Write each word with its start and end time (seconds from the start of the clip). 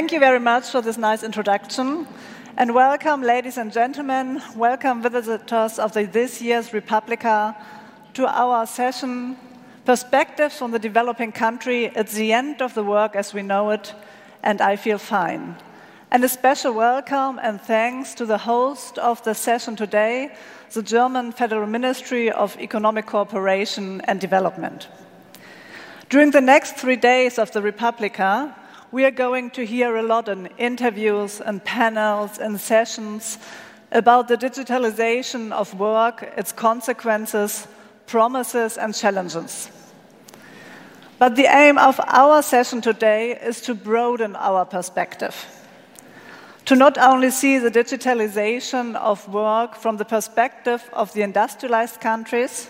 Thank 0.00 0.12
you 0.12 0.18
very 0.18 0.40
much 0.40 0.70
for 0.70 0.80
this 0.80 0.96
nice 0.96 1.22
introduction. 1.22 2.06
And 2.56 2.74
welcome, 2.74 3.20
ladies 3.20 3.58
and 3.58 3.70
gentlemen, 3.70 4.40
welcome 4.56 5.02
visitors 5.02 5.78
of 5.78 5.92
the, 5.92 6.06
this 6.06 6.40
year's 6.40 6.72
Republica 6.72 7.54
to 8.14 8.26
our 8.26 8.66
session, 8.66 9.36
Perspectives 9.84 10.62
on 10.62 10.70
the 10.70 10.78
Developing 10.78 11.32
Country 11.32 11.94
at 11.94 12.08
the 12.08 12.32
End 12.32 12.62
of 12.62 12.72
the 12.72 12.82
Work 12.82 13.14
as 13.14 13.34
We 13.34 13.42
Know 13.42 13.68
It, 13.68 13.92
and 14.42 14.62
I 14.62 14.76
Feel 14.76 14.96
Fine. 14.96 15.56
And 16.10 16.24
a 16.24 16.30
special 16.30 16.72
welcome 16.72 17.38
and 17.38 17.60
thanks 17.60 18.14
to 18.14 18.24
the 18.24 18.38
host 18.38 18.96
of 18.96 19.22
the 19.24 19.34
session 19.34 19.76
today, 19.76 20.34
the 20.72 20.82
German 20.82 21.30
Federal 21.30 21.66
Ministry 21.66 22.30
of 22.30 22.58
Economic 22.58 23.04
Cooperation 23.04 24.00
and 24.04 24.18
Development. 24.18 24.88
During 26.08 26.30
the 26.30 26.40
next 26.40 26.76
three 26.76 26.96
days 26.96 27.38
of 27.38 27.52
the 27.52 27.60
Republica, 27.60 28.56
we 28.92 29.04
are 29.04 29.12
going 29.12 29.50
to 29.50 29.64
hear 29.64 29.96
a 29.96 30.02
lot 30.02 30.28
in 30.28 30.46
interviews 30.58 31.40
and 31.40 31.64
panels 31.64 32.38
and 32.38 32.60
sessions 32.60 33.38
about 33.92 34.26
the 34.28 34.36
digitalization 34.36 35.52
of 35.52 35.72
work, 35.74 36.28
its 36.36 36.52
consequences, 36.52 37.68
promises, 38.06 38.76
and 38.76 38.94
challenges. 38.94 39.70
But 41.18 41.36
the 41.36 41.46
aim 41.46 41.78
of 41.78 42.00
our 42.06 42.42
session 42.42 42.80
today 42.80 43.38
is 43.38 43.60
to 43.62 43.74
broaden 43.74 44.34
our 44.36 44.64
perspective. 44.64 45.36
To 46.64 46.74
not 46.74 46.98
only 46.98 47.30
see 47.30 47.58
the 47.58 47.70
digitalization 47.70 48.96
of 48.96 49.28
work 49.28 49.76
from 49.76 49.98
the 49.98 50.04
perspective 50.04 50.82
of 50.92 51.12
the 51.12 51.22
industrialized 51.22 52.00
countries, 52.00 52.68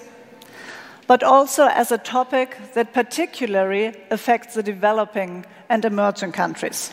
but 1.11 1.25
also 1.25 1.67
as 1.67 1.91
a 1.91 1.99
topic 1.99 2.57
that 2.75 2.93
particularly 2.93 3.93
affects 4.13 4.55
the 4.55 4.63
developing 4.63 5.45
and 5.69 5.85
emerging 5.85 6.31
countries. 6.31 6.93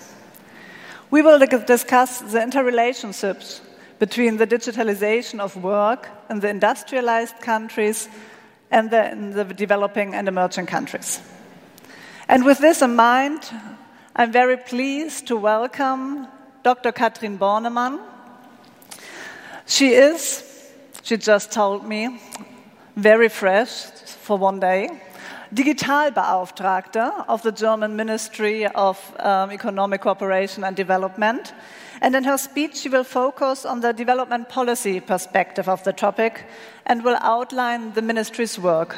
We 1.11 1.21
will 1.21 1.37
discuss 1.37 2.21
the 2.21 2.39
interrelationships 2.39 3.61
between 3.99 4.37
the 4.37 4.47
digitalization 4.47 5.39
of 5.39 5.55
work 5.55 6.09
in 6.31 6.39
the 6.39 6.49
industrialized 6.49 7.39
countries 7.41 8.09
and 8.71 8.89
the, 8.89 9.11
in 9.11 9.33
the 9.33 9.43
developing 9.43 10.15
and 10.15 10.27
emerging 10.27 10.65
countries. 10.65 11.21
And 12.27 12.43
with 12.43 12.57
this 12.57 12.81
in 12.81 12.95
mind, 12.95 13.43
I'm 14.15 14.31
very 14.31 14.57
pleased 14.57 15.27
to 15.27 15.35
welcome 15.37 16.27
Dr. 16.63 16.91
Katrin 16.91 17.37
Bornemann. 17.37 17.99
She 19.67 19.89
is, 19.89 20.43
she 21.03 21.17
just 21.17 21.51
told 21.51 21.87
me, 21.87 22.19
very 22.95 23.29
fresh 23.29 23.91
for 24.27 24.37
one 24.37 24.59
day, 24.59 24.89
Digitalbeauftragte 25.53 27.25
of 27.29 27.41
the 27.43 27.51
German 27.53 27.95
Ministry 27.95 28.67
of 28.67 28.97
um, 29.19 29.51
Economic 29.51 30.01
Cooperation 30.01 30.65
and 30.65 30.75
Development. 30.75 31.53
And 32.01 32.13
in 32.13 32.25
her 32.25 32.37
speech, 32.37 32.75
she 32.75 32.89
will 32.89 33.05
focus 33.05 33.65
on 33.65 33.79
the 33.79 33.93
development 33.93 34.49
policy 34.49 34.99
perspective 34.99 35.69
of 35.69 35.81
the 35.85 35.93
topic 35.93 36.43
and 36.85 37.05
will 37.05 37.17
outline 37.21 37.93
the 37.93 38.01
ministry's 38.01 38.59
work. 38.59 38.97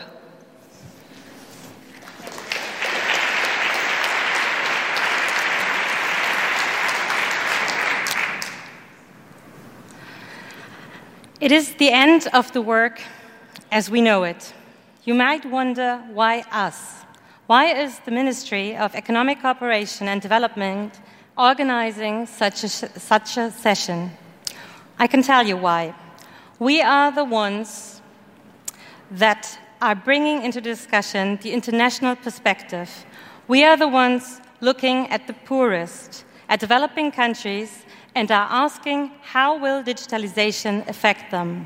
It 11.40 11.52
is 11.52 11.76
the 11.76 11.92
end 11.92 12.28
of 12.34 12.52
the 12.52 12.64
work 12.64 13.00
as 13.72 13.92
we 13.92 14.02
know 14.02 14.24
it. 14.24 14.54
You 15.10 15.16
might 15.16 15.44
wonder 15.44 16.04
why 16.14 16.44
us? 16.52 17.04
Why 17.48 17.74
is 17.74 17.98
the 18.06 18.12
Ministry 18.12 18.78
of 18.78 18.94
Economic 18.94 19.42
Cooperation 19.42 20.08
and 20.08 20.22
Development 20.22 20.94
organizing 21.36 22.28
such 22.28 22.64
a, 22.64 22.70
such 22.70 23.36
a 23.36 23.50
session? 23.50 24.12
I 25.00 25.08
can 25.08 25.24
tell 25.24 25.48
you 25.48 25.58
why. 25.58 25.96
We 26.60 26.84
are 26.84 27.12
the 27.12 27.24
ones 27.26 28.04
that 29.10 29.58
are 29.82 29.96
bringing 29.96 30.44
into 30.44 30.62
discussion 30.62 31.40
the 31.42 31.54
international 31.54 32.16
perspective. 32.16 32.92
We 33.48 33.64
are 33.64 33.78
the 33.78 33.88
ones 33.88 34.40
looking 34.62 35.08
at 35.08 35.26
the 35.26 35.34
poorest, 35.34 36.24
at 36.50 36.60
developing 36.60 37.12
countries, 37.12 37.84
and 38.14 38.30
are 38.30 38.48
asking 38.52 39.10
how 39.24 39.58
will 39.58 39.82
digitalization 39.82 40.88
affect 40.88 41.32
them? 41.32 41.66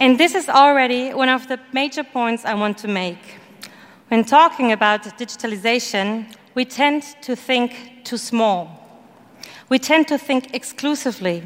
And 0.00 0.18
this 0.18 0.34
is 0.34 0.48
already 0.48 1.14
one 1.14 1.28
of 1.28 1.48
the 1.48 1.60
major 1.72 2.04
points 2.04 2.44
I 2.44 2.54
want 2.54 2.78
to 2.78 2.88
make. 2.88 3.38
When 4.08 4.24
talking 4.24 4.72
about 4.72 5.02
digitalization, 5.02 6.26
we 6.54 6.64
tend 6.64 7.02
to 7.22 7.34
think 7.34 8.04
too 8.04 8.18
small. 8.18 8.78
We 9.68 9.78
tend 9.78 10.08
to 10.08 10.18
think 10.18 10.54
exclusively. 10.54 11.44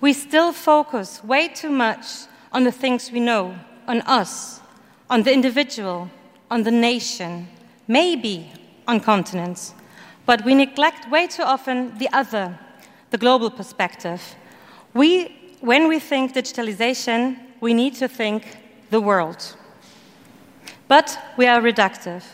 We 0.00 0.12
still 0.12 0.52
focus 0.52 1.22
way 1.22 1.48
too 1.48 1.70
much 1.70 2.06
on 2.52 2.64
the 2.64 2.72
things 2.72 3.12
we 3.12 3.20
know, 3.20 3.54
on 3.86 4.00
us, 4.02 4.60
on 5.08 5.22
the 5.22 5.32
individual, 5.32 6.10
on 6.50 6.64
the 6.64 6.70
nation, 6.70 7.48
maybe 7.86 8.50
on 8.86 9.00
continents. 9.00 9.74
But 10.26 10.44
we 10.44 10.54
neglect 10.54 11.10
way 11.10 11.26
too 11.26 11.42
often 11.42 11.96
the 11.98 12.08
other, 12.12 12.58
the 13.10 13.18
global 13.18 13.50
perspective. 13.50 14.34
We, 14.92 15.56
when 15.60 15.88
we 15.88 15.98
think 16.00 16.34
digitalization, 16.34 17.38
we 17.60 17.74
need 17.74 17.94
to 17.96 18.08
think 18.08 18.58
the 18.90 19.00
world. 19.00 19.56
But 20.86 21.18
we 21.36 21.46
are 21.46 21.60
reductive, 21.60 22.24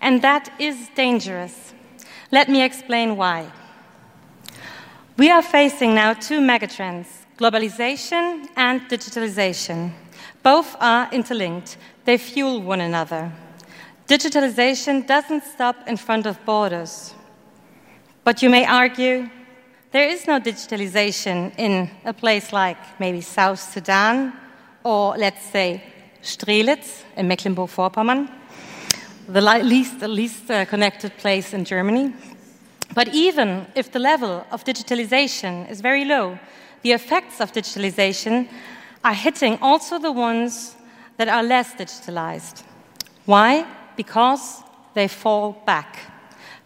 and 0.00 0.22
that 0.22 0.50
is 0.58 0.88
dangerous. 0.94 1.74
Let 2.32 2.48
me 2.48 2.62
explain 2.62 3.16
why. 3.16 3.50
We 5.16 5.30
are 5.30 5.42
facing 5.42 5.94
now 5.94 6.14
two 6.14 6.40
megatrends 6.40 7.06
globalization 7.40 8.46
and 8.54 8.82
digitalization. 8.82 9.90
Both 10.42 10.76
are 10.78 11.08
interlinked, 11.10 11.78
they 12.04 12.18
fuel 12.18 12.60
one 12.60 12.82
another. 12.82 13.32
Digitalization 14.06 15.06
doesn't 15.06 15.44
stop 15.44 15.76
in 15.86 15.96
front 15.96 16.26
of 16.26 16.44
borders. 16.44 17.14
But 18.24 18.42
you 18.42 18.50
may 18.50 18.66
argue 18.66 19.30
there 19.90 20.08
is 20.08 20.26
no 20.26 20.38
digitalization 20.38 21.52
in 21.56 21.90
a 22.04 22.12
place 22.12 22.52
like 22.52 22.78
maybe 23.00 23.22
South 23.22 23.58
Sudan 23.58 24.32
or 24.84 25.16
let's 25.16 25.44
say 25.46 25.82
Strelitz 26.22 27.02
in 27.16 27.28
Mecklenburg-Vorpommern, 27.28 28.30
the 29.28 29.40
least, 29.40 30.00
the 30.00 30.08
least 30.08 30.50
uh, 30.50 30.64
connected 30.64 31.16
place 31.18 31.52
in 31.52 31.64
Germany. 31.64 32.12
But 32.94 33.08
even 33.14 33.66
if 33.74 33.92
the 33.92 33.98
level 33.98 34.44
of 34.50 34.64
digitalization 34.64 35.70
is 35.70 35.80
very 35.80 36.04
low, 36.04 36.38
the 36.82 36.92
effects 36.92 37.40
of 37.40 37.52
digitalization 37.52 38.48
are 39.04 39.14
hitting 39.14 39.58
also 39.62 39.98
the 39.98 40.12
ones 40.12 40.74
that 41.16 41.28
are 41.28 41.42
less 41.42 41.74
digitalized. 41.74 42.62
Why? 43.26 43.66
Because 43.96 44.62
they 44.94 45.06
fall 45.08 45.62
back. 45.66 45.98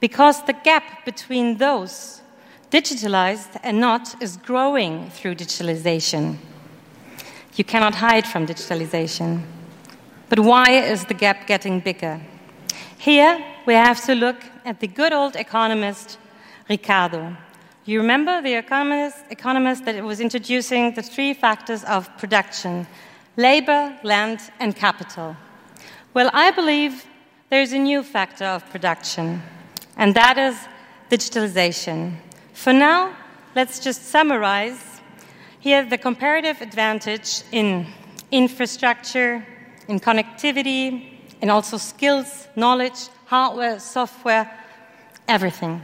Because 0.01 0.43
the 0.45 0.53
gap 0.53 1.05
between 1.05 1.59
those 1.59 2.23
digitalized 2.71 3.61
and 3.63 3.81
not 3.81 4.21
is 4.23 4.37
growing 4.37 5.11
through 5.11 5.35
digitalization. 5.35 6.39
You 7.57 7.65
cannot 7.65 7.95
hide 7.95 8.27
from 8.27 8.47
digitalization. 8.47 9.43
But 10.29 10.41
why 10.41 10.71
is 10.71 11.05
the 11.05 11.15
gap 11.15 11.47
getting 11.47 11.81
bigger? 11.81 12.21
Here, 12.99 13.45
we 13.67 13.75
have 13.75 14.05
to 14.07 14.15
look 14.15 14.43
at 14.65 14.81
the 14.81 14.89
good 14.89 15.13
old 15.13 15.37
economist 15.37 16.19
Ricardo. 16.69 17.37
You 17.85 18.01
remember 18.01 18.41
the 18.43 18.55
economist, 18.55 19.19
economist 19.31 19.85
that 19.85 20.03
was 20.03 20.21
introducing 20.21 20.95
the 20.95 21.03
three 21.03 21.35
factors 21.35 21.85
of 21.85 22.09
production 22.19 22.87
labor, 23.37 23.97
land, 24.03 24.41
and 24.61 24.75
capital. 24.77 25.37
Well, 26.15 26.31
I 26.33 26.53
believe 26.53 27.05
there's 27.50 27.73
a 27.73 27.79
new 27.79 28.03
factor 28.03 28.45
of 28.45 28.69
production, 28.71 29.43
and 29.97 30.15
that 30.15 30.39
is 30.39 30.57
digitalization. 31.11 32.15
For 32.53 32.73
now, 32.73 33.15
let's 33.55 33.81
just 33.81 34.05
summarize 34.07 34.94
here, 35.64 35.82
the 35.82 35.96
comparative 35.96 36.61
advantage 36.61 37.43
in 37.50 37.87
infrastructure, 38.31 39.43
in 39.88 39.99
connectivity, 39.99 41.08
and 41.40 41.50
also 41.50 41.78
skills, 41.78 42.49
knowledge, 42.55 43.08
hardware, 43.25 43.81
software, 43.81 44.44
everything. 45.26 45.81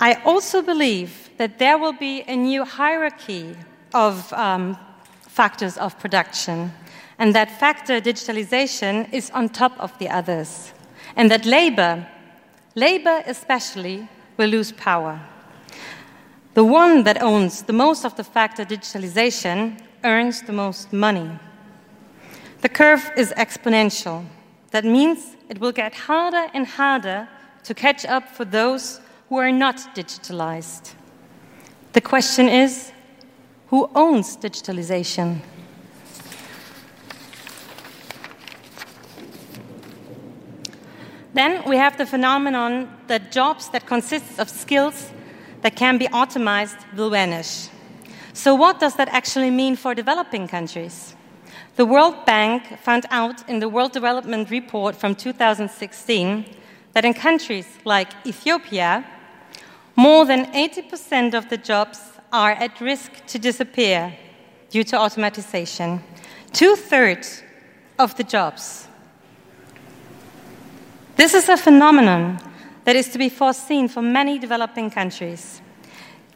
I 0.00 0.14
also 0.24 0.62
believe 0.62 1.30
that 1.36 1.58
there 1.58 1.78
will 1.78 1.94
be 1.94 2.22
a 2.28 2.36
new 2.36 2.64
hierarchy 2.64 3.56
of 3.92 4.32
um, 4.32 4.78
factors 5.26 5.76
of 5.78 5.98
production, 5.98 6.72
and 7.18 7.34
that 7.34 7.58
factor 7.58 8.00
digitalization 8.00 9.12
is 9.12 9.30
on 9.30 9.48
top 9.48 9.72
of 9.80 9.98
the 9.98 10.08
others, 10.08 10.72
and 11.16 11.28
that 11.32 11.44
labor, 11.44 12.06
labor 12.76 13.20
especially, 13.26 14.08
will 14.36 14.48
lose 14.48 14.70
power. 14.70 15.20
The 16.56 16.64
one 16.64 17.02
that 17.02 17.20
owns 17.20 17.64
the 17.64 17.74
most 17.74 18.06
of 18.06 18.16
the 18.16 18.24
factor 18.24 18.64
digitalization 18.64 19.78
earns 20.02 20.40
the 20.40 20.54
most 20.54 20.90
money. 20.90 21.38
The 22.62 22.70
curve 22.70 23.10
is 23.14 23.30
exponential. 23.36 24.24
That 24.70 24.86
means 24.86 25.36
it 25.50 25.60
will 25.60 25.72
get 25.72 25.92
harder 25.92 26.46
and 26.54 26.66
harder 26.66 27.28
to 27.64 27.74
catch 27.74 28.06
up 28.06 28.26
for 28.30 28.46
those 28.46 29.02
who 29.28 29.36
are 29.36 29.52
not 29.52 29.76
digitalized. 29.94 30.94
The 31.92 32.00
question 32.00 32.48
is 32.48 32.90
who 33.66 33.90
owns 33.94 34.38
digitalization? 34.38 35.40
Then 41.34 41.68
we 41.68 41.76
have 41.76 41.98
the 41.98 42.06
phenomenon 42.06 42.88
that 43.08 43.30
jobs 43.30 43.68
that 43.68 43.84
consist 43.84 44.38
of 44.38 44.48
skills 44.48 45.12
that 45.66 45.74
can 45.74 45.98
be 45.98 46.06
automized 46.22 46.78
will 46.96 47.10
vanish. 47.10 47.68
So, 48.32 48.54
what 48.54 48.78
does 48.78 48.94
that 48.94 49.08
actually 49.08 49.50
mean 49.50 49.74
for 49.74 49.96
developing 49.96 50.46
countries? 50.46 51.16
The 51.74 51.84
World 51.84 52.24
Bank 52.24 52.78
found 52.78 53.04
out 53.10 53.36
in 53.48 53.58
the 53.58 53.68
World 53.68 53.90
Development 53.90 54.48
Report 54.48 54.94
from 54.94 55.16
2016 55.16 56.44
that 56.92 57.04
in 57.04 57.14
countries 57.14 57.66
like 57.84 58.10
Ethiopia, 58.24 59.04
more 59.96 60.24
than 60.24 60.44
80% 60.52 61.34
of 61.34 61.48
the 61.48 61.56
jobs 61.56 61.98
are 62.32 62.52
at 62.52 62.80
risk 62.80 63.26
to 63.26 63.36
disappear 63.36 64.16
due 64.70 64.84
to 64.84 64.94
automatization. 64.94 66.00
Two 66.52 66.76
thirds 66.76 67.42
of 67.98 68.16
the 68.16 68.22
jobs 68.22 68.86
this 71.16 71.34
is 71.34 71.48
a 71.48 71.56
phenomenon 71.56 72.38
that 72.86 72.94
is 72.94 73.08
to 73.08 73.18
be 73.18 73.28
foreseen 73.28 73.88
for 73.88 74.00
many 74.00 74.38
developing 74.38 74.88
countries. 74.90 75.60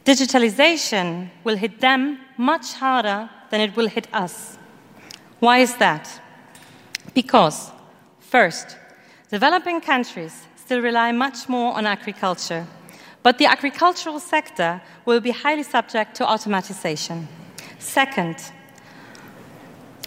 Digitalization 0.03 1.29
will 1.45 1.55
hit 1.55 1.79
them 1.79 2.19
much 2.37 2.73
harder 2.73 3.29
than 3.49 3.61
it 3.61 3.75
will 3.77 3.87
hit 3.87 4.07
us. 4.13 4.57
Why 5.39 5.59
is 5.59 5.77
that? 5.77 6.21
Because, 7.13 7.71
first, 8.19 8.75
developing 9.29 9.79
countries 9.79 10.45
still 10.57 10.81
rely 10.81 11.13
much 11.13 11.47
more 11.47 11.73
on 11.73 11.85
agriculture, 11.85 12.67
but 13.23 13.37
the 13.37 13.45
agricultural 13.45 14.19
sector 14.19 14.81
will 15.05 15.21
be 15.21 15.31
highly 15.31 15.63
subject 15.63 16.15
to 16.15 16.25
automatization. 16.25 17.27
Second, 17.79 18.35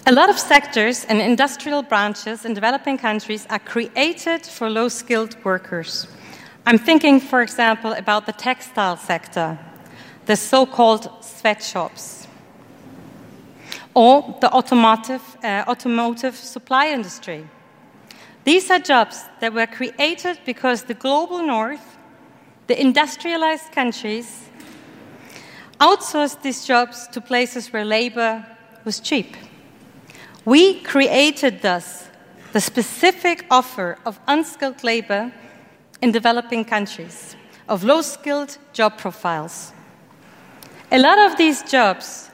a 0.07 0.13
lot 0.13 0.29
of 0.29 0.39
sectors 0.39 1.07
and 1.07 1.23
industrial 1.23 1.83
branches 1.83 2.45
in 2.45 2.53
developing 2.53 2.99
countries 2.99 3.47
are 3.49 3.59
created 3.59 4.45
for 4.45 4.69
low 4.69 4.89
skilled 4.89 5.43
workers. 5.43 6.07
I'm 6.67 6.79
thinking, 6.79 7.21
for 7.21 7.43
example, 7.43 7.93
about 7.93 8.25
the 8.25 8.33
textile 8.33 8.97
sector, 8.97 9.59
the 10.25 10.35
so 10.35 10.65
called 10.65 11.11
sweatshops, 11.21 12.27
or 13.93 14.39
the 14.41 14.51
automotive, 14.51 15.23
uh, 15.45 15.65
automotive 15.69 16.35
supply 16.35 16.89
industry. 16.89 17.47
These 18.45 18.71
are 18.71 18.79
jobs 18.79 19.25
that 19.41 19.53
were 19.53 19.67
created 19.67 20.39
because 20.47 20.85
the 20.85 20.95
global 20.95 21.47
north, 21.47 21.99
the 22.67 22.81
industrialized 22.81 23.71
countries, 23.73 24.49
outsourced 25.81 26.41
these 26.41 26.65
jobs 26.65 27.07
to 27.09 27.21
places 27.21 27.75
where 27.75 27.85
labor 27.85 28.47
was 28.87 29.01
cheap. 29.01 29.37
We 30.47 30.81
created 30.81 31.61
thus 31.61 32.09
the 32.53 32.61
specific 32.61 33.45
offer 33.51 33.99
of 34.07 34.19
unskilled 34.27 34.83
labor 34.83 35.33
in 36.05 36.13
developing 36.13 36.67
countries, 36.67 37.35
of 37.67 37.83
low 37.83 38.03
skilled 38.03 38.59
job 38.75 38.99
profiles. 38.99 39.73
A 40.93 40.99
lot 40.99 41.19
of 41.19 41.39
these 41.39 41.63
jobs 41.63 42.31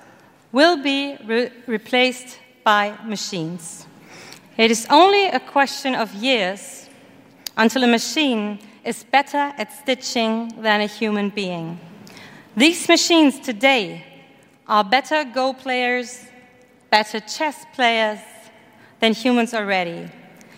will 0.50 0.76
be 0.82 1.16
re 1.24 1.50
replaced 1.68 2.40
by 2.64 2.92
machines. 3.04 3.86
It 4.56 4.72
is 4.72 4.88
only 4.90 5.28
a 5.28 5.38
question 5.38 5.94
of 5.94 6.12
years 6.14 6.88
until 7.56 7.84
a 7.84 7.86
machine 7.86 8.58
is 8.84 9.04
better 9.04 9.44
at 9.62 9.72
stitching 9.72 10.34
than 10.66 10.80
a 10.80 10.88
human 10.98 11.28
being. 11.30 11.78
These 12.56 12.88
machines 12.88 13.38
today 13.38 14.04
are 14.66 14.82
better 14.82 15.22
Go 15.22 15.52
players 15.52 16.26
better 16.90 17.20
chess 17.20 17.64
players 17.72 18.18
than 18.98 19.12
humans 19.12 19.54
already. 19.54 20.10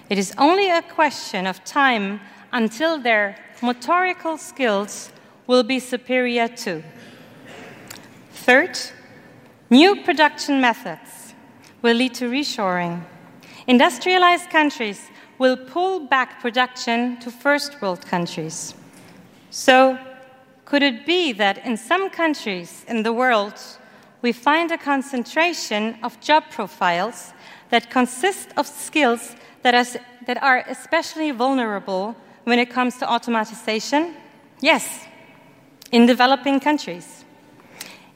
It 0.08 0.18
is 0.18 0.32
only 0.38 0.70
a 0.70 0.80
question 0.80 1.46
of 1.46 1.62
time 1.64 2.20
until 2.52 2.98
their 2.98 3.36
motorical 3.60 4.38
skills 4.38 5.10
will 5.46 5.62
be 5.62 5.78
superior 5.78 6.48
too. 6.48 6.82
Third, 8.32 8.78
new 9.70 10.02
production 10.02 10.60
methods 10.60 11.34
will 11.80 11.96
lead 11.96 12.14
to 12.14 12.30
reshoring. 12.30 13.02
Industrialized 13.66 14.50
countries 14.50 15.10
will 15.38 15.56
pull 15.56 16.00
back 16.00 16.40
production 16.40 17.18
to 17.20 17.30
first 17.30 17.80
world 17.80 18.04
countries. 18.06 18.74
So, 19.50 19.98
could 20.64 20.82
it 20.82 21.04
be 21.04 21.32
that 21.32 21.64
in 21.66 21.76
some 21.76 22.10
countries 22.10 22.84
in 22.88 23.02
the 23.02 23.12
world, 23.12 23.54
we 24.22 24.32
find 24.32 24.70
a 24.70 24.78
concentration 24.78 25.98
of 26.02 26.18
job 26.20 26.44
profiles 26.50 27.32
that 27.70 27.90
consist 27.90 28.48
of 28.56 28.66
skills 28.66 29.34
that 29.62 29.74
are, 29.74 30.00
that 30.26 30.42
are 30.42 30.64
especially 30.68 31.30
vulnerable 31.30 32.16
when 32.44 32.58
it 32.58 32.70
comes 32.70 32.96
to 32.98 33.06
automatization? 33.06 34.14
Yes, 34.60 35.06
in 35.90 36.06
developing 36.06 36.60
countries. 36.60 37.24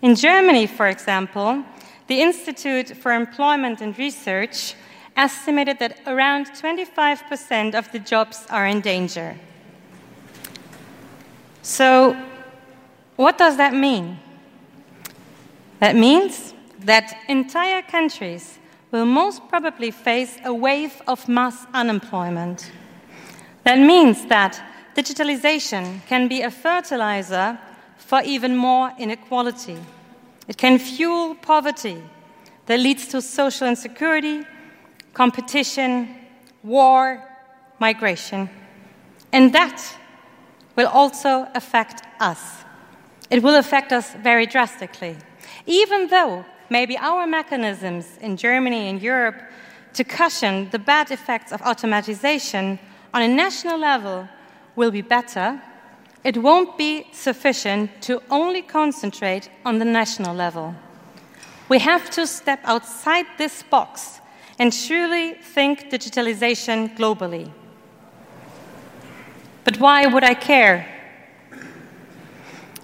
In 0.02 0.14
Germany, 0.14 0.67
for 0.67 0.88
example, 0.88 1.64
the 2.06 2.20
Institute 2.20 2.96
for 2.96 3.12
Employment 3.12 3.81
and 3.81 3.99
Research 3.99 4.75
estimated 5.17 5.78
that 5.78 5.99
around 6.06 6.46
25% 6.46 7.75
of 7.75 7.90
the 7.90 7.99
jobs 7.99 8.46
are 8.50 8.67
in 8.67 8.81
danger. 8.81 9.37
So, 11.62 12.17
what 13.17 13.38
does 13.38 13.56
that 13.56 13.75
mean? 13.75 14.19
That 15.81 15.96
means 15.96 16.55
that 16.81 17.17
entire 17.29 17.82
countries 17.82 18.58
will 18.93 19.06
most 19.06 19.49
probably 19.49 19.90
face 19.90 20.38
a 20.44 20.55
wave 20.55 21.02
of 21.06 21.29
mass 21.29 21.67
unemployment. 21.75 22.70
That 23.66 23.80
means 23.80 24.26
that 24.26 24.62
digitalization 24.94 26.00
can 26.06 26.28
be 26.28 26.42
a 26.42 26.50
fertilizer 26.50 27.58
for 27.98 28.22
even 28.22 28.56
more 28.56 28.92
inequality. 28.96 29.79
It 30.46 30.56
can 30.56 30.79
fuel 30.79 31.34
poverty 31.34 32.00
that 32.67 32.79
leads 32.79 33.08
to 33.08 33.20
social 33.20 33.67
insecurity, 33.67 34.44
competition, 35.14 36.14
war, 36.62 37.22
migration. 37.81 38.48
And 39.32 39.52
that 39.52 39.82
will 40.76 40.86
also 40.86 41.48
affect 41.55 42.02
us. 42.20 42.64
It 43.31 43.43
will 43.43 43.56
affect 43.56 43.93
us 43.93 44.14
very 44.14 44.46
drastically 44.46 45.17
even 45.67 46.06
though 46.06 46.44
maybe 46.70 46.96
our 46.98 47.26
mechanisms 47.26 48.06
in 48.20 48.36
Germany 48.36 48.88
and 48.88 49.02
Europe 49.02 49.43
to 49.94 50.05
cushion 50.05 50.69
the 50.70 50.79
bad 50.79 51.10
effects 51.10 51.52
of 51.52 51.60
automatization 51.62 52.79
on 53.17 53.23
a 53.23 53.29
national 53.29 53.79
level 53.79 54.29
will 54.77 54.91
be 54.91 55.01
better, 55.01 55.58
it 56.23 56.37
won't 56.37 56.77
be 56.77 57.06
sufficient 57.13 57.91
to 58.03 58.23
only 58.31 58.61
concentrate 58.61 59.49
on 59.65 59.79
the 59.79 59.87
national 59.87 60.35
level. 60.35 60.75
We 61.70 61.79
have 61.79 62.11
to 62.11 62.27
step 62.27 62.61
outside 62.65 63.25
this 63.39 63.63
box 63.63 64.20
and 64.58 64.70
truly 64.70 65.32
think 65.32 65.89
digitalization 65.89 66.94
globally. 66.94 67.51
But 69.65 69.81
why 69.81 70.05
would 70.05 70.23
I 70.23 70.35
care? 70.35 70.87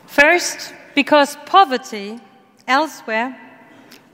First, 0.07 0.73
because 0.95 1.37
poverty 1.45 2.21
Elsewhere, 2.67 3.37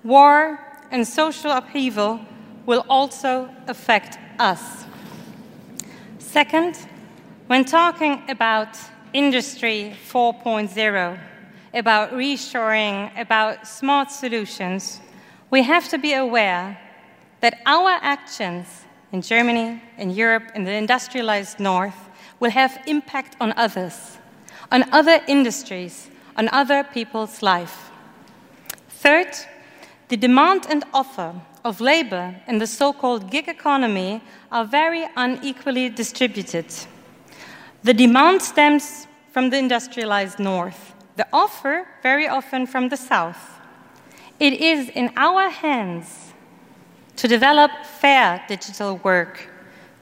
war 0.03 0.59
and 0.91 1.07
social 1.07 1.51
upheaval 1.51 2.19
will 2.67 2.85
also 2.89 3.51
affect 3.69 4.19
us. 4.39 4.88
Second, 6.28 6.76
when 7.47 7.64
talking 7.64 8.23
about 8.28 8.78
Industry 9.14 9.97
4.0, 10.11 11.18
about 11.73 12.12
reshoring, 12.12 13.18
about 13.18 13.66
smart 13.66 14.11
solutions, 14.11 15.00
we 15.50 15.62
have 15.62 15.88
to 15.88 15.97
be 15.97 16.12
aware 16.12 16.78
that 17.40 17.62
our 17.64 17.92
actions 18.02 18.66
in 19.11 19.23
Germany, 19.23 19.82
in 19.97 20.11
Europe, 20.11 20.52
in 20.54 20.64
the 20.64 20.73
industrialized 20.73 21.58
North 21.61 21.97
will 22.40 22.50
have 22.50 22.78
impact 22.87 23.35
on 23.40 23.54
others, 23.56 24.18
on 24.70 24.85
other 24.92 25.23
industries, 25.28 26.11
on 26.37 26.50
other 26.50 26.85
people's 26.85 27.40
life. 27.40 27.90
Third, 28.90 29.35
the 30.08 30.18
demand 30.18 30.66
and 30.68 30.85
offer 30.92 31.40
of 31.65 31.81
labor 31.81 32.35
in 32.47 32.59
the 32.59 32.67
so 32.67 32.93
called 32.93 33.31
gig 33.31 33.49
economy 33.49 34.23
are 34.50 34.65
very 34.65 35.07
unequally 35.17 35.88
distributed. 35.88 36.67
The 37.83 37.95
demand 37.95 38.43
stems 38.43 39.07
from 39.33 39.50
the 39.50 39.59
industrialized 39.59 40.38
north, 40.38 40.95
the 41.17 41.27
offer 41.33 41.87
very 42.03 42.29
often 42.29 42.67
from 42.67 42.88
the 42.88 42.97
south. 42.97 43.61
It 44.41 44.55
is 44.55 44.88
in 44.91 45.12
our 45.17 45.50
hands 45.50 46.33
to 47.17 47.27
develop 47.27 47.71
fair 47.85 48.45
digital 48.49 48.99
work, 48.99 49.49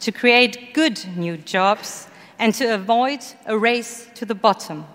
to 0.01 0.13
create 0.13 0.75
good 0.75 1.01
new 1.17 1.37
jobs, 1.39 2.09
and 2.39 2.55
to 2.55 2.75
avoid 2.75 3.21
a 3.47 3.57
race 3.57 4.09
to 4.15 4.27
the 4.27 4.35
bottom. 4.35 4.87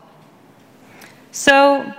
So, 1.31 1.91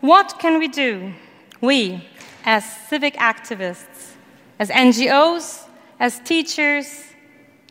what 0.00 0.36
can 0.38 0.58
we 0.58 0.68
do? 0.68 1.12
We, 1.60 2.06
as 2.44 2.64
civic 2.88 3.14
activists, 3.16 4.12
as 4.58 4.70
NGOs, 4.70 5.66
as 5.98 6.18
teachers, 6.20 7.04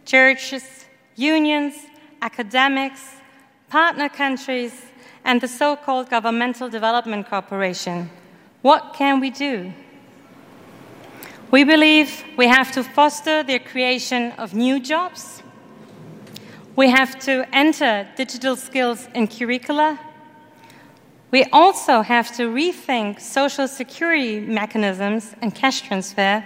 churches, 0.06 0.86
unions, 1.16 1.76
academics, 2.22 3.02
partner 3.70 4.10
countries, 4.10 4.74
and 5.24 5.42
the 5.42 5.48
so 5.48 5.76
called 5.76 6.10
Governmental 6.10 6.70
Development 6.70 7.28
Corporation. 7.28 8.10
What 8.62 8.94
can 8.94 9.20
we 9.20 9.30
do? 9.30 9.74
We 11.52 11.64
believe 11.64 12.24
we 12.38 12.48
have 12.48 12.72
to 12.74 12.84
foster 12.84 13.44
the 13.44 13.60
creation 13.60 14.32
of 14.34 14.54
new 14.54 14.80
jobs. 14.80 15.42
We 16.76 16.90
have 16.90 17.20
to 17.22 17.48
enter 17.52 18.08
digital 18.16 18.56
skills 18.56 19.08
in 19.16 19.28
curricula. 19.28 20.00
We 21.32 21.44
also 21.52 22.02
have 22.02 22.36
to 22.38 22.50
rethink 22.50 23.22
social 23.22 23.68
security 23.68 24.40
mechanisms 24.40 25.36
and 25.42 25.54
cash 25.54 25.82
transfer. 25.82 26.44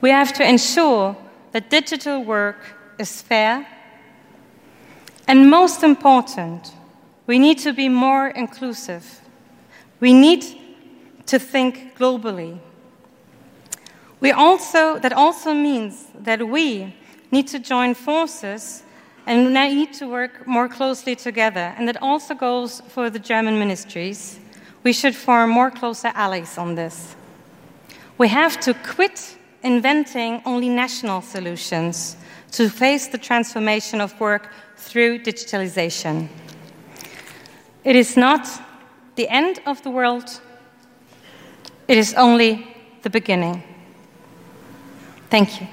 We 0.00 0.10
have 0.10 0.32
to 0.34 0.48
ensure 0.48 1.16
that 1.50 1.68
digital 1.68 2.22
work 2.22 2.58
is 2.98 3.20
fair. 3.20 3.66
And 5.26 5.50
most 5.50 5.82
important, 5.82 6.72
we 7.26 7.38
need 7.38 7.58
to 7.58 7.72
be 7.72 7.88
more 7.88 8.28
inclusive. 8.28 9.20
We 9.98 10.12
need 10.12 10.44
to 11.26 11.38
think 11.38 11.96
globally. 11.96 12.58
We 14.20 14.30
also, 14.30 14.98
that 15.00 15.12
also 15.12 15.52
means 15.52 16.06
that 16.14 16.46
we 16.46 16.94
need 17.32 17.48
to 17.48 17.58
join 17.58 17.94
forces 17.94 18.84
and 19.26 19.46
we 19.46 19.52
need 19.52 19.92
to 19.94 20.08
work 20.08 20.46
more 20.46 20.68
closely 20.68 21.14
together. 21.14 21.74
And 21.76 21.86
that 21.88 22.02
also 22.02 22.34
goes 22.34 22.80
for 22.88 23.10
the 23.10 23.18
German 23.18 23.58
ministries. 23.58 24.38
We 24.82 24.92
should 24.92 25.14
form 25.14 25.50
more 25.50 25.70
closer 25.70 26.10
allies 26.14 26.58
on 26.58 26.74
this. 26.74 27.14
We 28.18 28.28
have 28.28 28.60
to 28.60 28.74
quit 28.74 29.36
inventing 29.62 30.42
only 30.44 30.68
national 30.68 31.22
solutions 31.22 32.16
to 32.52 32.68
face 32.68 33.08
the 33.08 33.18
transformation 33.18 34.00
of 34.00 34.18
work 34.20 34.50
through 34.76 35.20
digitalization. 35.20 36.28
It 37.84 37.96
is 37.96 38.16
not 38.16 38.48
the 39.14 39.28
end 39.28 39.60
of 39.66 39.82
the 39.82 39.90
world, 39.90 40.40
it 41.88 41.98
is 41.98 42.14
only 42.14 42.66
the 43.02 43.10
beginning. 43.10 43.62
Thank 45.30 45.60
you. 45.60 45.66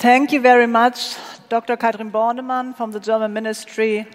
Thank 0.00 0.32
you 0.32 0.40
very 0.40 0.66
much, 0.66 1.16
Dr. 1.50 1.76
Katrin 1.76 2.10
Bornemann 2.10 2.74
from 2.74 2.90
the 2.90 3.00
German 3.00 3.34
Ministry 3.34 4.06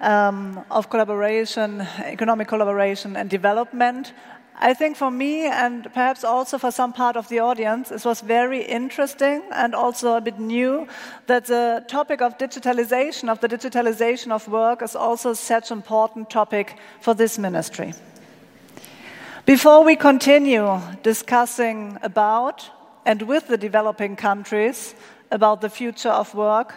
um, 0.00 0.64
of 0.70 0.88
Collaboration, 0.88 1.82
Economic 1.98 2.48
Collaboration 2.48 3.14
and 3.14 3.28
Development. 3.28 4.14
I 4.58 4.72
think 4.72 4.96
for 4.96 5.10
me, 5.10 5.44
and 5.44 5.84
perhaps 5.92 6.24
also 6.24 6.56
for 6.56 6.70
some 6.70 6.94
part 6.94 7.14
of 7.14 7.28
the 7.28 7.40
audience, 7.40 7.92
it 7.92 8.06
was 8.06 8.22
very 8.22 8.62
interesting 8.62 9.42
and 9.52 9.74
also 9.74 10.16
a 10.16 10.22
bit 10.22 10.38
new 10.38 10.88
that 11.26 11.44
the 11.44 11.84
topic 11.88 12.22
of 12.22 12.38
digitalization, 12.38 13.28
of 13.28 13.38
the 13.40 13.48
digitalization 13.48 14.32
of 14.32 14.48
work, 14.48 14.80
is 14.80 14.96
also 14.96 15.34
such 15.34 15.70
an 15.70 15.76
important 15.76 16.30
topic 16.30 16.78
for 17.02 17.12
this 17.12 17.36
ministry. 17.38 17.92
Before 19.44 19.84
we 19.84 19.94
continue 19.94 20.80
discussing 21.02 21.98
about 22.00 22.70
and 23.04 23.22
with 23.22 23.48
the 23.48 23.58
developing 23.58 24.16
countries 24.16 24.94
about 25.30 25.60
the 25.60 25.70
future 25.70 26.10
of 26.10 26.34
work, 26.34 26.74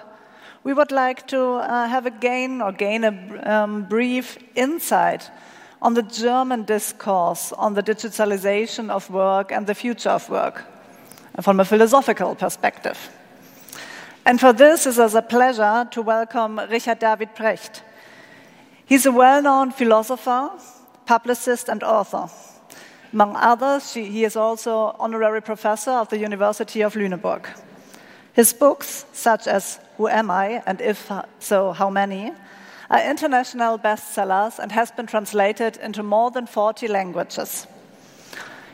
we 0.63 0.73
would 0.73 0.91
like 0.91 1.27
to 1.27 1.41
uh, 1.41 1.87
have 1.87 2.05
a 2.05 2.11
gain 2.11 2.61
or 2.61 2.71
gain 2.71 3.03
a 3.03 3.51
um, 3.51 3.83
brief 3.83 4.37
insight 4.55 5.29
on 5.81 5.95
the 5.95 6.03
German 6.03 6.63
discourse 6.63 7.51
on 7.53 7.73
the 7.73 7.81
digitalization 7.81 8.89
of 8.89 9.09
work 9.09 9.51
and 9.51 9.65
the 9.65 9.73
future 9.73 10.11
of 10.11 10.29
work 10.29 10.63
from 11.41 11.59
a 11.59 11.65
philosophical 11.65 12.35
perspective. 12.35 13.09
And 14.25 14.39
for 14.39 14.53
this, 14.53 14.85
it 14.85 14.97
is 14.97 15.15
a 15.15 15.21
pleasure 15.21 15.87
to 15.91 16.01
welcome 16.01 16.59
Richard 16.69 16.99
David 16.99 17.35
Precht. 17.35 17.81
He's 18.85 19.05
a 19.05 19.11
well 19.11 19.41
known 19.41 19.71
philosopher, 19.71 20.51
publicist, 21.05 21.69
and 21.69 21.81
author. 21.81 22.29
Among 23.13 23.35
others, 23.35 23.93
he 23.93 24.23
is 24.23 24.35
also 24.35 24.95
honorary 24.99 25.41
professor 25.41 25.91
of 25.91 26.09
the 26.09 26.19
University 26.19 26.81
of 26.81 26.93
Lüneburg. 26.93 27.47
His 28.33 28.53
books, 28.53 29.05
such 29.11 29.45
as 29.47 29.79
Who 29.97 30.07
Am 30.07 30.31
I 30.31 30.63
and 30.65 30.79
If 30.79 31.11
So, 31.39 31.73
How 31.73 31.89
Many, 31.89 32.31
are 32.89 33.09
international 33.09 33.77
bestsellers 33.77 34.57
and 34.57 34.71
has 34.71 34.89
been 34.91 35.05
translated 35.05 35.77
into 35.77 36.01
more 36.01 36.31
than 36.31 36.47
40 36.47 36.87
languages. 36.87 37.67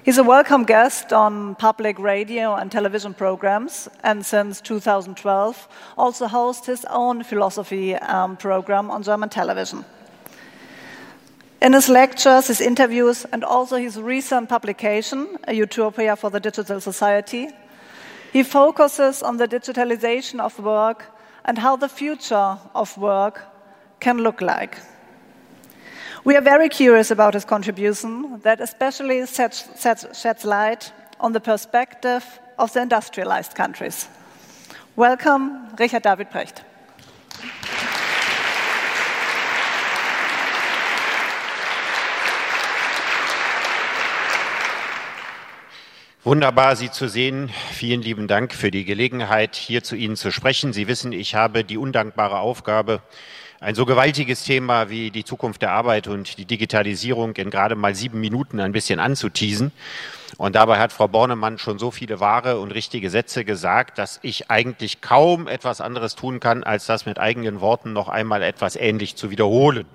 He's 0.04 0.20
a 0.20 0.24
welcome 0.24 0.64
guest 0.64 1.12
on 1.12 1.56
public 1.56 2.00
radio 2.00 2.56
and 2.56 2.72
television 2.72 3.14
programs, 3.14 3.90
and 4.04 4.26
since 4.26 4.62
2012 4.62 5.68
also 5.98 6.28
hosts 6.28 6.68
his 6.68 6.86
own 6.86 7.24
philosophy 7.24 7.96
um, 7.96 8.38
program 8.38 8.92
on 8.92 9.04
German 9.04 9.30
television. 9.30 9.84
In 11.64 11.74
his 11.74 11.90
lectures, 11.90 12.48
his 12.48 12.62
interviews, 12.62 13.26
and 13.32 13.44
also 13.44 13.76
his 13.76 14.00
recent 14.00 14.50
publication, 14.50 15.28
A 15.48 15.54
Utopia 15.54 16.16
for 16.16 16.30
the 16.30 16.40
Digital 16.40 16.80
Society, 16.80 17.50
he 18.34 18.44
focuses 18.44 19.24
on 19.24 19.38
the 19.38 19.48
digitalization 19.48 20.40
of 20.40 20.60
work 20.60 21.06
and 21.46 21.58
how 21.58 21.76
the 21.76 21.90
future 21.90 22.58
of 22.76 22.98
work 22.98 23.46
can 24.00 24.18
look 24.20 24.42
like. 24.42 24.78
We 26.24 26.36
are 26.36 26.42
very 26.42 26.70
curious 26.70 27.10
about 27.10 27.34
his 27.34 27.46
contribution 27.46 28.42
that 28.44 28.60
especially 28.60 29.26
sets, 29.26 29.66
sets, 29.76 30.06
sheds 30.20 30.44
light 30.44 30.92
on 31.20 31.32
the 31.32 31.40
perspective 31.40 32.24
of 32.58 32.74
the 32.74 32.82
industrialized 32.82 33.56
countries. 33.56 34.08
Welcome, 34.96 35.76
Richard 35.80 36.04
David 36.04 36.30
Precht. 36.30 36.67
Wunderbar, 46.28 46.76
Sie 46.76 46.92
zu 46.92 47.08
sehen. 47.08 47.50
Vielen 47.72 48.02
lieben 48.02 48.28
Dank 48.28 48.54
für 48.54 48.70
die 48.70 48.84
Gelegenheit, 48.84 49.56
hier 49.56 49.82
zu 49.82 49.96
Ihnen 49.96 50.18
zu 50.18 50.30
sprechen. 50.30 50.74
Sie 50.74 50.90
wissen, 50.90 51.14
ich 51.14 51.36
habe 51.36 51.64
die 51.64 51.78
undankbare 51.78 52.40
Aufgabe, 52.40 53.00
ein 53.62 53.76
so 53.76 53.86
gewaltiges 53.86 54.44
Thema 54.44 54.90
wie 54.90 55.10
die 55.10 55.24
Zukunft 55.24 55.62
der 55.62 55.72
Arbeit 55.72 56.10
und 56.10 56.38
die 56.38 56.44
Digitalisierung 56.44 57.34
in 57.38 57.50
gerade 57.50 57.76
mal 57.76 57.96
sieben 57.96 58.20
Minuten 58.20 58.60
ein 58.60 58.74
bisschen 58.74 59.00
anzuteasen. 59.00 59.72
Und 60.36 60.58
dabei 60.58 60.80
hat 60.80 60.92
Frau 60.92 61.08
Bornemann 61.08 61.60
schon 61.60 61.80
so 61.80 61.92
viele 61.92 62.20
wahre 62.20 62.60
und 62.60 62.72
richtige 62.72 63.10
Sätze 63.10 63.46
gesagt, 63.46 63.98
dass 63.98 64.20
ich 64.22 64.52
eigentlich 64.52 65.00
kaum 65.00 65.48
etwas 65.48 65.80
anderes 65.80 66.16
tun 66.16 66.42
kann, 66.42 66.66
als 66.66 66.88
das 66.88 67.06
mit 67.06 67.20
eigenen 67.20 67.62
Worten 67.62 67.94
noch 67.94 68.10
einmal 68.10 68.44
etwas 68.44 68.76
ähnlich 68.76 69.16
zu 69.16 69.30
wiederholen. 69.30 69.86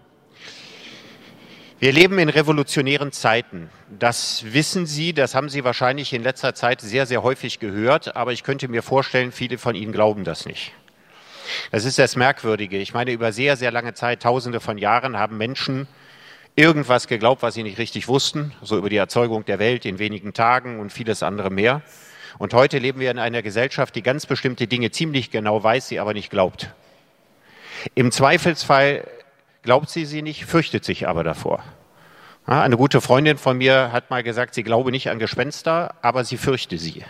Wir 1.83 1.91
leben 1.91 2.21
in 2.21 2.29
revolutionären 2.29 3.11
Zeiten. 3.11 3.69
Das 3.99 4.45
wissen 4.53 4.87
Sie, 4.87 5.12
das 5.12 5.35
haben 5.35 5.49
Sie 5.49 5.65
wahrscheinlich 5.65 6.12
in 6.12 6.23
letzter 6.23 6.55
Zeit 6.55 6.81
sehr, 6.81 7.07
sehr 7.07 7.25
häufig 7.25 7.59
gehört, 7.59 8.15
aber 8.15 8.33
ich 8.33 8.45
könnte 8.45 8.69
mir 8.69 8.85
vorstellen, 8.85 9.33
viele 9.33 9.59
von 9.59 9.75
Ihnen 9.75 9.91
glauben 9.91 10.23
das 10.23 10.47
nicht. 10.47 10.71
Das 11.73 11.85
ist 11.85 11.99
das 11.99 12.15
Merkwürdige. 12.15 12.79
Ich 12.79 12.95
meine, 12.95 13.11
über 13.11 13.33
sehr, 13.33 13.57
sehr 13.57 13.73
lange 13.73 13.95
Zeit, 13.95 14.23
tausende 14.23 14.61
von 14.61 14.79
Jahren, 14.79 15.19
haben 15.19 15.39
Menschen 15.39 15.89
irgendwas 16.55 17.09
geglaubt, 17.09 17.43
was 17.43 17.55
sie 17.55 17.65
nicht 17.65 17.79
richtig 17.79 18.07
wussten, 18.07 18.53
so 18.62 18.79
über 18.79 18.89
die 18.89 18.97
Erzeugung 18.97 19.45
der 19.45 19.59
Welt 19.59 19.85
in 19.85 19.99
wenigen 19.99 20.35
Tagen 20.35 20.79
und 20.79 20.93
vieles 20.93 21.25
andere 21.25 21.51
mehr. 21.51 21.83
Und 22.39 22.55
heute 22.55 22.79
leben 22.79 23.01
wir 23.01 23.11
in 23.11 23.19
einer 23.19 23.43
Gesellschaft, 23.43 23.97
die 23.97 24.03
ganz 24.03 24.27
bestimmte 24.27 24.69
Dinge 24.69 24.93
ziemlich 24.93 25.33
genau 25.33 25.65
weiß, 25.65 25.89
sie 25.89 25.99
aber 25.99 26.15
nicht 26.15 26.31
glaubt. 26.31 26.71
Im 27.97 28.12
Zweifelsfall 28.12 29.03
glaubt 29.62 29.90
sie 29.90 30.04
sie 30.04 30.23
nicht, 30.23 30.45
fürchtet 30.45 30.85
sich 30.85 31.09
aber 31.09 31.25
davor. 31.25 31.62
Eine 32.45 32.76
gute 32.76 33.00
Freundin 33.00 33.38
von 33.38 33.59
mir 33.59 33.92
hat 33.92 34.11
mal 34.11 34.23
gesagt, 34.23 34.54
sie 34.54 34.64
glaube 34.64 34.90
nicht 34.90 35.11
an 35.11 35.21
Gespenster, 35.21 35.95
aber 36.02 36.25
sie 36.25 36.37
fürchte 36.37 36.76
sie. 36.76 37.04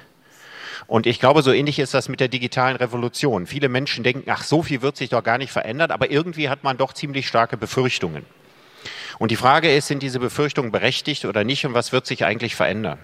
Und 0.87 1.07
ich 1.07 1.21
glaube, 1.21 1.43
so 1.43 1.53
ähnlich 1.53 1.79
ist 1.79 1.95
das 1.95 2.09
mit 2.09 2.21
der 2.21 2.29
digitalen 2.29 2.77
Revolution. 2.77 3.47
Viele 3.47 3.71
Menschen 3.71 4.05
denken, 4.05 4.31
ach, 4.31 4.45
so 4.45 4.63
viel 4.63 4.83
wird 4.83 4.97
sich 4.97 5.09
doch 5.09 5.25
gar 5.25 5.39
nicht 5.39 5.53
verändern, 5.53 5.91
aber 5.91 6.11
irgendwie 6.11 6.51
hat 6.51 6.65
man 6.65 6.77
doch 6.77 6.93
ziemlich 6.93 7.27
starke 7.27 7.57
Befürchtungen. 7.57 8.27
Und 9.19 9.31
die 9.31 9.37
Frage 9.37 9.75
ist, 9.75 9.87
sind 9.87 10.03
diese 10.03 10.19
Befürchtungen 10.19 10.73
berechtigt 10.73 11.25
oder 11.25 11.45
nicht 11.45 11.65
und 11.65 11.75
was 11.75 11.93
wird 11.93 12.07
sich 12.07 12.25
eigentlich 12.25 12.57
verändern? 12.57 12.99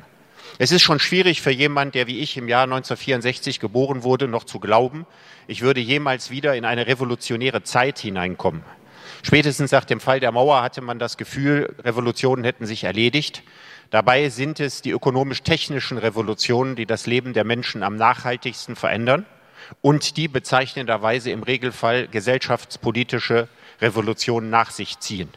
Es 0.58 0.72
ist 0.72 0.82
schon 0.82 0.98
schwierig 0.98 1.40
für 1.40 1.52
jemanden, 1.52 1.92
der 1.92 2.06
wie 2.08 2.18
ich 2.18 2.36
im 2.36 2.48
Jahr 2.48 2.64
1964 2.64 3.60
geboren 3.60 4.02
wurde, 4.02 4.26
noch 4.26 4.44
zu 4.44 4.58
glauben, 4.58 5.06
ich 5.46 5.62
würde 5.62 5.80
jemals 5.80 6.30
wieder 6.30 6.56
in 6.56 6.64
eine 6.64 6.86
revolutionäre 6.88 7.62
Zeit 7.62 7.98
hineinkommen. 7.98 8.62
Spätestens 9.22 9.72
nach 9.72 9.84
dem 9.84 10.00
Fall 10.00 10.20
der 10.20 10.32
Mauer 10.32 10.62
hatte 10.62 10.80
man 10.80 10.98
das 10.98 11.16
Gefühl, 11.16 11.74
Revolutionen 11.82 12.44
hätten 12.44 12.66
sich 12.66 12.84
erledigt. 12.84 13.42
Dabei 13.90 14.28
sind 14.28 14.60
es 14.60 14.82
die 14.82 14.90
ökonomisch-technischen 14.90 15.98
Revolutionen, 15.98 16.76
die 16.76 16.86
das 16.86 17.06
Leben 17.06 17.32
der 17.32 17.44
Menschen 17.44 17.82
am 17.82 17.96
nachhaltigsten 17.96 18.76
verändern 18.76 19.26
und 19.80 20.16
die 20.16 20.28
bezeichnenderweise 20.28 21.30
im 21.30 21.42
Regelfall 21.42 22.08
gesellschaftspolitische 22.08 23.48
Revolutionen 23.80 24.50
nach 24.50 24.70
sich 24.70 24.98
ziehen. 24.98 25.30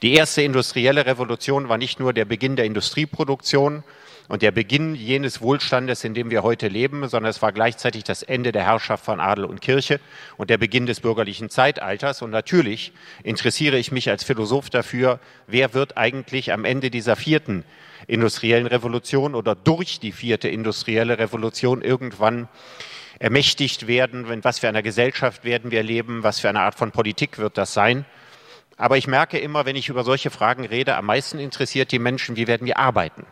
Die 0.00 0.14
erste 0.14 0.42
industrielle 0.42 1.06
Revolution 1.06 1.68
war 1.68 1.78
nicht 1.78 1.98
nur 1.98 2.12
der 2.12 2.24
Beginn 2.24 2.56
der 2.56 2.66
Industrieproduktion 2.66 3.82
und 4.28 4.42
der 4.42 4.50
Beginn 4.50 4.94
jenes 4.94 5.40
Wohlstandes, 5.40 6.04
in 6.04 6.14
dem 6.14 6.30
wir 6.30 6.42
heute 6.42 6.68
leben, 6.68 7.06
sondern 7.08 7.30
es 7.30 7.42
war 7.42 7.52
gleichzeitig 7.52 8.04
das 8.04 8.22
Ende 8.22 8.52
der 8.52 8.64
Herrschaft 8.64 9.04
von 9.04 9.20
Adel 9.20 9.44
und 9.44 9.60
Kirche 9.60 10.00
und 10.36 10.50
der 10.50 10.58
Beginn 10.58 10.86
des 10.86 11.00
bürgerlichen 11.00 11.50
Zeitalters. 11.50 12.22
Und 12.22 12.30
natürlich 12.30 12.92
interessiere 13.22 13.78
ich 13.78 13.92
mich 13.92 14.08
als 14.08 14.24
Philosoph 14.24 14.70
dafür, 14.70 15.18
wer 15.46 15.74
wird 15.74 15.96
eigentlich 15.96 16.52
am 16.52 16.64
Ende 16.64 16.90
dieser 16.90 17.16
vierten 17.16 17.64
industriellen 18.06 18.66
Revolution 18.66 19.34
oder 19.34 19.54
durch 19.54 20.00
die 20.00 20.12
vierte 20.12 20.48
industrielle 20.48 21.18
Revolution 21.18 21.82
irgendwann 21.82 22.48
ermächtigt 23.18 23.86
werden, 23.86 24.28
in 24.30 24.42
was 24.42 24.58
für 24.58 24.68
einer 24.68 24.82
Gesellschaft 24.82 25.44
werden 25.44 25.70
wir 25.70 25.82
leben, 25.82 26.22
was 26.22 26.40
für 26.40 26.48
eine 26.48 26.60
Art 26.60 26.74
von 26.74 26.90
Politik 26.90 27.38
wird 27.38 27.56
das 27.58 27.72
sein. 27.72 28.04
Aber 28.76 28.96
ich 28.96 29.06
merke 29.06 29.38
immer, 29.38 29.64
wenn 29.64 29.76
ich 29.76 29.88
über 29.88 30.02
solche 30.02 30.30
Fragen 30.30 30.64
rede, 30.64 30.96
am 30.96 31.06
meisten 31.06 31.38
interessiert 31.38 31.92
die 31.92 32.00
Menschen, 32.00 32.34
wie 32.36 32.48
werden 32.48 32.66
wir 32.66 32.78
arbeiten. 32.78 33.24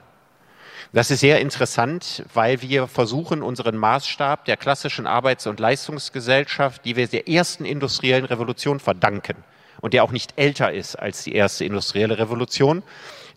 Das 0.93 1.13
ist 1.13 1.21
sehr 1.21 1.41
interessant, 1.41 2.25
weil 2.35 2.63
wir 2.63 2.89
versuchen, 2.89 3.43
unseren 3.43 3.77
Maßstab 3.77 4.45
der 4.47 4.57
klassischen 4.57 5.07
Arbeits- 5.07 5.47
und 5.47 5.61
Leistungsgesellschaft, 5.61 6.85
die 6.85 6.97
wir 6.97 7.07
der 7.07 7.29
ersten 7.29 7.65
industriellen 7.65 8.25
Revolution 8.25 8.81
verdanken 8.81 9.37
und 9.81 9.95
der 9.95 10.03
auch 10.03 10.11
nicht 10.11 10.33
älter 10.35 10.73
ist 10.73 10.97
als 10.97 11.23
die 11.23 11.37
erste 11.37 11.65
industrielle 11.65 12.19
Revolution, 12.19 12.83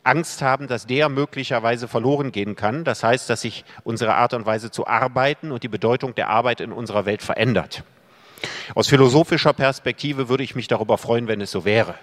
Angst 0.03 0.41
haben, 0.41 0.67
dass 0.67 0.87
der 0.87 1.09
möglicherweise 1.09 1.87
verloren 1.87 2.31
gehen 2.31 2.55
kann. 2.55 2.83
Das 2.85 3.03
heißt, 3.03 3.29
dass 3.29 3.41
sich 3.41 3.65
unsere 3.83 4.15
Art 4.15 4.33
und 4.33 4.47
Weise 4.47 4.71
zu 4.71 4.87
arbeiten 4.87 5.51
und 5.51 5.61
die 5.61 5.67
Bedeutung 5.67 6.15
der 6.15 6.29
Arbeit 6.29 6.59
in 6.59 6.71
unserer 6.71 7.05
Welt 7.05 7.21
verändert. 7.21 7.83
Aus 8.73 8.87
philosophischer 8.87 9.53
Perspektive 9.53 10.27
würde 10.27 10.43
ich 10.43 10.55
mich 10.55 10.67
darüber 10.67 10.97
freuen, 10.97 11.27
wenn 11.27 11.39
es 11.39 11.51
so 11.51 11.65
wäre. 11.65 11.93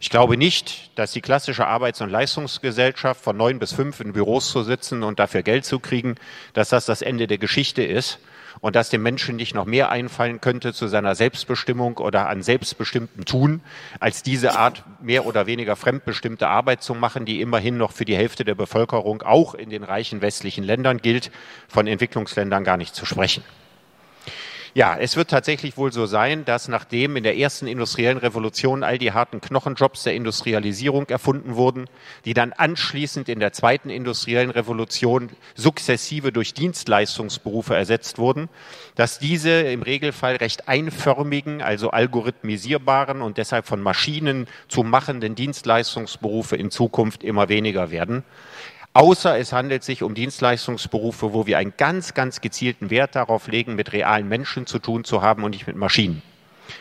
Ich 0.00 0.10
glaube 0.10 0.36
nicht, 0.36 0.90
dass 0.98 1.12
die 1.12 1.20
klassische 1.20 1.66
Arbeits- 1.66 2.00
und 2.00 2.10
Leistungsgesellschaft 2.10 3.22
von 3.22 3.36
neun 3.36 3.58
bis 3.58 3.72
fünf 3.72 4.00
in 4.00 4.12
Büros 4.12 4.50
zu 4.50 4.62
sitzen 4.62 5.02
und 5.02 5.18
dafür 5.18 5.42
Geld 5.42 5.64
zu 5.64 5.78
kriegen, 5.78 6.16
dass 6.52 6.68
das 6.68 6.86
das 6.86 7.02
Ende 7.02 7.26
der 7.26 7.38
Geschichte 7.38 7.82
ist, 7.82 8.18
und 8.60 8.76
dass 8.76 8.90
dem 8.90 9.02
Menschen 9.02 9.36
nicht 9.36 9.54
noch 9.54 9.64
mehr 9.64 9.90
einfallen 9.90 10.40
könnte 10.40 10.72
zu 10.72 10.88
seiner 10.88 11.14
Selbstbestimmung 11.14 11.98
oder 11.98 12.28
an 12.28 12.42
selbstbestimmtem 12.42 13.24
Tun, 13.24 13.60
als 14.00 14.22
diese 14.22 14.56
Art 14.56 14.82
mehr 15.00 15.26
oder 15.26 15.46
weniger 15.46 15.76
fremdbestimmte 15.76 16.48
Arbeit 16.48 16.82
zu 16.82 16.94
machen, 16.94 17.24
die 17.24 17.40
immerhin 17.40 17.76
noch 17.76 17.92
für 17.92 18.04
die 18.04 18.16
Hälfte 18.16 18.44
der 18.44 18.54
Bevölkerung 18.54 19.22
auch 19.22 19.54
in 19.54 19.70
den 19.70 19.84
reichen 19.84 20.20
westlichen 20.20 20.64
Ländern 20.64 20.98
gilt, 20.98 21.30
von 21.68 21.86
Entwicklungsländern 21.86 22.64
gar 22.64 22.76
nicht 22.76 22.94
zu 22.94 23.06
sprechen. 23.06 23.44
Ja, 24.76 24.94
es 24.94 25.16
wird 25.16 25.30
tatsächlich 25.30 25.78
wohl 25.78 25.90
so 25.90 26.04
sein, 26.04 26.44
dass 26.44 26.68
nachdem 26.68 27.16
in 27.16 27.22
der 27.22 27.38
ersten 27.38 27.66
industriellen 27.66 28.18
Revolution 28.18 28.82
all 28.82 28.98
die 28.98 29.12
harten 29.12 29.40
Knochenjobs 29.40 30.02
der 30.02 30.14
Industrialisierung 30.14 31.08
erfunden 31.08 31.56
wurden, 31.56 31.86
die 32.26 32.34
dann 32.34 32.52
anschließend 32.52 33.30
in 33.30 33.40
der 33.40 33.54
zweiten 33.54 33.88
industriellen 33.88 34.50
Revolution 34.50 35.30
sukzessive 35.54 36.30
durch 36.30 36.52
Dienstleistungsberufe 36.52 37.74
ersetzt 37.74 38.18
wurden, 38.18 38.50
dass 38.96 39.18
diese 39.18 39.62
im 39.62 39.80
Regelfall 39.80 40.36
recht 40.36 40.68
einförmigen, 40.68 41.62
also 41.62 41.88
algorithmisierbaren 41.88 43.22
und 43.22 43.38
deshalb 43.38 43.66
von 43.66 43.80
Maschinen 43.80 44.46
zu 44.68 44.82
machenden 44.82 45.34
Dienstleistungsberufe 45.34 46.54
in 46.54 46.70
Zukunft 46.70 47.24
immer 47.24 47.48
weniger 47.48 47.90
werden 47.90 48.24
außer 48.96 49.38
es 49.38 49.52
handelt 49.52 49.84
sich 49.84 50.02
um 50.02 50.14
Dienstleistungsberufe, 50.14 51.32
wo 51.34 51.46
wir 51.46 51.58
einen 51.58 51.74
ganz, 51.76 52.14
ganz 52.14 52.40
gezielten 52.40 52.90
Wert 52.90 53.14
darauf 53.14 53.46
legen, 53.46 53.74
mit 53.74 53.92
realen 53.92 54.28
Menschen 54.28 54.66
zu 54.66 54.78
tun 54.78 55.04
zu 55.04 55.22
haben 55.22 55.44
und 55.44 55.50
nicht 55.50 55.66
mit 55.66 55.76
Maschinen. 55.76 56.22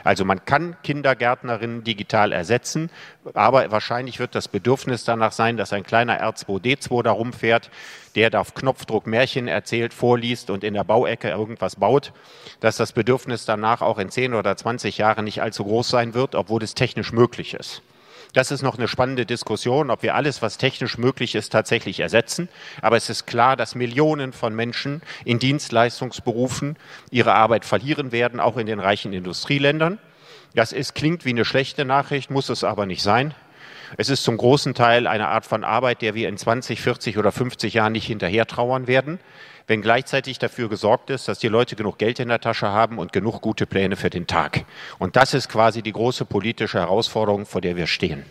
Also 0.04 0.26
man 0.26 0.46
kann 0.46 0.78
Kindergärtnerinnen 0.84 1.84
digital 1.84 2.32
ersetzen, 2.32 2.90
aber 3.34 3.70
wahrscheinlich 3.72 4.20
wird 4.20 4.34
das 4.34 4.48
Bedürfnis 4.48 5.04
danach 5.04 5.32
sein, 5.32 5.58
dass 5.58 5.74
ein 5.74 5.84
kleiner 5.84 6.22
R2D2 6.24 7.04
da 7.04 7.12
rumfährt, 7.12 7.70
der 8.16 8.30
da 8.30 8.40
auf 8.40 8.54
Knopfdruck 8.54 9.06
Märchen 9.06 9.48
erzählt, 9.48 9.94
vorliest 9.94 10.50
und 10.50 10.64
in 10.64 10.74
der 10.74 10.84
Bauecke 10.84 11.30
irgendwas 11.30 11.76
baut, 11.76 12.14
dass 12.62 12.78
das 12.78 12.94
Bedürfnis 12.94 13.46
danach 13.46 13.82
auch 13.82 14.00
in 14.00 14.10
10 14.10 14.34
oder 14.34 14.56
20 14.56 14.98
Jahren 14.98 15.26
nicht 15.26 15.42
allzu 15.42 15.64
groß 15.66 15.90
sein 15.90 16.14
wird, 16.14 16.34
obwohl 16.34 16.64
es 16.64 16.74
technisch 16.76 17.12
möglich 17.12 17.54
ist. 17.54 17.82
Das 18.36 18.52
ist 18.52 18.64
noch 18.64 18.78
eine 18.78 18.90
spannende 18.90 19.26
Diskussion, 19.26 19.90
ob 19.90 20.04
wir 20.04 20.14
alles, 20.14 20.42
was 20.42 20.58
technisch 20.58 20.98
möglich 20.98 21.36
ist, 21.36 21.54
tatsächlich 21.54 22.02
ersetzen. 22.02 22.50
Aber 22.82 22.98
es 22.98 23.10
ist 23.10 23.28
klar, 23.28 23.56
dass 23.56 23.76
Millionen 23.76 24.34
von 24.34 24.54
Menschen 24.54 25.02
in 25.24 25.40
Dienstleistungsberufen 25.40 26.76
ihre 27.12 27.34
Arbeit 27.34 27.64
verlieren 27.64 28.12
werden, 28.12 28.42
auch 28.42 28.58
in 28.58 28.68
den 28.68 28.82
reichen 28.82 29.14
Industrieländern. 29.14 30.00
Das 30.54 30.74
ist, 30.74 30.96
klingt 30.96 31.24
wie 31.24 31.30
eine 31.30 31.46
schlechte 31.46 31.86
Nachricht, 31.86 32.30
muss 32.30 32.50
es 32.50 32.66
aber 32.66 32.86
nicht 32.86 33.04
sein. 33.04 33.34
Es 33.96 34.10
ist 34.10 34.26
zum 34.26 34.36
großen 34.36 34.74
Teil 34.74 35.08
eine 35.08 35.30
Art 35.30 35.46
von 35.46 35.64
Arbeit, 35.64 36.02
der 36.02 36.14
wir 36.14 36.28
in 36.28 36.38
20, 36.38 36.82
40 36.82 37.18
oder 37.18 37.32
50 37.32 37.74
Jahren 37.74 37.94
nicht 37.94 38.08
hinterher 38.08 38.48
trauern 38.48 38.88
werden, 38.88 39.20
wenn 39.68 39.82
gleichzeitig 39.82 40.40
dafür 40.40 40.70
gesorgt 40.70 41.10
ist, 41.10 41.28
dass 41.28 41.40
die 41.40 41.48
Leute 41.48 41.76
genug 41.76 41.98
Geld 41.98 42.20
in 42.20 42.30
der 42.30 42.40
Tasche 42.40 42.68
haben 42.68 42.98
und 42.98 43.14
genug 43.14 43.42
gute 43.42 43.66
Pläne 43.66 43.96
für 43.96 44.10
den 44.10 44.28
Tag. 44.28 44.66
Und 45.00 45.16
das 45.16 45.34
ist 45.34 45.50
quasi 45.50 45.82
die 45.82 45.94
große 45.94 46.26
politische 46.26 46.80
Herausforderung, 46.80 47.46
vor 47.46 47.62
der 47.62 47.76
wir 47.76 47.88
stehen. 47.88 48.26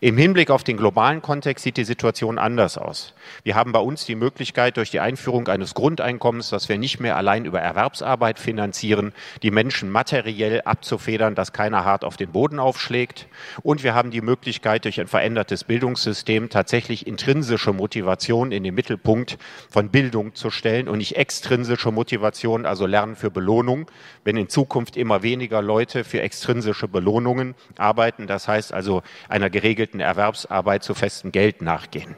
Im 0.00 0.16
Hinblick 0.16 0.50
auf 0.50 0.64
den 0.64 0.76
globalen 0.76 1.22
Kontext 1.22 1.62
sieht 1.62 1.76
die 1.76 1.84
Situation 1.84 2.38
anders 2.38 2.76
aus. 2.76 3.14
Wir 3.44 3.54
haben 3.54 3.72
bei 3.72 3.78
uns 3.78 4.04
die 4.04 4.14
Möglichkeit, 4.14 4.76
durch 4.76 4.90
die 4.90 5.00
Einführung 5.00 5.48
eines 5.48 5.74
Grundeinkommens, 5.74 6.50
das 6.50 6.68
wir 6.68 6.78
nicht 6.78 7.00
mehr 7.00 7.16
allein 7.16 7.44
über 7.44 7.60
Erwerbsarbeit 7.60 8.38
finanzieren, 8.38 9.12
die 9.42 9.50
Menschen 9.50 9.90
materiell 9.90 10.62
abzufedern, 10.62 11.34
dass 11.34 11.52
keiner 11.52 11.84
hart 11.84 12.04
auf 12.04 12.16
den 12.16 12.32
Boden 12.32 12.58
aufschlägt. 12.58 13.28
Und 13.62 13.82
wir 13.82 13.94
haben 13.94 14.10
die 14.10 14.20
Möglichkeit, 14.20 14.84
durch 14.84 15.00
ein 15.00 15.06
verändertes 15.06 15.64
Bildungssystem 15.64 16.48
tatsächlich 16.50 17.06
intrinsische 17.06 17.72
Motivation 17.72 18.52
in 18.52 18.64
den 18.64 18.74
Mittelpunkt 18.74 19.38
von 19.70 19.90
Bildung 19.90 20.34
zu 20.34 20.50
stellen 20.50 20.88
und 20.88 20.98
nicht 20.98 21.16
extrinsische 21.16 21.92
Motivation, 21.92 22.66
also 22.66 22.86
Lernen 22.86 23.16
für 23.16 23.30
Belohnung, 23.30 23.90
wenn 24.24 24.36
in 24.36 24.48
Zukunft 24.48 24.96
immer 24.96 25.22
weniger 25.22 25.62
Leute 25.62 26.04
für 26.04 26.20
extrinsische 26.20 26.88
Belohnungen 26.88 27.54
arbeiten. 27.76 28.26
Das 28.26 28.48
heißt 28.48 28.72
also 28.72 29.02
einer 29.28 29.50
geregelten 29.50 30.00
Erwerbsarbeit 30.00 30.84
zu 30.84 30.94
festem 30.94 31.32
Geld 31.32 31.62
nachgehen. 31.62 32.16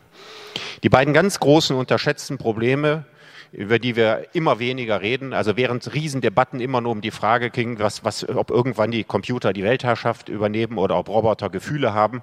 Die 0.83 0.89
beiden 0.89 1.15
ganz 1.15 1.41
großen 1.41 1.77
unterschätzten 1.77 2.39
Probleme, 2.39 3.07
über 3.53 3.79
die 3.79 3.95
wir 3.95 4.27
immer 4.33 4.59
weniger 4.59 5.01
reden, 5.01 5.33
also 5.33 5.57
während 5.57 5.95
Riesendebatten 5.95 6.61
immer 6.61 6.81
nur 6.81 6.91
um 6.91 7.01
die 7.01 7.13
Frage 7.13 7.51
ging, 7.51 7.79
was, 7.79 8.05
was, 8.05 8.29
ob 8.29 8.51
irgendwann 8.51 8.91
die 8.91 9.05
Computer 9.05 9.53
die 9.53 9.63
Weltherrschaft 9.63 10.29
übernehmen 10.29 10.77
oder 10.77 10.99
ob 10.99 11.09
Roboter 11.09 11.51
Gefühle 11.51 11.95
haben, 11.95 12.23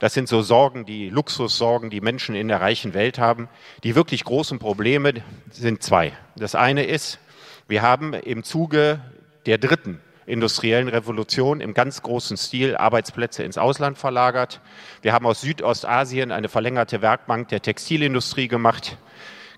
das 0.00 0.14
sind 0.14 0.28
so 0.28 0.42
Sorgen, 0.42 0.84
die 0.84 1.08
Luxussorgen, 1.08 1.88
die 1.88 2.00
Menschen 2.00 2.34
in 2.34 2.48
der 2.48 2.60
reichen 2.60 2.94
Welt 2.94 3.20
haben. 3.20 3.48
Die 3.84 3.94
wirklich 3.94 4.24
großen 4.24 4.58
Probleme 4.58 5.14
sind 5.52 5.84
zwei. 5.84 6.12
Das 6.34 6.56
eine 6.56 6.84
ist, 6.84 7.20
wir 7.68 7.82
haben 7.82 8.12
im 8.12 8.42
Zuge 8.42 9.00
der 9.46 9.58
dritten 9.58 10.00
industriellen 10.26 10.88
Revolution 10.88 11.60
im 11.60 11.74
ganz 11.74 12.02
großen 12.02 12.36
Stil 12.36 12.76
Arbeitsplätze 12.76 13.42
ins 13.42 13.58
Ausland 13.58 13.98
verlagert. 13.98 14.60
Wir 15.02 15.12
haben 15.12 15.26
aus 15.26 15.40
Südostasien 15.40 16.30
eine 16.30 16.48
verlängerte 16.48 17.02
Werkbank 17.02 17.48
der 17.48 17.60
Textilindustrie 17.60 18.48
gemacht. 18.48 18.98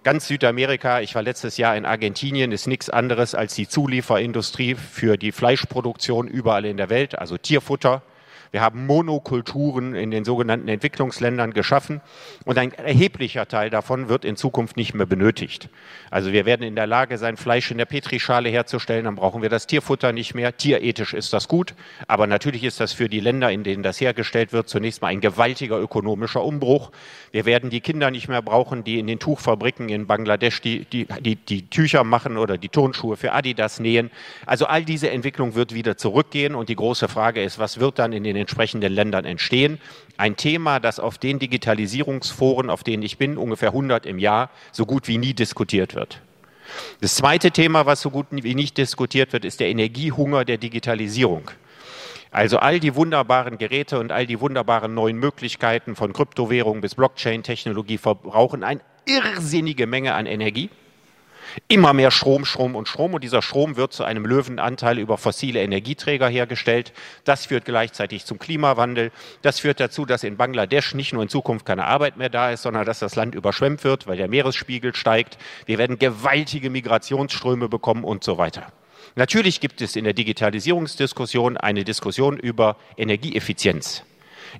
Ganz 0.02 0.28
Südamerika, 0.28 1.00
ich 1.00 1.14
war 1.14 1.22
letztes 1.22 1.56
Jahr 1.56 1.76
in 1.76 1.86
Argentinien, 1.86 2.52
ist 2.52 2.66
nichts 2.66 2.90
anderes 2.90 3.34
als 3.34 3.54
die 3.54 3.68
Zulieferindustrie 3.68 4.74
für 4.74 5.16
die 5.16 5.32
Fleischproduktion 5.32 6.28
überall 6.28 6.66
in 6.66 6.76
der 6.76 6.90
Welt, 6.90 7.18
also 7.18 7.38
Tierfutter. 7.38 8.02
Wir 8.54 8.60
haben 8.60 8.86
Monokulturen 8.86 9.96
in 9.96 10.12
den 10.12 10.24
sogenannten 10.24 10.68
Entwicklungsländern 10.68 11.52
geschaffen 11.52 12.00
und 12.44 12.56
ein 12.56 12.70
erheblicher 12.72 13.48
Teil 13.48 13.68
davon 13.68 14.08
wird 14.08 14.24
in 14.24 14.36
Zukunft 14.36 14.76
nicht 14.76 14.94
mehr 14.94 15.06
benötigt. 15.06 15.68
Also 16.08 16.30
wir 16.30 16.46
werden 16.46 16.62
in 16.62 16.76
der 16.76 16.86
Lage 16.86 17.18
sein, 17.18 17.36
Fleisch 17.36 17.72
in 17.72 17.78
der 17.78 17.86
Petrischale 17.86 18.48
herzustellen, 18.50 19.06
dann 19.06 19.16
brauchen 19.16 19.42
wir 19.42 19.48
das 19.48 19.66
Tierfutter 19.66 20.12
nicht 20.12 20.36
mehr. 20.36 20.56
Tierethisch 20.56 21.14
ist 21.14 21.32
das 21.32 21.48
gut, 21.48 21.74
aber 22.06 22.28
natürlich 22.28 22.62
ist 22.62 22.78
das 22.78 22.92
für 22.92 23.08
die 23.08 23.18
Länder, 23.18 23.50
in 23.50 23.64
denen 23.64 23.82
das 23.82 24.00
hergestellt 24.00 24.52
wird, 24.52 24.68
zunächst 24.68 25.02
mal 25.02 25.08
ein 25.08 25.20
gewaltiger 25.20 25.80
ökonomischer 25.80 26.44
Umbruch. 26.44 26.92
Wir 27.32 27.46
werden 27.46 27.70
die 27.70 27.80
Kinder 27.80 28.12
nicht 28.12 28.28
mehr 28.28 28.40
brauchen, 28.40 28.84
die 28.84 29.00
in 29.00 29.08
den 29.08 29.18
Tuchfabriken 29.18 29.88
in 29.88 30.06
Bangladesch 30.06 30.60
die, 30.60 30.84
die, 30.84 31.08
die, 31.18 31.34
die 31.34 31.68
Tücher 31.70 32.04
machen 32.04 32.36
oder 32.36 32.56
die 32.56 32.68
Turnschuhe 32.68 33.16
für 33.16 33.32
Adidas 33.32 33.80
nähen. 33.80 34.12
Also 34.46 34.66
all 34.66 34.84
diese 34.84 35.10
Entwicklung 35.10 35.56
wird 35.56 35.74
wieder 35.74 35.96
zurückgehen 35.96 36.54
und 36.54 36.68
die 36.68 36.76
große 36.76 37.08
Frage 37.08 37.42
ist, 37.42 37.58
was 37.58 37.80
wird 37.80 37.98
dann 37.98 38.12
in 38.12 38.22
den 38.22 38.43
entsprechenden 38.44 38.92
Ländern 38.92 39.24
entstehen. 39.24 39.80
Ein 40.16 40.36
Thema, 40.36 40.80
das 40.80 41.00
auf 41.00 41.18
den 41.18 41.38
Digitalisierungsforen, 41.38 42.70
auf 42.70 42.84
denen 42.84 43.02
ich 43.02 43.18
bin, 43.18 43.38
ungefähr 43.38 43.70
100 43.70 44.06
im 44.06 44.18
Jahr, 44.18 44.50
so 44.70 44.86
gut 44.86 45.08
wie 45.08 45.18
nie 45.18 45.34
diskutiert 45.34 45.94
wird. 45.94 46.20
Das 47.00 47.14
zweite 47.16 47.50
Thema, 47.50 47.86
was 47.86 48.00
so 48.00 48.10
gut 48.10 48.26
wie 48.30 48.54
nicht 48.54 48.76
diskutiert 48.78 49.32
wird, 49.32 49.44
ist 49.44 49.60
der 49.60 49.68
Energiehunger 49.68 50.44
der 50.44 50.58
Digitalisierung. 50.58 51.50
Also 52.30 52.58
all 52.58 52.80
die 52.80 52.94
wunderbaren 52.94 53.58
Geräte 53.58 53.98
und 53.98 54.12
all 54.12 54.26
die 54.26 54.40
wunderbaren 54.40 54.92
neuen 54.92 55.18
Möglichkeiten 55.18 55.94
von 55.94 56.12
Kryptowährung 56.12 56.80
bis 56.80 56.96
Blockchain-Technologie 56.96 57.98
verbrauchen 57.98 58.64
eine 58.64 58.80
irrsinnige 59.06 59.86
Menge 59.86 60.14
an 60.14 60.26
Energie. 60.26 60.68
Immer 61.68 61.92
mehr 61.92 62.10
Strom, 62.10 62.44
Strom 62.44 62.74
und 62.74 62.88
Strom 62.88 63.14
und 63.14 63.24
dieser 63.24 63.42
Strom 63.42 63.76
wird 63.76 63.92
zu 63.92 64.04
einem 64.04 64.26
Löwenanteil 64.26 64.98
über 64.98 65.18
fossile 65.18 65.62
Energieträger 65.62 66.28
hergestellt. 66.28 66.92
Das 67.24 67.46
führt 67.46 67.64
gleichzeitig 67.64 68.24
zum 68.24 68.38
Klimawandel. 68.38 69.12
Das 69.42 69.60
führt 69.60 69.80
dazu, 69.80 70.06
dass 70.06 70.24
in 70.24 70.36
Bangladesch 70.36 70.94
nicht 70.94 71.12
nur 71.12 71.22
in 71.22 71.28
Zukunft 71.28 71.66
keine 71.66 71.86
Arbeit 71.86 72.16
mehr 72.16 72.28
da 72.28 72.50
ist, 72.50 72.62
sondern 72.62 72.84
dass 72.84 72.98
das 72.98 73.16
Land 73.16 73.34
überschwemmt 73.34 73.84
wird, 73.84 74.06
weil 74.06 74.16
der 74.16 74.28
Meeresspiegel 74.28 74.94
steigt. 74.94 75.38
Wir 75.66 75.78
werden 75.78 75.98
gewaltige 75.98 76.70
Migrationsströme 76.70 77.68
bekommen 77.68 78.04
und 78.04 78.24
so 78.24 78.38
weiter. 78.38 78.72
Natürlich 79.16 79.60
gibt 79.60 79.80
es 79.80 79.96
in 79.96 80.04
der 80.04 80.12
Digitalisierungsdiskussion 80.12 81.56
eine 81.56 81.84
Diskussion 81.84 82.36
über 82.36 82.76
Energieeffizienz. 82.96 84.02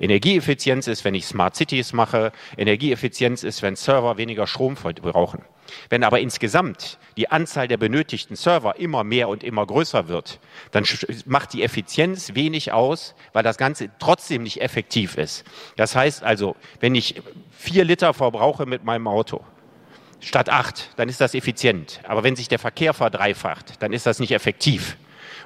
Energieeffizienz 0.00 0.86
ist, 0.86 1.04
wenn 1.04 1.14
ich 1.14 1.26
Smart 1.26 1.56
Cities 1.56 1.92
mache. 1.92 2.32
Energieeffizienz 2.56 3.42
ist, 3.42 3.62
wenn 3.62 3.76
Server 3.76 4.16
weniger 4.16 4.46
Strom 4.46 4.74
brauchen. 4.74 5.42
Wenn 5.88 6.04
aber 6.04 6.20
insgesamt 6.20 6.98
die 7.16 7.30
Anzahl 7.30 7.68
der 7.68 7.76
benötigten 7.76 8.36
Server 8.36 8.76
immer 8.76 9.04
mehr 9.04 9.28
und 9.28 9.44
immer 9.44 9.66
größer 9.66 10.08
wird, 10.08 10.40
dann 10.72 10.84
macht 11.26 11.52
die 11.52 11.62
Effizienz 11.62 12.34
wenig 12.34 12.72
aus, 12.72 13.14
weil 13.32 13.42
das 13.42 13.56
Ganze 13.56 13.90
trotzdem 13.98 14.42
nicht 14.42 14.60
effektiv 14.60 15.16
ist. 15.16 15.44
Das 15.76 15.94
heißt 15.94 16.22
also, 16.22 16.56
wenn 16.80 16.94
ich 16.94 17.22
vier 17.50 17.84
Liter 17.84 18.14
verbrauche 18.14 18.66
mit 18.66 18.84
meinem 18.84 19.06
Auto, 19.06 19.44
statt 20.20 20.48
acht, 20.48 20.90
dann 20.96 21.08
ist 21.08 21.20
das 21.20 21.34
effizient. 21.34 22.00
Aber 22.04 22.24
wenn 22.24 22.36
sich 22.36 22.48
der 22.48 22.58
Verkehr 22.58 22.94
verdreifacht, 22.94 23.82
dann 23.82 23.92
ist 23.92 24.06
das 24.06 24.18
nicht 24.18 24.32
effektiv. 24.32 24.96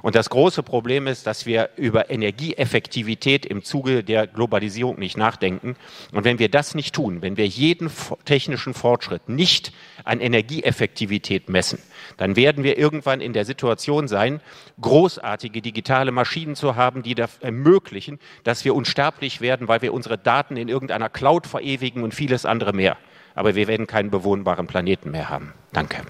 Und 0.03 0.15
das 0.15 0.31
große 0.31 0.63
Problem 0.63 1.07
ist, 1.07 1.27
dass 1.27 1.47
wir 1.47 1.71
über 1.77 2.11
Energieeffektivität 2.11 3.47
im 3.47 3.65
Zuge 3.65 4.05
der 4.05 4.27
Globalisierung 4.27 4.99
nicht 4.99 5.17
nachdenken. 5.17 5.77
Und 6.13 6.25
wenn 6.25 6.39
wir 6.39 6.49
das 6.49 6.75
nicht 6.75 6.95
tun, 6.95 7.23
wenn 7.23 7.37
wir 7.37 7.47
jeden 7.47 7.91
technischen 8.25 8.75
Fortschritt 8.75 9.29
nicht 9.29 9.73
an 10.05 10.21
Energieeffektivität 10.21 11.49
messen, 11.49 11.79
dann 12.17 12.37
werden 12.37 12.65
wir 12.65 12.79
irgendwann 12.79 13.21
in 13.21 13.33
der 13.33 13.45
Situation 13.45 14.09
sein, 14.09 14.41
großartige 14.81 15.63
digitale 15.63 16.13
Maschinen 16.13 16.55
zu 16.55 16.77
haben, 16.77 17.03
die 17.03 17.15
das 17.15 17.39
ermöglichen, 17.39 18.19
dass 18.45 18.65
wir 18.65 18.75
unsterblich 18.75 19.41
werden, 19.41 19.69
weil 19.69 19.83
wir 19.83 19.93
unsere 19.93 20.19
Daten 20.19 20.57
in 20.57 20.69
irgendeiner 20.69 21.09
Cloud 21.09 21.47
verewigen 21.47 22.03
und 22.03 22.15
vieles 22.15 22.47
andere 22.47 22.73
mehr 22.73 22.97
aber 23.39 23.55
wir 23.55 23.69
werden 23.69 23.87
keinen 23.87 24.11
bewohnbaren 24.11 24.67
Planeten 24.67 25.13
mehr 25.13 25.29
haben. 25.29 25.53
Danke. 25.73 26.03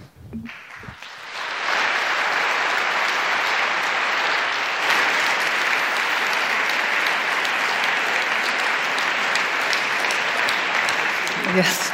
Yes. 11.58 11.90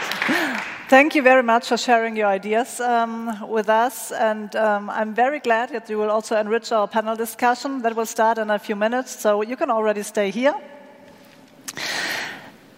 Thank 0.91 1.15
you 1.15 1.23
very 1.23 1.43
much 1.43 1.69
for 1.69 1.79
sharing 1.79 2.17
your 2.17 2.27
ideas 2.27 2.81
um, 2.81 3.49
with 3.49 3.71
us. 3.71 4.13
And 4.13 4.55
um, 4.57 4.91
I'm 4.91 5.15
very 5.15 5.41
glad 5.41 5.71
that 5.71 5.89
you 5.89 5.97
will 5.97 6.11
also 6.11 6.37
enrich 6.37 6.71
our 6.71 6.87
panel 6.87 7.17
discussion 7.17 7.81
that 7.81 7.97
will 7.97 8.05
start 8.05 8.37
in 8.37 8.51
a 8.51 8.59
few 8.59 8.77
minutes. 8.77 9.19
So 9.19 9.41
you 9.41 9.57
can 9.57 9.71
already 9.71 10.03
stay 10.03 10.31
here. 10.31 10.55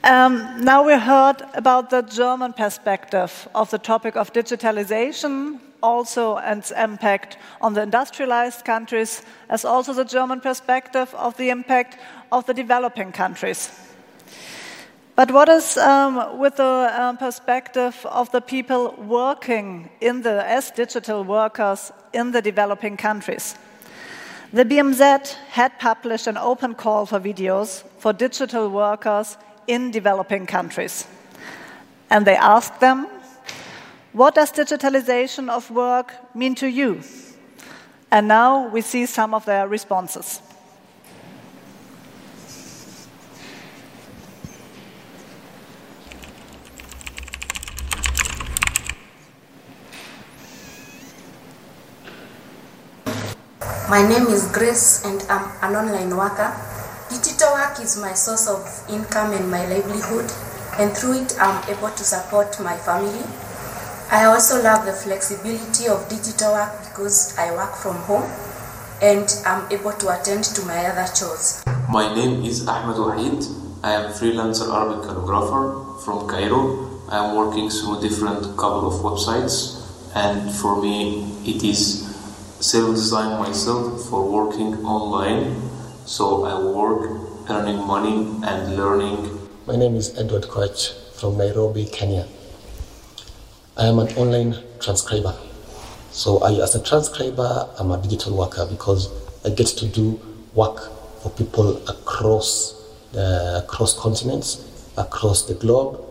Um, 0.04 0.62
now 0.62 0.86
we 0.86 0.92
heard 0.92 1.42
about 1.54 1.90
the 1.90 2.02
German 2.02 2.52
perspective 2.52 3.48
of 3.52 3.68
the 3.70 3.78
topic 3.78 4.14
of 4.14 4.32
digitalization, 4.32 5.58
also 5.82 6.36
and 6.36 6.60
its 6.60 6.70
impact 6.70 7.36
on 7.60 7.74
the 7.74 7.82
industrialized 7.82 8.64
countries, 8.64 9.22
as 9.48 9.64
also 9.64 9.92
the 9.92 10.04
German 10.04 10.40
perspective 10.40 11.12
of 11.16 11.36
the 11.36 11.50
impact 11.50 11.98
of 12.30 12.46
the 12.46 12.54
developing 12.54 13.10
countries. 13.10 13.72
But 15.16 15.30
what 15.30 15.48
is 15.48 15.78
um, 15.78 16.38
with 16.38 16.56
the 16.56 16.92
um, 16.94 17.16
perspective 17.16 18.04
of 18.04 18.30
the 18.32 18.42
people 18.42 18.94
working 18.98 19.88
in 20.02 20.20
the, 20.20 20.46
as 20.46 20.70
digital 20.70 21.24
workers 21.24 21.90
in 22.12 22.32
the 22.32 22.42
developing 22.42 22.98
countries? 22.98 23.56
The 24.52 24.66
BMZ 24.66 25.32
had 25.48 25.78
published 25.78 26.26
an 26.26 26.36
open 26.36 26.74
call 26.74 27.06
for 27.06 27.18
videos 27.18 27.82
for 27.98 28.12
digital 28.12 28.68
workers 28.68 29.38
in 29.66 29.90
developing 29.90 30.44
countries. 30.44 31.06
And 32.10 32.26
they 32.26 32.36
asked 32.36 32.80
them, 32.80 33.06
What 34.12 34.34
does 34.34 34.52
digitalization 34.52 35.48
of 35.48 35.70
work 35.70 36.12
mean 36.34 36.54
to 36.56 36.66
you? 36.66 37.00
And 38.10 38.28
now 38.28 38.68
we 38.68 38.82
see 38.82 39.06
some 39.06 39.32
of 39.32 39.46
their 39.46 39.66
responses. 39.66 40.42
My 53.88 54.02
name 54.02 54.26
is 54.26 54.50
Grace, 54.50 55.04
and 55.04 55.22
I'm 55.30 55.50
an 55.62 55.76
online 55.76 56.16
worker 56.16 56.52
Digital 57.08 57.52
work 57.52 57.78
is 57.78 57.96
my 57.96 58.14
source 58.14 58.48
of 58.48 58.66
income 58.90 59.30
and 59.32 59.48
my 59.48 59.64
livelihood, 59.68 60.28
and 60.76 60.90
through 60.90 61.22
it, 61.22 61.36
I'm 61.40 61.62
able 61.70 61.90
to 61.90 62.02
support 62.02 62.58
my 62.58 62.76
family. 62.78 63.22
I 64.10 64.24
also 64.24 64.60
love 64.60 64.84
the 64.84 64.92
flexibility 64.92 65.86
of 65.86 66.08
digital 66.08 66.54
work 66.54 66.72
because 66.82 67.38
I 67.38 67.52
work 67.52 67.76
from 67.76 67.94
home 68.10 68.28
and 69.00 69.30
I'm 69.46 69.70
able 69.70 69.92
to 69.92 70.20
attend 70.20 70.42
to 70.44 70.66
my 70.66 70.86
other 70.86 71.06
chores. 71.14 71.62
My 71.88 72.12
name 72.12 72.44
is 72.44 72.66
Ahmed 72.66 72.96
Wahid. 72.96 73.46
I 73.84 73.92
am 73.92 74.12
freelancer 74.12 74.66
Arabic 74.66 75.06
calligrapher 75.06 76.02
from 76.04 76.26
Cairo. 76.26 76.90
I 77.08 77.24
am 77.24 77.36
working 77.36 77.70
through 77.70 78.00
different 78.00 78.42
couple 78.56 78.88
of 78.88 78.94
websites 79.06 79.78
and 80.16 80.50
for 80.50 80.82
me 80.82 81.22
it 81.46 81.62
is 81.62 82.05
self-design 82.60 83.38
myself 83.38 84.08
for 84.08 84.30
working 84.30 84.74
online 84.86 85.60
so 86.06 86.44
I 86.44 86.58
work 86.58 87.50
earning 87.50 87.86
money 87.86 88.40
and 88.44 88.76
learning. 88.76 89.46
My 89.66 89.76
name 89.76 89.94
is 89.94 90.16
Edward 90.18 90.48
Koch 90.48 90.94
from 91.16 91.36
Nairobi, 91.36 91.84
Kenya. 91.84 92.26
I 93.76 93.86
am 93.86 93.98
an 93.98 94.08
online 94.16 94.56
transcriber. 94.80 95.36
So 96.12 96.38
I, 96.38 96.52
as 96.62 96.74
a 96.74 96.82
transcriber, 96.82 97.68
I'm 97.78 97.90
a 97.90 98.00
digital 98.00 98.34
worker 98.36 98.64
because 98.64 99.10
I 99.44 99.50
get 99.50 99.66
to 99.66 99.86
do 99.86 100.18
work 100.54 100.90
for 101.22 101.28
people 101.30 101.76
across 101.88 102.74
the, 103.12 103.62
across 103.64 103.98
continents, 103.98 104.64
across 104.96 105.42
the 105.42 105.54
globe, 105.54 106.02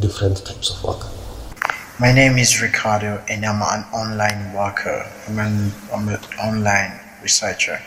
different 0.00 0.44
types 0.44 0.70
of 0.70 0.82
work. 0.82 1.21
My 2.00 2.12
name 2.12 2.38
is 2.38 2.60
Ricardo, 2.60 3.22
and 3.28 3.44
I'm 3.44 3.62
an 3.62 3.84
online 3.92 4.54
worker. 4.54 5.06
I'm 5.28 5.38
an, 5.38 5.72
I'm 5.92 6.08
an 6.08 6.20
online 6.40 6.98
researcher 7.22 7.80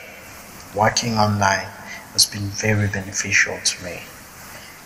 working 0.75 1.17
online 1.17 1.67
has 2.11 2.25
been 2.25 2.47
very 2.49 2.87
beneficial 2.87 3.57
to 3.63 3.83
me. 3.83 4.01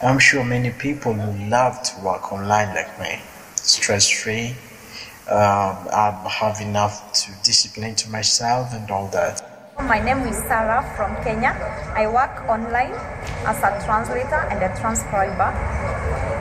I'm 0.02 0.20
sure 0.20 0.44
many 0.46 0.70
people 0.70 1.14
would 1.14 1.40
love 1.50 1.82
to 1.84 2.02
work 2.02 2.32
online 2.32 2.74
like 2.76 3.00
me, 3.00 3.20
stress 3.56 4.08
free. 4.08 4.56
Um, 5.28 5.76
I 5.92 6.28
have 6.30 6.62
enough 6.62 7.12
to 7.14 7.32
discipline 7.44 7.96
to 7.96 8.10
myself 8.10 8.74
and 8.74 8.90
all 8.90 9.08
that. 9.10 9.42
My 9.80 10.00
name 10.00 10.20
is 10.28 10.38
Sarah 10.48 10.84
from 10.96 11.16
Kenya. 11.24 11.52
I 11.96 12.08
work 12.08 12.48
online 12.50 12.94
as 13.46 13.58
a 13.64 13.84
translator 13.86 14.48
and 14.50 14.62
a 14.64 14.70
transcriber. 14.80 15.52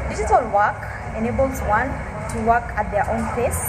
Digital 0.08 0.48
work 0.50 0.80
enables 1.16 1.60
one 1.62 1.90
to 2.32 2.38
work 2.42 2.64
at 2.76 2.90
their 2.90 3.08
own 3.10 3.24
pace, 3.34 3.60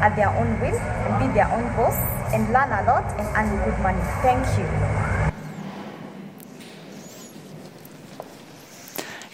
at 0.00 0.14
their 0.16 0.28
own 0.28 0.60
will, 0.60 0.78
and 0.78 1.18
be 1.18 1.26
their 1.34 1.50
own 1.50 1.64
boss, 1.76 1.96
and 2.32 2.46
learn 2.52 2.70
a 2.70 2.82
lot 2.86 3.04
and 3.18 3.26
earn 3.36 3.64
good 3.64 3.78
money. 3.80 4.02
Thank 4.22 4.46
you. 4.58 5.05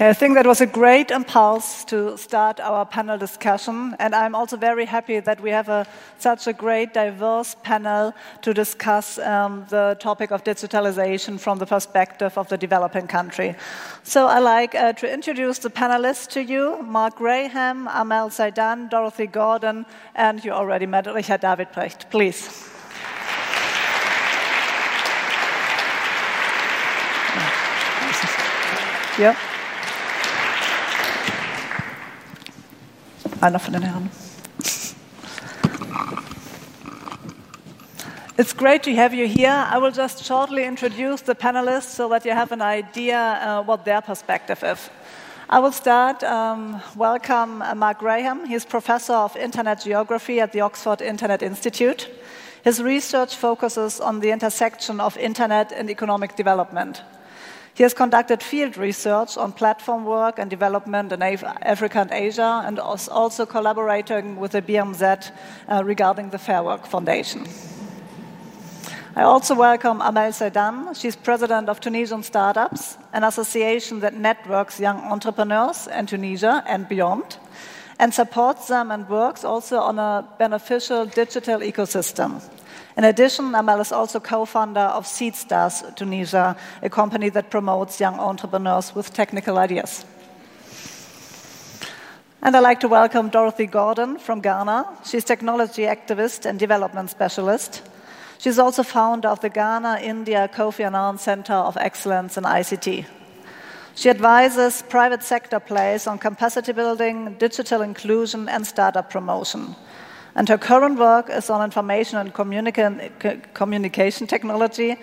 I 0.03 0.15
think 0.15 0.35
that 0.35 0.49
was 0.49 0.61
a 0.61 0.67
great 0.67 1.13
impulse 1.13 1.85
to 1.85 2.19
start 2.19 2.59
our 2.59 2.85
panel 2.85 3.17
discussion, 3.17 3.95
and 4.01 4.17
I'm 4.17 4.35
also 4.35 4.57
very 4.57 4.85
happy 4.85 5.21
that 5.21 5.41
we 5.41 5.51
have 5.51 5.69
a, 5.69 5.87
such 6.19 6.49
a 6.49 6.53
great, 6.53 6.93
diverse 6.93 7.55
panel 7.63 8.13
to 8.41 8.53
discuss 8.53 9.21
um, 9.21 9.65
the 9.69 9.97
topic 10.01 10.33
of 10.33 10.43
digitalization 10.43 11.39
from 11.39 11.59
the 11.59 11.67
perspective 11.67 12.37
of 12.37 12.49
the 12.49 12.59
developing 12.59 13.07
country. 13.07 13.55
So 14.03 14.27
I'd 14.27 14.41
like 14.41 14.75
uh, 14.75 14.93
to 14.95 15.09
introduce 15.09 15.61
the 15.61 15.71
panelists 15.71 16.29
to 16.31 16.43
you 16.43 16.83
Mark 16.83 17.19
Graham, 17.19 17.87
Amel 17.87 18.29
Saidane, 18.29 18.91
Dorothy 18.91 19.29
Gordon, 19.29 19.87
and 20.17 20.45
you 20.45 20.51
already 20.51 20.87
met 20.87 21.07
Richard 21.07 21.43
David 21.43 21.69
Precht. 21.73 22.11
Please. 22.11 22.71
Yeah. 29.19 29.52
Einer 33.43 33.59
von 33.59 33.73
den 33.73 33.83
Herren. 33.83 34.09
It's 38.37 38.57
great 38.57 38.85
to 38.85 38.95
have 38.95 39.13
you 39.13 39.27
here. 39.27 39.67
I 39.69 39.79
will 39.79 39.91
just 39.91 40.25
shortly 40.25 40.65
introduce 40.65 41.23
the 41.23 41.35
panelists 41.35 41.97
so 41.97 42.09
that 42.11 42.25
you 42.25 42.31
have 42.31 42.53
an 42.53 42.63
idea 42.63 43.19
uh, 43.19 43.65
what 43.65 43.85
their 43.85 44.01
perspective 44.01 44.63
is. 44.63 44.89
I 45.51 45.59
will 45.59 45.73
start. 45.73 46.23
Um, 46.23 46.81
welcome 46.95 47.63
uh, 47.63 47.75
Mark 47.75 47.99
Graham. 47.99 48.47
He's 48.47 48.65
professor 48.65 49.15
of 49.15 49.35
Internet 49.37 49.83
Geography 49.83 50.39
at 50.39 50.53
the 50.53 50.61
Oxford 50.61 51.03
Internet 51.03 51.43
Institute. 51.43 52.09
His 52.63 52.81
research 52.81 53.35
focuses 53.35 53.99
on 53.99 54.21
the 54.21 54.31
intersection 54.31 55.01
of 55.01 55.17
Internet 55.17 55.73
and 55.73 55.91
economic 55.91 56.37
development. 56.37 57.03
He 57.75 57.83
has 57.85 57.95
conducted 57.95 58.43
field 58.43 58.77
research 58.77 59.39
on 59.39 59.53
platform 59.53 60.05
work 60.05 60.39
and 60.39 60.51
development 60.51 61.11
in 61.11 61.23
Africa 61.23 62.01
and 62.01 62.13
Asia, 62.13 62.63
and 62.67 62.79
is 62.95 63.09
also 63.09 63.47
collaborating 63.47 64.37
with 64.37 64.53
the 64.53 64.61
BMZ 64.61 65.33
uh, 65.69 65.83
regarding 65.83 66.31
the 66.31 66.39
Fair 66.39 66.63
Work 66.63 66.87
Foundation. 66.87 67.47
I 69.17 69.23
also 69.23 69.55
welcome 69.55 70.03
Amel 70.03 70.33
Saidane. 70.33 70.95
She's 70.95 71.17
president 71.17 71.71
of 71.71 71.81
Tunisian 71.81 72.23
Startups, 72.23 72.99
an 73.15 73.25
association 73.25 74.01
that 74.01 74.15
networks 74.15 74.79
young 74.79 74.99
entrepreneurs 74.99 75.87
in 75.87 76.07
Tunisia 76.07 76.63
and 76.67 76.87
beyond, 76.89 77.39
and 77.99 78.13
supports 78.13 78.69
them 78.69 78.91
and 78.91 79.09
works 79.09 79.45
also 79.45 79.79
on 79.79 79.99
a 79.99 80.29
beneficial 80.39 81.07
digital 81.07 81.61
ecosystem. 81.61 82.43
In 82.97 83.05
addition, 83.05 83.55
Amel 83.55 83.81
is 83.81 83.93
also 83.93 84.21
co 84.21 84.45
founder 84.45 84.81
of 84.81 85.07
SeedStars 85.07 85.97
Tunisia, 85.97 86.57
a 86.83 86.91
company 86.91 87.31
that 87.31 87.51
promotes 87.51 88.01
young 88.01 88.19
entrepreneurs 88.19 88.95
with 88.95 89.13
technical 89.15 89.59
ideas. 89.59 90.05
And 92.43 92.57
I'd 92.57 92.61
like 92.61 92.81
to 92.81 92.89
welcome 92.89 93.29
Dorothy 93.29 93.67
Gordon 93.67 94.19
from 94.19 94.41
Ghana. 94.41 94.85
She's 95.05 95.25
technology 95.25 95.83
activist 95.83 96.45
and 96.45 96.59
development 96.59 97.09
specialist. 97.09 97.83
She's 98.39 98.59
also 98.59 98.83
founder 98.83 99.29
of 99.29 99.41
the 99.41 99.49
Ghana 99.49 100.01
India 100.03 100.51
Kofi 100.53 100.85
Annan 100.85 101.19
Center 101.19 101.55
of 101.55 101.77
Excellence 101.77 102.37
in 102.37 102.45
ICT. 102.45 103.07
She 103.95 104.11
advises 104.11 104.83
private 104.89 105.23
sector 105.23 105.61
players 105.61 106.07
on 106.07 106.19
capacity 106.19 106.73
building, 106.73 107.37
digital 107.39 107.83
inclusion, 107.83 108.49
and 108.49 108.67
startup 108.67 109.09
promotion. 109.11 109.77
And 110.35 110.49
her 110.49 110.59
current 110.59 110.99
work 110.99 111.29
is 111.31 111.51
on 111.51 111.63
information 111.63 112.19
and 112.19 112.33
communica 112.33 113.55
communication 113.55 114.27
technology 114.27 114.97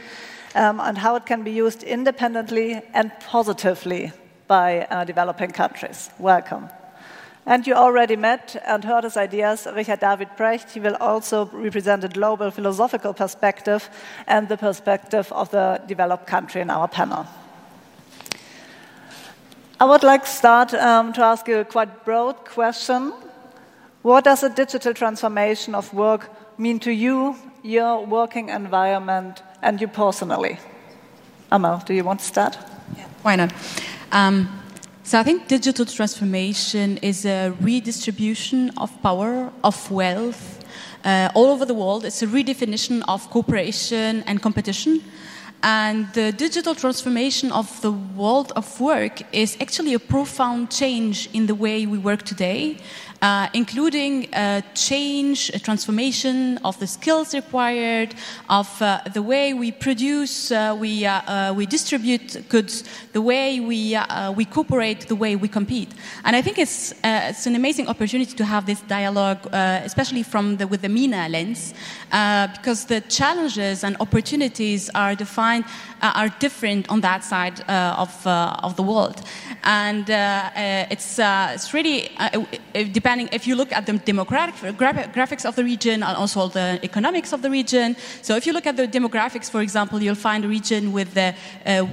um, 0.55 0.79
and 0.79 0.97
how 0.97 1.15
it 1.15 1.25
can 1.25 1.43
be 1.43 1.51
used 1.51 1.83
independently 1.83 2.81
and 2.93 3.11
positively 3.19 4.11
by 4.47 4.87
uh, 4.89 5.05
developing 5.05 5.51
countries. 5.51 6.09
Welcome. 6.17 6.69
And 7.45 7.65
you 7.65 7.73
already 7.73 8.15
met 8.15 8.61
and 8.65 8.83
heard 8.83 9.03
his 9.03 9.17
ideas, 9.17 9.67
Richard 9.73 10.01
David 10.01 10.29
Precht. 10.37 10.71
He 10.71 10.79
will 10.79 10.95
also 10.99 11.45
represent 11.45 12.03
a 12.03 12.07
global 12.07 12.51
philosophical 12.51 13.13
perspective 13.13 13.89
and 14.27 14.47
the 14.49 14.57
perspective 14.57 15.31
of 15.31 15.49
the 15.49 15.81
developed 15.87 16.27
country 16.27 16.61
in 16.61 16.69
our 16.69 16.87
panel. 16.87 17.25
I 19.79 19.85
would 19.85 20.03
like 20.03 20.23
to 20.25 20.29
start 20.29 20.73
um, 20.73 21.13
to 21.13 21.21
ask 21.23 21.47
you 21.47 21.59
a 21.59 21.65
quite 21.65 22.03
broad 22.05 22.35
question. 22.45 23.13
What 24.01 24.23
does 24.23 24.43
a 24.43 24.49
digital 24.49 24.93
transformation 24.93 25.75
of 25.75 25.93
work 25.93 26.29
mean 26.57 26.79
to 26.79 26.91
you, 26.91 27.35
your 27.63 28.05
working 28.05 28.47
environment, 28.47 29.43
and 29.62 29.81
you 29.81 29.89
personally? 29.89 30.57
Amel, 31.51 31.83
do 31.85 31.93
you 31.93 32.05
want 32.05 32.21
to 32.21 32.25
start? 32.25 32.57
Yeah, 32.97 33.07
why 33.23 33.35
not? 33.35 33.51
Um, 34.13 34.47
so 35.03 35.19
I 35.19 35.23
think 35.23 35.49
digital 35.49 35.85
transformation 35.85 36.97
is 37.01 37.25
a 37.25 37.49
redistribution 37.59 38.69
of 38.77 38.89
power, 39.01 39.51
of 39.65 39.91
wealth 39.91 40.63
uh, 41.03 41.29
all 41.35 41.47
over 41.47 41.65
the 41.65 41.73
world. 41.73 42.05
It's 42.05 42.21
a 42.21 42.27
redefinition 42.27 43.03
of 43.09 43.29
cooperation 43.29 44.23
and 44.25 44.41
competition. 44.41 45.03
And 45.62 46.07
the 46.13 46.31
digital 46.31 46.73
transformation 46.73 47.51
of 47.51 47.81
the 47.81 47.91
world 47.91 48.53
of 48.55 48.79
work 48.79 49.21
is 49.33 49.57
actually 49.59 49.93
a 49.93 49.99
profound 49.99 50.71
change 50.71 51.29
in 51.33 51.47
the 51.47 51.55
way 51.55 51.85
we 51.85 51.97
work 51.97 52.23
today 52.23 52.77
uh, 53.21 53.49
including 53.53 54.27
a 54.34 54.63
change, 54.75 55.51
transformation 55.62 56.58
of 56.63 56.79
the 56.79 56.88
skills 56.88 57.34
required, 57.34 58.15
of 58.49 58.82
uh, 58.82 59.01
the 59.13 59.21
way 59.21 59.53
we 59.53 59.71
produce, 59.71 60.51
uh, 60.51 60.75
we, 60.79 61.05
uh, 61.05 61.21
uh, 61.49 61.53
we 61.53 61.65
distribute 61.65 62.47
goods, 62.49 62.84
the 63.13 63.21
way 63.21 63.60
we, 63.60 63.95
uh, 63.95 64.32
we 64.32 64.45
cooperate, 64.45 65.01
the 65.08 65.15
way 65.15 65.36
we 65.36 65.47
compete. 65.47 65.91
And 66.23 66.36
I 66.36 66.41
think 66.41 66.58
it's, 66.58 66.93
it's 67.03 67.45
an 67.45 67.55
amazing 67.55 67.88
opportunity 67.88 68.36
to 68.36 68.45
have 68.45 68.65
this 68.65 68.82
dialogue, 68.82 69.45
especially 69.51 70.23
from 70.23 70.58
the, 70.58 70.67
with 70.67 70.82
the 70.82 70.89
MENA 70.89 71.29
lens, 71.29 71.73
because 72.55 72.86
the 72.86 73.01
challenges 73.10 73.84
and 73.84 73.97
opportunities 73.99 74.89
are 74.95 75.15
defined, 75.15 75.65
are 76.01 76.29
different 76.39 76.89
on 76.89 77.01
that 77.01 77.23
side 77.23 77.60
of, 77.67 78.25
of 78.27 78.75
the 78.75 78.84
world. 78.84 79.21
And 79.63 80.05
it's, 80.10 81.19
it's 81.19 81.73
really, 81.73 82.10
it 82.73 82.93
depends 82.93 83.08
depending 83.09 83.29
if 83.33 83.47
you 83.47 83.55
look 83.55 83.71
at 83.71 83.85
the 83.87 83.93
demographic 83.93 84.77
graphics 85.17 85.43
of 85.43 85.55
the 85.55 85.63
region 85.63 86.03
and 86.03 86.15
also 86.15 86.47
the 86.47 86.79
economics 86.83 87.33
of 87.33 87.41
the 87.41 87.49
region. 87.49 87.95
So 88.21 88.35
if 88.35 88.45
you 88.45 88.53
look 88.53 88.67
at 88.67 88.77
the 88.77 88.87
demographics, 88.87 89.49
for 89.49 89.61
example, 89.61 89.97
you'll 90.03 90.23
find 90.29 90.45
a 90.45 90.47
region 90.47 90.91
with, 90.91 91.17
uh, 91.17 91.33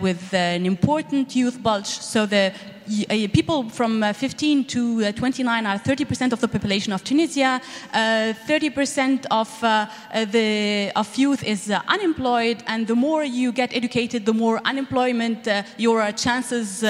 with 0.03 0.35
an 0.35 0.67
important 0.67 1.35
youth 1.35 1.63
bulge. 1.63 1.87
So 1.87 2.27
the 2.27 2.53
uh, 2.53 2.76
Uh, 2.87 3.27
people 3.33 3.69
from 3.69 4.01
uh, 4.01 4.13
15 4.13 4.65
to 4.65 5.07
uh, 5.07 5.13
29 5.13 5.67
are 5.67 5.77
30% 5.77 6.33
of 6.33 6.41
the 6.41 6.47
population 6.47 6.93
of 6.93 7.03
Tunisia. 7.03 7.61
Uh, 7.93 8.33
30% 8.47 9.27
of 9.29 9.65
uh, 9.65 9.87
the 10.27 10.93
of 10.95 11.17
youth 11.17 11.43
is 11.43 11.69
unemployed, 11.89 12.63
and 12.69 12.87
the 12.87 12.95
more 12.95 13.25
you 13.25 13.51
get 13.51 13.75
educated, 13.75 14.25
the 14.25 14.33
more 14.33 14.61
unemployment 14.65 15.49
your 15.79 16.13
chances 16.13 16.83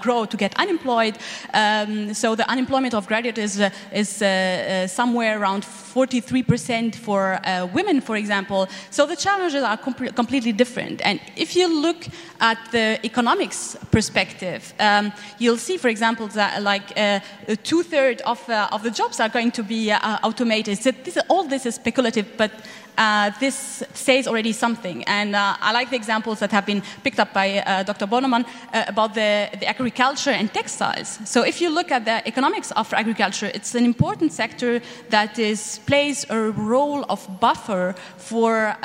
grow 0.00 0.24
to 0.24 0.36
get 0.36 0.58
unemployed. 0.58 1.18
Um, 1.52 2.14
so 2.14 2.34
the 2.34 2.48
unemployment 2.48 2.94
of 2.94 3.06
graduates 3.06 3.38
is, 3.38 3.60
is 3.92 4.90
somewhere 4.90 5.38
around 5.38 5.64
43% 5.64 6.94
for 6.94 7.38
women, 7.74 8.00
for 8.00 8.16
example. 8.16 8.68
So 8.90 9.06
the 9.06 9.16
challenges 9.16 9.62
are 9.62 9.76
com 9.76 9.94
completely 9.94 10.52
different. 10.52 11.02
And 11.04 11.20
if 11.36 11.56
you 11.56 11.68
look 11.68 12.06
at 12.40 12.58
the 12.72 12.98
economics 13.04 13.76
perspective, 13.90 14.72
um, 14.78 15.12
you'll 15.38 15.58
see, 15.58 15.76
for 15.76 15.88
example, 15.88 16.26
that 16.28 16.62
like 16.62 16.92
uh, 16.96 17.20
two 17.62 17.82
thirds 17.82 18.22
of, 18.22 18.48
uh, 18.48 18.68
of 18.72 18.82
the 18.82 18.90
jobs 18.90 19.20
are 19.20 19.28
going 19.28 19.50
to 19.52 19.62
be 19.62 19.90
uh, 19.90 20.18
automated. 20.22 20.78
So 20.78 20.90
this, 20.90 21.18
all 21.28 21.44
this 21.44 21.66
is 21.66 21.74
speculative, 21.74 22.26
but 22.36 22.50
uh, 22.98 23.30
this 23.40 23.82
says 23.92 24.26
already 24.26 24.52
something. 24.52 25.04
And 25.04 25.36
uh, 25.36 25.56
I 25.60 25.72
like 25.72 25.90
the 25.90 25.96
examples 25.96 26.38
that 26.38 26.50
have 26.52 26.64
been 26.64 26.82
picked 27.04 27.18
up 27.18 27.32
by 27.32 27.58
uh, 27.58 27.82
Dr. 27.82 28.06
Bornemann 28.06 28.46
uh, 28.72 28.84
about 28.88 29.14
the, 29.14 29.50
the, 29.60 29.66
agriculture 29.66 30.30
and 30.30 30.52
textiles. 30.52 31.18
So 31.24 31.42
if 31.42 31.60
you 31.60 31.68
look 31.68 31.90
at 31.90 32.04
the 32.04 32.26
economics 32.26 32.70
of 32.72 32.92
agriculture, 32.94 33.50
it's 33.52 33.74
an 33.74 33.84
important 33.84 34.32
sector 34.32 34.80
that 35.10 35.38
is, 35.38 35.80
plays 35.86 36.24
a 36.30 36.50
role 36.50 37.04
of 37.10 37.28
buffer 37.40 37.94
for, 38.16 38.76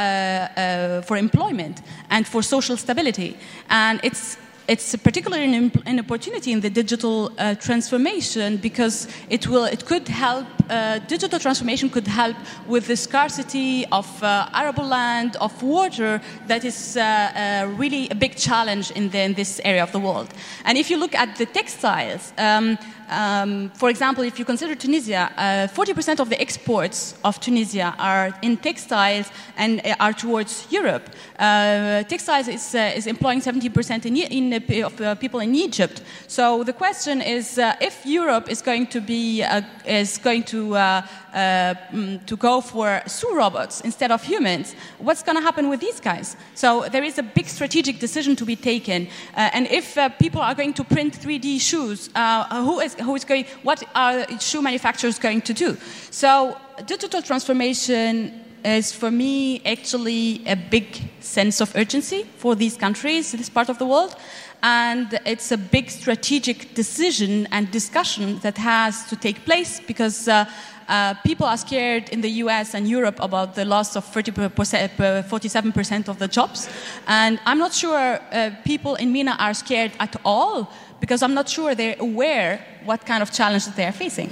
for 1.06 1.18
employment 1.18 1.82
and 2.10 2.28
for 2.28 2.42
social 2.42 2.76
stability. 2.76 3.38
And 3.70 4.00
it's 4.04 4.38
it's 4.72 4.96
particularly 4.96 5.44
an, 5.44 5.72
an, 5.86 6.00
opportunity 6.00 6.54
in 6.54 6.62
the 6.62 6.70
digital 6.70 7.30
uh, 7.38 7.56
transformation 7.56 8.56
because 8.56 9.06
it 9.30 9.46
will 9.46 9.66
it 9.66 9.86
could 9.86 10.08
help 10.08 10.48
uh, 10.70 11.00
digital 11.10 11.40
transformation 11.40 11.90
could 11.90 12.08
help 12.08 12.38
with 12.68 12.88
the 12.88 12.96
scarcity 12.96 13.86
of 13.92 14.08
uh, 14.24 14.48
arable 14.54 14.86
land 14.86 15.36
of 15.42 15.52
water 15.62 16.22
that 16.48 16.64
is 16.64 16.96
uh, 16.96 17.02
uh, 17.02 17.68
really 17.76 18.08
a 18.12 18.16
big 18.16 18.38
challenge 18.38 18.92
in, 18.92 19.10
the, 19.10 19.20
in, 19.20 19.34
this 19.34 19.60
area 19.66 19.84
of 19.84 19.92
the 19.92 20.00
world. 20.00 20.30
And 20.64 20.78
if 20.78 20.90
you 20.90 20.98
look 20.98 21.16
at 21.16 21.36
the 21.36 21.46
textiles 21.46 22.32
um, 22.38 22.78
um, 23.12 23.70
for 23.72 23.90
example, 23.90 24.24
if 24.24 24.40
you 24.40 24.46
consider 24.46 24.74
Tunisia, 24.74 25.30
40% 25.38 26.20
uh, 26.20 26.22
of 26.22 26.30
the 26.30 26.40
exports 26.40 27.16
of 27.26 27.40
Tunisia 27.40 27.94
are 28.00 28.34
in 28.42 28.56
textiles 28.58 29.30
and 29.58 29.86
uh, 29.86 29.96
are 30.00 30.14
towards 30.14 30.66
Europe. 30.72 31.10
Uh, 31.38 32.04
textiles 32.04 32.48
is, 32.48 32.74
uh, 32.74 32.94
is 32.96 33.08
employing 33.08 33.42
70% 33.42 34.06
in, 34.06 34.16
in 34.16 34.54
uh, 34.54 34.88
of 34.88 35.20
people 35.20 35.42
in 35.42 35.54
Egypt. 35.56 36.02
So 36.28 36.64
the 36.64 36.74
question 36.74 37.22
is, 37.22 37.60
if 37.82 38.06
Europe 38.06 38.50
is 38.50 38.62
going 38.62 38.88
to 38.88 39.02
be 39.02 39.44
is 39.86 40.18
going 40.18 40.44
to 40.44 40.74
mm, 40.74 42.26
to 42.26 42.38
go 42.38 42.62
for 42.62 43.02
Sue 43.08 43.36
robots 43.36 43.82
instead 43.82 44.12
of 44.12 44.24
humans, 44.24 44.76
what's 45.00 45.24
going 45.24 45.38
to 45.38 45.42
happen 45.42 45.70
with 45.70 45.80
these 45.80 46.00
guys? 46.00 46.38
So 46.56 46.88
there 46.92 47.04
is 47.04 47.18
a 47.18 47.24
big 47.24 47.48
strategic 47.48 48.00
decision 48.00 48.36
to 48.38 48.46
be 48.46 48.56
taken. 48.56 49.08
and 49.36 49.68
if 49.68 49.98
people 50.20 50.42
are 50.42 50.56
going 50.56 50.74
to 50.74 50.84
print 50.84 51.14
3D 51.14 51.60
shoes, 51.60 52.10
who 52.52 52.80
is 52.80 52.96
who 53.02 53.16
is 53.16 53.26
going, 53.26 53.46
what 53.64 53.84
are 53.96 54.26
shoe 54.40 54.62
manufacturers 54.62 55.20
going 55.20 55.42
to 55.42 55.54
do? 55.54 55.78
So 56.10 56.58
digital 56.86 57.22
transformation 57.22 58.40
is 58.64 58.92
for 58.92 59.10
me 59.10 59.62
actually 59.66 60.44
a 60.46 60.56
big 60.56 60.86
sense 61.20 61.62
of 61.62 61.76
urgency 61.76 62.24
for 62.38 62.56
these 62.56 62.78
countries, 62.78 63.32
this 63.32 63.50
part 63.50 63.70
of 63.70 63.78
the 63.80 63.86
world. 63.86 64.16
And 64.64 65.20
it's 65.26 65.52
a 65.52 65.58
big 65.58 65.90
strategic 65.90 66.76
decision 66.76 67.48
and 67.52 67.72
discussion 67.72 68.38
that 68.40 68.58
has 68.60 69.06
to 69.06 69.16
take 69.16 69.44
place 69.46 69.82
because 69.88 70.28
uh, 70.28 70.46
Uh, 70.92 71.14
people 71.24 71.46
are 71.46 71.58
scared 71.58 72.10
in 72.10 72.20
the 72.20 72.44
US 72.44 72.74
and 72.74 72.86
Europe 72.86 73.18
about 73.22 73.56
the 73.56 73.64
loss 73.64 73.96
of 73.96 74.04
30%, 74.06 74.90
47% 75.24 76.08
of 76.10 76.20
the 76.20 76.28
jobs. 76.28 76.68
And 77.08 77.40
I'm 77.46 77.60
not 77.60 77.74
sure 77.74 78.20
uh, 78.20 78.52
people 78.66 78.96
in 78.96 79.14
MENA 79.14 79.38
are 79.40 79.54
scared 79.54 79.94
at 80.02 80.18
all 80.26 80.70
because 81.02 81.22
I'm 81.22 81.34
not 81.34 81.50
sure 81.50 81.76
they're 81.76 81.98
aware 82.00 82.66
what 82.86 83.06
kind 83.06 83.22
of 83.22 83.32
challenges 83.32 83.76
they 83.76 83.86
are 83.86 83.92
facing. 83.92 84.30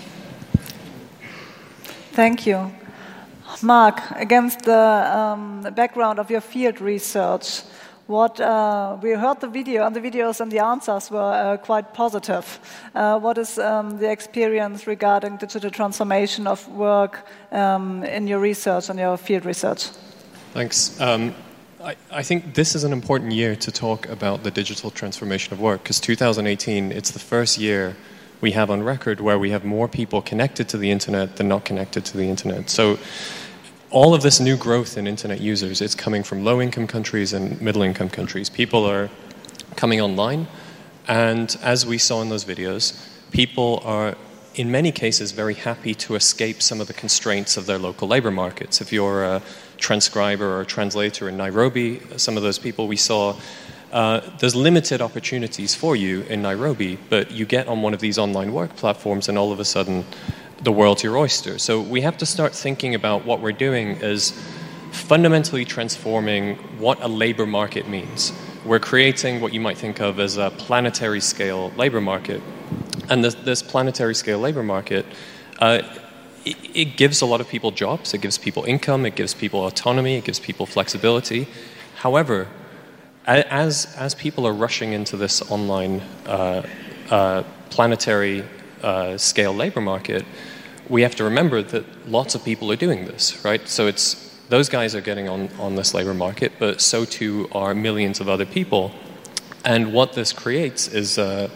Thank 2.13 2.45
you. 2.45 2.71
Mark, 3.61 3.99
against 4.11 4.61
the 4.61 4.77
um, 4.77 5.61
background 5.73 6.19
of 6.19 6.29
your 6.29 6.41
field 6.41 6.79
research, 6.79 7.63
what 8.07 8.39
uh, 8.39 8.97
we 9.01 9.11
heard 9.11 9.39
the 9.39 9.47
video 9.47 9.85
and 9.85 9.95
the 9.95 9.99
videos 9.99 10.39
and 10.39 10.51
the 10.51 10.59
answers 10.59 11.11
were 11.11 11.33
uh, 11.33 11.57
quite 11.57 11.93
positive. 11.93 12.59
Uh, 12.95 13.19
what 13.19 13.37
is 13.37 13.59
um, 13.59 13.97
the 13.99 14.09
experience 14.09 14.87
regarding 14.87 15.37
digital 15.37 15.69
transformation 15.69 16.47
of 16.47 16.67
work 16.69 17.25
um, 17.51 18.03
in 18.03 18.27
your 18.27 18.39
research 18.39 18.89
and 18.89 18.99
your 18.99 19.17
field 19.17 19.45
research? 19.45 19.89
Thanks. 20.53 20.99
Um, 20.99 21.35
I, 21.81 21.95
I, 22.11 22.23
think 22.23 22.55
this 22.55 22.75
is 22.75 22.83
an 22.83 22.91
important 22.91 23.31
year 23.31 23.55
to 23.55 23.71
talk 23.71 24.09
about 24.09 24.43
the 24.43 24.51
digital 24.51 24.91
transformation 24.91 25.53
of 25.53 25.61
work 25.61 25.81
because 25.81 26.01
2018, 26.01 26.91
it's 26.91 27.11
the 27.11 27.19
first 27.19 27.57
year 27.57 27.95
we 28.41 28.51
have 28.51 28.69
on 28.69 28.83
record 28.83 29.21
where 29.21 29.39
we 29.39 29.51
have 29.51 29.63
more 29.63 29.87
people 29.87 30.21
connected 30.21 30.67
to 30.69 30.77
the 30.77 30.91
internet 30.91 31.37
than 31.37 31.47
not 31.47 31.63
connected 31.63 32.03
to 32.05 32.17
the 32.17 32.29
internet. 32.29 32.69
So 32.69 32.99
all 33.91 34.13
of 34.13 34.23
this 34.23 34.41
new 34.41 34.57
growth 34.57 34.97
in 34.97 35.07
internet 35.07 35.39
users 35.39 35.79
it's 35.79 35.95
coming 35.95 36.21
from 36.21 36.43
low 36.43 36.61
income 36.61 36.85
countries 36.85 37.31
and 37.31 37.61
middle 37.61 37.81
income 37.81 38.09
countries. 38.09 38.49
People 38.49 38.83
are 38.83 39.09
coming 39.77 40.01
online, 40.01 40.47
and 41.07 41.57
as 41.63 41.85
we 41.85 41.97
saw 41.97 42.21
in 42.21 42.27
those 42.27 42.43
videos, 42.43 43.07
people 43.31 43.81
are 43.85 44.15
in 44.55 44.69
many 44.69 44.91
cases 44.91 45.31
very 45.31 45.53
happy 45.53 45.93
to 45.93 46.15
escape 46.15 46.61
some 46.61 46.81
of 46.81 46.87
the 46.87 46.93
constraints 46.93 47.55
of 47.55 47.67
their 47.67 47.79
local 47.79 48.09
labor 48.09 48.31
markets. 48.31 48.81
If 48.81 48.91
you're 48.91 49.23
a 49.23 49.41
transcriber 49.79 50.45
or 50.45 50.61
a 50.61 50.65
translator 50.65 51.29
in 51.29 51.37
Nairobi, 51.37 51.99
some 52.17 52.37
of 52.37 52.43
those 52.43 52.59
people 52.59 52.87
we 52.87 52.95
saw, 52.95 53.35
uh, 53.91 54.21
there's 54.39 54.55
limited 54.55 55.01
opportunities 55.01 55.73
for 55.73 55.95
you 55.95 56.21
in 56.23 56.41
Nairobi, 56.41 56.97
but 57.09 57.31
you 57.31 57.45
get 57.45 57.67
on 57.67 57.81
one 57.81 57.93
of 57.93 57.99
these 57.99 58.19
online 58.19 58.53
work 58.53 58.75
platforms, 58.75 59.29
and 59.29 59.37
all 59.37 59.51
of 59.51 59.59
a 59.59 59.65
sudden, 59.65 60.05
the 60.61 60.71
world's 60.71 61.03
your 61.03 61.17
oyster. 61.17 61.57
So 61.57 61.81
we 61.81 62.01
have 62.01 62.17
to 62.17 62.25
start 62.25 62.53
thinking 62.53 62.93
about 62.93 63.25
what 63.25 63.39
we're 63.39 63.51
doing 63.51 63.97
as 64.03 64.33
fundamentally 64.91 65.65
transforming 65.65 66.55
what 66.77 67.01
a 67.01 67.07
labor 67.07 67.45
market 67.45 67.87
means. 67.87 68.33
We're 68.65 68.79
creating 68.79 69.41
what 69.41 69.53
you 69.53 69.61
might 69.61 69.77
think 69.77 70.01
of 70.01 70.19
as 70.19 70.37
a 70.37 70.51
planetary 70.51 71.21
scale 71.21 71.71
labor 71.77 72.01
market. 72.01 72.41
And 73.09 73.23
this, 73.23 73.35
this 73.35 73.63
planetary 73.63 74.13
scale 74.13 74.39
labor 74.39 74.63
market, 74.63 75.05
uh, 75.59 75.81
it, 76.45 76.57
it 76.73 76.97
gives 76.97 77.21
a 77.21 77.25
lot 77.25 77.41
of 77.41 77.47
people 77.47 77.71
jobs, 77.71 78.13
it 78.13 78.21
gives 78.21 78.37
people 78.37 78.63
income, 78.63 79.05
it 79.05 79.15
gives 79.15 79.33
people 79.33 79.65
autonomy, 79.65 80.17
it 80.17 80.23
gives 80.23 80.39
people 80.39 80.65
flexibility. 80.65 81.47
However, 81.95 82.47
as, 83.25 83.93
as 83.97 84.15
people 84.15 84.47
are 84.47 84.53
rushing 84.53 84.93
into 84.93 85.17
this 85.17 85.41
online 85.51 86.01
uh, 86.25 86.65
uh, 87.09 87.43
planetary 87.69 88.43
uh, 88.81 89.17
scale 89.17 89.53
labor 89.53 89.81
market, 89.81 90.25
we 90.87 91.03
have 91.03 91.15
to 91.15 91.23
remember 91.23 91.61
that 91.61 92.09
lots 92.09 92.33
of 92.33 92.43
people 92.43 92.71
are 92.71 92.75
doing 92.75 93.05
this, 93.05 93.43
right? 93.45 93.67
So 93.67 93.87
it's 93.87 94.29
those 94.49 94.67
guys 94.67 94.95
are 94.95 95.01
getting 95.01 95.29
on, 95.29 95.49
on 95.59 95.75
this 95.75 95.93
labor 95.93 96.15
market, 96.15 96.53
but 96.57 96.81
so 96.81 97.05
too 97.05 97.47
are 97.51 97.75
millions 97.75 98.19
of 98.19 98.27
other 98.27 98.45
people. 98.45 98.91
And 99.63 99.93
what 99.93 100.13
this 100.13 100.33
creates 100.33 100.87
is 100.87 101.19
uh, 101.19 101.49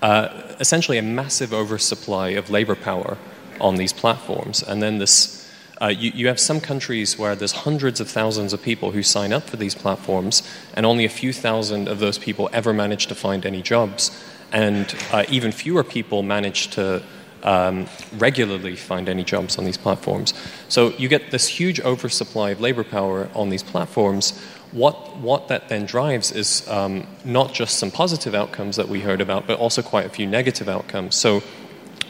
uh, 0.00 0.54
essentially 0.58 0.98
a 0.98 1.02
massive 1.02 1.52
oversupply 1.52 2.30
of 2.30 2.50
labor 2.50 2.74
power 2.74 3.16
on 3.62 3.76
these 3.76 3.92
platforms. 3.92 4.62
And 4.62 4.82
then 4.82 4.98
this, 4.98 5.48
uh, 5.80 5.86
you, 5.86 6.10
you 6.14 6.26
have 6.26 6.38
some 6.38 6.60
countries 6.60 7.18
where 7.18 7.34
there's 7.34 7.52
hundreds 7.52 8.00
of 8.00 8.10
thousands 8.10 8.52
of 8.52 8.60
people 8.60 8.90
who 8.90 9.02
sign 9.02 9.32
up 9.32 9.44
for 9.44 9.56
these 9.56 9.74
platforms, 9.74 10.42
and 10.74 10.84
only 10.84 11.04
a 11.04 11.08
few 11.08 11.32
thousand 11.32 11.88
of 11.88 11.98
those 11.98 12.18
people 12.18 12.50
ever 12.52 12.72
manage 12.72 13.06
to 13.06 13.14
find 13.14 13.46
any 13.46 13.62
jobs. 13.62 14.10
And 14.52 14.94
uh, 15.12 15.24
even 15.30 15.52
fewer 15.52 15.84
people 15.84 16.22
manage 16.22 16.68
to 16.70 17.02
um, 17.42 17.86
regularly 18.18 18.76
find 18.76 19.08
any 19.08 19.24
jobs 19.24 19.58
on 19.58 19.64
these 19.64 19.78
platforms. 19.78 20.34
So 20.68 20.90
you 20.98 21.08
get 21.08 21.30
this 21.30 21.48
huge 21.48 21.80
oversupply 21.80 22.50
of 22.50 22.60
labor 22.60 22.84
power 22.84 23.28
on 23.34 23.50
these 23.50 23.62
platforms. 23.62 24.38
What, 24.72 25.18
what 25.18 25.48
that 25.48 25.68
then 25.68 25.86
drives 25.86 26.32
is 26.32 26.66
um, 26.68 27.06
not 27.24 27.52
just 27.52 27.78
some 27.78 27.90
positive 27.90 28.34
outcomes 28.34 28.76
that 28.76 28.88
we 28.88 29.00
heard 29.00 29.20
about, 29.20 29.46
but 29.46 29.58
also 29.58 29.82
quite 29.82 30.06
a 30.06 30.08
few 30.08 30.26
negative 30.26 30.68
outcomes. 30.68 31.14
So 31.14 31.42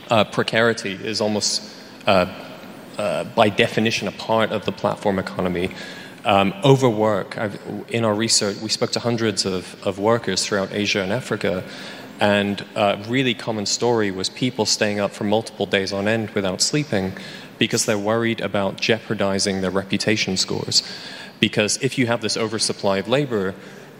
uh, 0.08 0.24
precarity 0.24 0.92
is 0.92 1.20
almost, 1.20 1.62
uh, 2.06 2.26
uh, 2.98 3.24
by 3.24 3.48
definition, 3.48 4.08
a 4.08 4.12
part 4.12 4.52
of 4.52 4.64
the 4.64 4.72
platform 4.72 5.18
economy. 5.18 5.70
Um, 6.24 6.54
overwork. 6.64 7.36
I've, 7.36 7.60
in 7.88 8.04
our 8.04 8.14
research, 8.14 8.58
we 8.58 8.68
spoke 8.68 8.92
to 8.92 9.00
hundreds 9.00 9.44
of, 9.44 9.76
of 9.84 9.98
workers 9.98 10.46
throughout 10.46 10.72
Asia 10.72 11.02
and 11.02 11.12
Africa, 11.12 11.64
and 12.20 12.64
a 12.76 13.04
really 13.08 13.34
common 13.34 13.66
story 13.66 14.12
was 14.12 14.28
people 14.28 14.64
staying 14.64 15.00
up 15.00 15.10
for 15.10 15.24
multiple 15.24 15.66
days 15.66 15.92
on 15.92 16.06
end 16.06 16.30
without 16.30 16.60
sleeping 16.60 17.14
because 17.58 17.84
they're 17.84 17.98
worried 17.98 18.40
about 18.40 18.80
jeopardizing 18.80 19.60
their 19.60 19.72
reputation 19.72 20.36
scores. 20.36 20.82
Because 21.40 21.82
if 21.82 21.98
you 21.98 22.06
have 22.06 22.20
this 22.20 22.36
oversupply 22.36 22.98
of 22.98 23.08
labor 23.08 23.54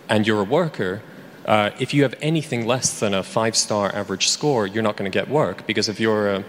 and 0.09 0.27
you're 0.27 0.43
a 0.43 0.45
worker, 0.45 1.03
uh, 1.47 1.71
if 1.79 1.93
you 1.93 2.03
have 2.03 2.15
anything 2.21 2.67
less 2.67 3.01
than 3.01 3.15
a 3.15 3.23
five 3.23 3.57
star 3.57 3.95
average 3.95 4.29
score, 4.29 4.67
you're 4.67 4.83
not 4.83 4.97
going 4.97 5.11
to 5.11 5.17
get 5.17 5.29
work. 5.29 5.67
Because 5.67 5.89
if 5.89 5.99
you're 5.99 6.29
a, 6.31 6.45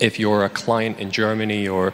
if 0.00 0.18
you're 0.18 0.44
a 0.44 0.48
client 0.48 0.98
in 0.98 1.10
Germany 1.10 1.68
or 1.68 1.92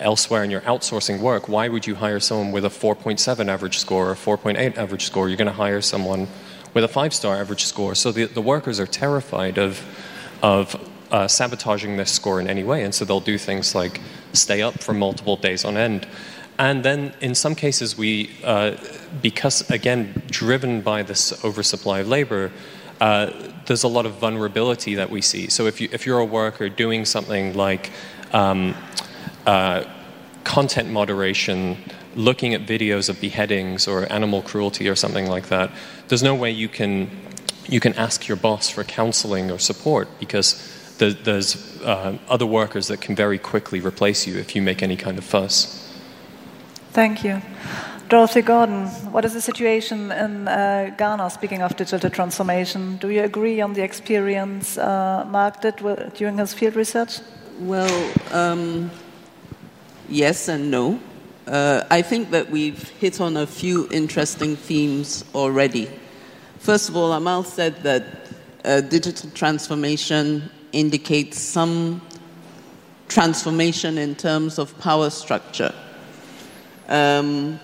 elsewhere 0.00 0.42
and 0.42 0.50
you're 0.50 0.62
outsourcing 0.62 1.20
work, 1.20 1.48
why 1.48 1.68
would 1.68 1.86
you 1.86 1.94
hire 1.94 2.20
someone 2.20 2.52
with 2.52 2.64
a 2.64 2.68
4.7 2.68 3.48
average 3.48 3.78
score 3.78 4.10
or 4.10 4.14
4.8 4.14 4.76
average 4.76 5.04
score? 5.04 5.28
You're 5.28 5.36
going 5.36 5.46
to 5.46 5.52
hire 5.52 5.80
someone 5.80 6.28
with 6.72 6.84
a 6.84 6.88
five 6.88 7.14
star 7.14 7.36
average 7.36 7.64
score. 7.64 7.94
So 7.94 8.12
the, 8.12 8.24
the 8.24 8.42
workers 8.42 8.80
are 8.80 8.86
terrified 8.86 9.58
of, 9.58 9.82
of 10.42 10.76
uh, 11.10 11.28
sabotaging 11.28 11.96
this 11.96 12.10
score 12.10 12.40
in 12.40 12.48
any 12.48 12.64
way. 12.64 12.82
And 12.82 12.94
so 12.94 13.04
they'll 13.04 13.20
do 13.20 13.38
things 13.38 13.74
like 13.74 14.00
stay 14.32 14.62
up 14.62 14.82
for 14.82 14.92
multiple 14.92 15.36
days 15.36 15.64
on 15.64 15.76
end. 15.76 16.06
And 16.58 16.84
then 16.84 17.14
in 17.20 17.34
some 17.34 17.54
cases, 17.54 17.98
we, 17.98 18.30
uh, 18.44 18.76
because 19.20 19.68
again, 19.70 20.22
driven 20.28 20.82
by 20.82 21.02
this 21.02 21.44
oversupply 21.44 22.00
of 22.00 22.08
labor, 22.08 22.52
uh, 23.00 23.30
there's 23.66 23.82
a 23.82 23.88
lot 23.88 24.06
of 24.06 24.14
vulnerability 24.14 24.94
that 24.94 25.10
we 25.10 25.20
see. 25.20 25.48
So 25.48 25.66
if, 25.66 25.80
you, 25.80 25.88
if 25.92 26.06
you're 26.06 26.20
a 26.20 26.24
worker 26.24 26.68
doing 26.68 27.04
something 27.04 27.54
like 27.54 27.90
um, 28.32 28.74
uh, 29.46 29.84
content 30.44 30.90
moderation, 30.90 31.76
looking 32.14 32.54
at 32.54 32.62
videos 32.66 33.08
of 33.08 33.20
beheadings 33.20 33.88
or 33.88 34.10
animal 34.12 34.42
cruelty 34.42 34.88
or 34.88 34.94
something 34.94 35.26
like 35.26 35.48
that, 35.48 35.72
there's 36.08 36.22
no 36.22 36.34
way 36.34 36.50
you 36.50 36.68
can, 36.68 37.10
you 37.66 37.80
can 37.80 37.94
ask 37.94 38.28
your 38.28 38.36
boss 38.36 38.70
for 38.70 38.84
counseling 38.84 39.50
or 39.50 39.58
support 39.58 40.08
because 40.20 40.70
there's 40.98 41.82
uh, 41.82 42.16
other 42.28 42.46
workers 42.46 42.86
that 42.88 43.00
can 43.00 43.16
very 43.16 43.38
quickly 43.38 43.80
replace 43.80 44.26
you 44.26 44.36
if 44.38 44.54
you 44.54 44.62
make 44.62 44.82
any 44.82 44.96
kind 44.96 45.18
of 45.18 45.24
fuss. 45.24 45.83
Thank 46.94 47.24
you. 47.24 47.42
Dorothy 48.08 48.40
Gordon, 48.40 48.86
what 49.10 49.24
is 49.24 49.32
the 49.32 49.40
situation 49.40 50.12
in 50.12 50.46
uh, 50.46 50.94
Ghana, 50.96 51.28
speaking 51.28 51.60
of 51.60 51.74
digital 51.74 52.08
transformation? 52.08 52.98
Do 52.98 53.08
you 53.08 53.24
agree 53.24 53.60
on 53.60 53.72
the 53.72 53.82
experience 53.82 54.78
uh, 54.78 55.24
Mark 55.28 55.60
did 55.60 55.78
during 56.14 56.38
his 56.38 56.54
field 56.54 56.76
research? 56.76 57.18
Well, 57.58 58.12
um, 58.30 58.92
yes 60.08 60.46
and 60.46 60.70
no. 60.70 61.00
Uh, 61.48 61.82
I 61.90 62.00
think 62.00 62.30
that 62.30 62.48
we've 62.48 62.88
hit 63.00 63.20
on 63.20 63.38
a 63.38 63.46
few 63.46 63.88
interesting 63.90 64.54
themes 64.54 65.24
already. 65.34 65.90
First 66.60 66.88
of 66.88 66.96
all, 66.96 67.12
Amel 67.12 67.42
said 67.42 67.74
that 67.82 68.04
uh, 68.64 68.82
digital 68.82 69.30
transformation 69.30 70.48
indicates 70.70 71.40
some 71.40 72.00
transformation 73.08 73.98
in 73.98 74.14
terms 74.14 74.60
of 74.60 74.78
power 74.78 75.10
structure. 75.10 75.74
Um, 76.88 77.60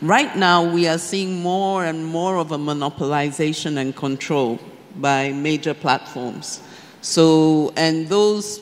right 0.00 0.36
now, 0.36 0.64
we 0.72 0.88
are 0.88 0.98
seeing 0.98 1.42
more 1.42 1.84
and 1.84 2.04
more 2.04 2.36
of 2.36 2.52
a 2.52 2.58
monopolization 2.58 3.76
and 3.78 3.94
control 3.94 4.58
by 4.96 5.32
major 5.32 5.74
platforms. 5.74 6.62
So, 7.00 7.72
and 7.76 8.08
those 8.08 8.60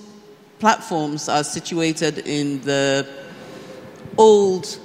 platforms 0.58 1.28
are 1.28 1.44
situated 1.44 2.18
in 2.18 2.60
the 2.62 3.06
old 4.16 4.78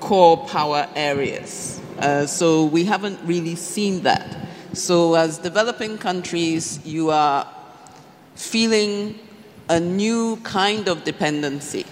core 0.00 0.36
power 0.46 0.88
areas. 0.94 1.80
Uh, 1.98 2.26
so 2.26 2.64
we 2.64 2.84
haven't 2.84 3.20
really 3.24 3.54
seen 3.54 4.02
that. 4.02 4.36
So, 4.72 5.14
as 5.14 5.38
developing 5.38 5.98
countries, 5.98 6.84
you 6.84 7.10
are 7.10 7.46
feeling 8.34 9.18
a 9.68 9.78
new 9.78 10.36
kind 10.42 10.88
of 10.88 11.04
dependency, 11.04 11.86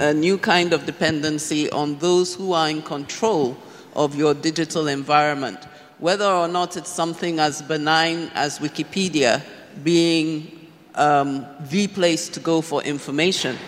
a 0.00 0.14
new 0.14 0.38
kind 0.38 0.72
of 0.72 0.86
dependency 0.86 1.70
on 1.70 1.98
those 1.98 2.34
who 2.34 2.54
are 2.54 2.70
in 2.70 2.80
control 2.80 3.54
of 3.94 4.14
your 4.14 4.32
digital 4.32 4.88
environment, 4.88 5.58
whether 5.98 6.24
or 6.24 6.48
not 6.48 6.74
it's 6.78 6.88
something 6.88 7.38
as 7.38 7.60
benign 7.60 8.30
as 8.34 8.60
Wikipedia 8.60 9.42
being 9.84 10.70
um, 10.94 11.46
the 11.68 11.86
place 11.88 12.30
to 12.30 12.40
go 12.40 12.62
for 12.62 12.82
information. 12.82 13.58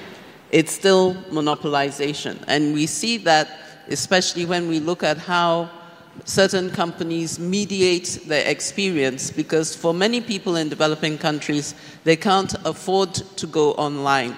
It's 0.51 0.73
still 0.73 1.15
monopolization. 1.31 2.43
And 2.47 2.73
we 2.73 2.87
see 2.87 3.19
that 3.19 3.49
especially 3.89 4.47
when 4.47 4.69
we 4.69 4.81
look 4.81 5.03
at 5.03 5.19
how 5.19 5.69
certain 6.25 6.71
companies 6.71 7.39
mediate 7.39 8.21
their 8.27 8.49
experience 8.49 9.31
because 9.31 9.77
for 9.77 9.93
many 9.93 10.23
people 10.23 10.57
in 10.57 10.71
developing 10.71 11.19
countries, 11.19 11.75
they 12.05 12.17
can't 12.17 12.55
afford 12.65 13.13
to 13.13 13.47
go 13.47 13.73
online. 13.73 14.35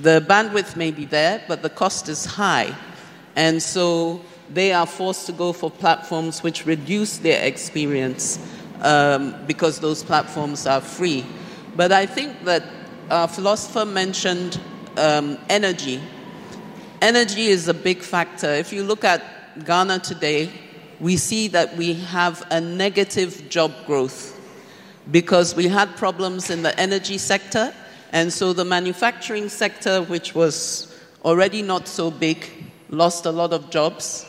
The 0.00 0.24
bandwidth 0.26 0.76
may 0.76 0.90
be 0.90 1.04
there, 1.04 1.42
but 1.46 1.62
the 1.62 1.68
cost 1.68 2.08
is 2.08 2.24
high. 2.24 2.74
And 3.36 3.62
so 3.62 4.22
they 4.50 4.72
are 4.72 4.86
forced 4.86 5.26
to 5.26 5.32
go 5.32 5.52
for 5.52 5.70
platforms 5.70 6.42
which 6.42 6.66
reduce 6.66 7.18
their 7.18 7.44
experience 7.44 8.38
um, 8.80 9.34
because 9.46 9.80
those 9.80 10.02
platforms 10.02 10.66
are 10.66 10.80
free. 10.80 11.26
But 11.76 11.92
I 11.92 12.06
think 12.06 12.44
that 12.44 12.64
our 13.10 13.28
philosopher 13.28 13.84
mentioned 13.84 14.60
um, 14.96 15.38
energy. 15.48 16.00
Energy 17.00 17.46
is 17.46 17.68
a 17.68 17.74
big 17.74 18.00
factor. 18.00 18.48
If 18.48 18.72
you 18.72 18.82
look 18.84 19.04
at 19.04 19.22
Ghana 19.64 20.00
today, 20.00 20.50
we 21.00 21.16
see 21.16 21.48
that 21.48 21.76
we 21.76 21.94
have 21.94 22.46
a 22.50 22.60
negative 22.60 23.48
job 23.48 23.72
growth 23.86 24.38
because 25.10 25.56
we 25.56 25.66
had 25.66 25.96
problems 25.96 26.48
in 26.48 26.62
the 26.62 26.78
energy 26.78 27.18
sector, 27.18 27.74
and 28.12 28.30
so 28.30 28.52
the 28.52 28.64
manufacturing 28.64 29.48
sector, 29.48 30.02
which 30.02 30.34
was 30.34 30.94
already 31.24 31.62
not 31.62 31.88
so 31.88 32.10
big, 32.10 32.46
lost 32.90 33.24
a 33.24 33.30
lot 33.30 33.54
of 33.54 33.70
jobs. 33.70 34.26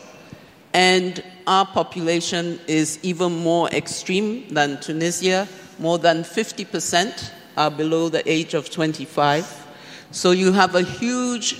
And 0.73 1.21
our 1.45 1.65
population 1.65 2.61
is 2.65 2.97
even 3.03 3.33
more 3.33 3.67
extreme 3.69 4.47
than 4.47 4.79
Tunisia. 4.79 5.49
More 5.79 5.99
than 5.99 6.23
50% 6.23 7.29
are 7.57 7.69
below 7.69 8.07
the 8.07 8.27
age 8.29 8.53
of 8.53 8.69
25. 8.69 9.67
So 10.11 10.31
you 10.31 10.53
have 10.53 10.75
a 10.75 10.81
huge 10.81 11.59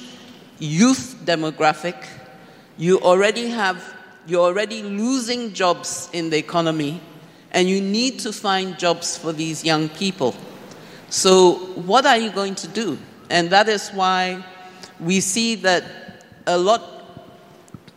youth 0.60 1.22
demographic. 1.26 2.08
You 2.78 3.02
already 3.02 3.50
have, 3.50 3.84
you're 4.28 4.46
already 4.46 4.82
losing 4.82 5.54
jobs 5.54 6.10
in 6.14 6.30
the 6.30 6.38
economy, 6.38 7.02
and 7.52 7.68
you 7.68 7.82
need 7.82 8.20
to 8.20 8.32
find 8.32 8.80
jobs 8.80 9.18
for 9.18 9.34
these 9.34 9.66
young 9.66 9.90
people. 9.90 10.36
So, 11.14 11.58
what 11.76 12.08
are 12.08 12.18
you 12.18 12.32
going 12.32 12.56
to 12.56 12.68
do? 12.68 12.98
And 13.30 13.52
that 13.52 13.70
is 13.70 13.92
why 13.92 14.44
we 15.00 15.20
see 15.20 15.54
that 15.58 15.84
a 16.48 16.58
lot 16.58 16.82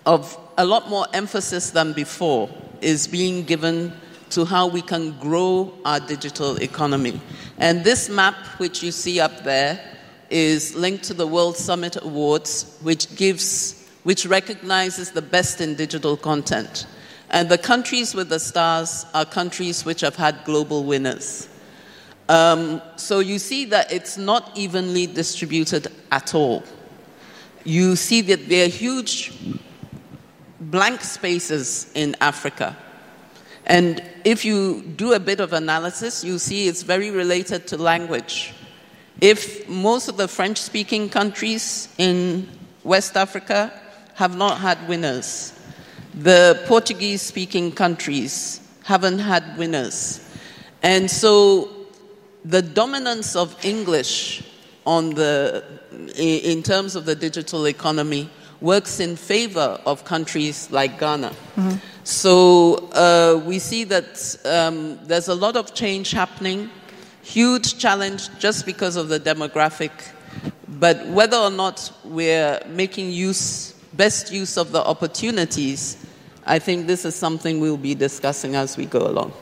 of 0.05 0.39
a 0.59 0.67
lot 0.67 0.91
more 0.91 1.07
emphasis 1.15 1.71
than 1.71 1.95
before 1.95 2.51
is 2.83 3.09
being 3.09 3.45
given 3.45 3.95
to 4.31 4.45
how 4.45 4.67
we 4.67 4.83
can 4.83 5.19
grow 5.19 5.73
our 5.87 5.99
digital 5.99 6.57
economy. 6.57 7.19
And 7.57 7.85
this 7.85 8.11
map, 8.11 8.35
which 8.59 8.83
you 8.83 8.93
see 8.93 9.19
up 9.19 9.45
there, 9.45 9.81
is 10.29 10.75
linked 10.75 11.05
to 11.05 11.15
the 11.15 11.27
World 11.27 11.57
Summit 11.57 11.97
Awards, 12.03 12.77
which 12.83 13.17
gives, 13.17 13.89
which 14.03 14.27
recognizes 14.27 15.13
the 15.13 15.23
best 15.23 15.63
in 15.63 15.75
digital 15.75 16.19
content. 16.19 16.87
And 17.31 17.49
the 17.49 17.57
countries 17.57 18.15
with 18.15 18.29
the 18.29 18.41
stars 18.41 19.07
are 19.15 19.25
countries 19.25 19.87
which 19.87 20.03
have 20.03 20.17
had 20.17 20.45
global 20.45 20.85
winners. 20.85 21.49
Um, 22.29 22.83
so 22.97 23.21
you 23.21 23.39
see 23.39 23.67
that 23.67 23.93
it's 23.93 24.19
not 24.19 24.51
evenly 24.57 25.07
distributed 25.07 25.89
at 26.11 26.35
all. 26.35 26.65
You 27.65 27.97
see 27.97 28.21
that 28.23 28.49
there 28.49 28.67
are 28.67 28.69
huge 28.69 29.33
blank 30.61 31.01
spaces 31.03 31.91
in 31.95 32.17
Africa. 32.21 32.77
And 33.67 34.03
if 34.25 34.45
you 34.45 34.83
do 34.83 35.13
a 35.13 35.21
bit 35.21 35.41
of 35.41 35.53
analysis, 35.53 36.23
you 36.23 36.39
see 36.39 36.69
it's 36.69 36.83
very 36.83 37.11
related 37.11 37.67
to 37.69 37.77
language. 37.77 38.55
If 39.21 39.69
most 39.69 40.09
of 40.09 40.17
the 40.17 40.29
French 40.29 40.59
speaking 40.59 41.09
countries 41.09 41.89
in 41.99 42.49
West 42.85 43.17
Africa 43.17 43.73
have 44.15 44.37
not 44.37 44.59
had 44.59 44.89
winners, 44.89 45.53
the 46.15 46.63
Portuguese 46.67 47.23
speaking 47.23 47.73
countries 47.73 48.61
haven't 48.85 49.19
had 49.19 49.59
winners. 49.59 50.21
And 50.83 51.11
so 51.11 51.76
the 52.47 52.63
dominance 52.63 53.35
of 53.35 53.57
English 53.65 54.43
on 54.87 55.11
the, 55.11 55.65
in 56.17 56.63
terms 56.63 56.95
of 56.95 57.05
the 57.05 57.15
digital 57.15 57.67
economy 57.67 58.31
works 58.61 59.01
in 59.01 59.17
favor 59.17 59.81
of 59.85 60.05
countries 60.05 60.71
like 60.71 60.99
Ghana. 60.99 61.31
Mm-hmm. 61.31 61.77
So 62.05 62.89
uh, 62.93 63.43
we 63.45 63.59
see 63.59 63.85
that 63.85 64.39
um, 64.45 64.99
there's 65.07 65.29
a 65.29 65.35
lot 65.35 65.57
of 65.57 65.75
change 65.75 66.13
happening, 66.13 66.71
huge 67.23 67.79
challenge 67.79 68.29
just 68.39 68.65
because 68.65 68.95
of 68.95 69.09
the 69.09 69.19
demographic. 69.19 69.91
But 70.69 71.07
whether 71.09 71.37
or 71.37 71.51
not 71.51 71.93
we're 72.05 72.61
making 72.69 73.11
use, 73.11 73.73
best 73.95 74.33
use 74.33 74.57
of 74.57 74.71
the 74.71 74.85
opportunities, 74.85 76.07
I 76.47 76.61
think 76.61 76.87
this 76.87 77.05
is 77.05 77.17
something 77.17 77.59
we'll 77.59 77.77
be 77.77 77.97
discussing 77.97 78.55
as 78.55 78.77
we 78.77 78.87
go 78.87 79.01
along. 79.01 79.33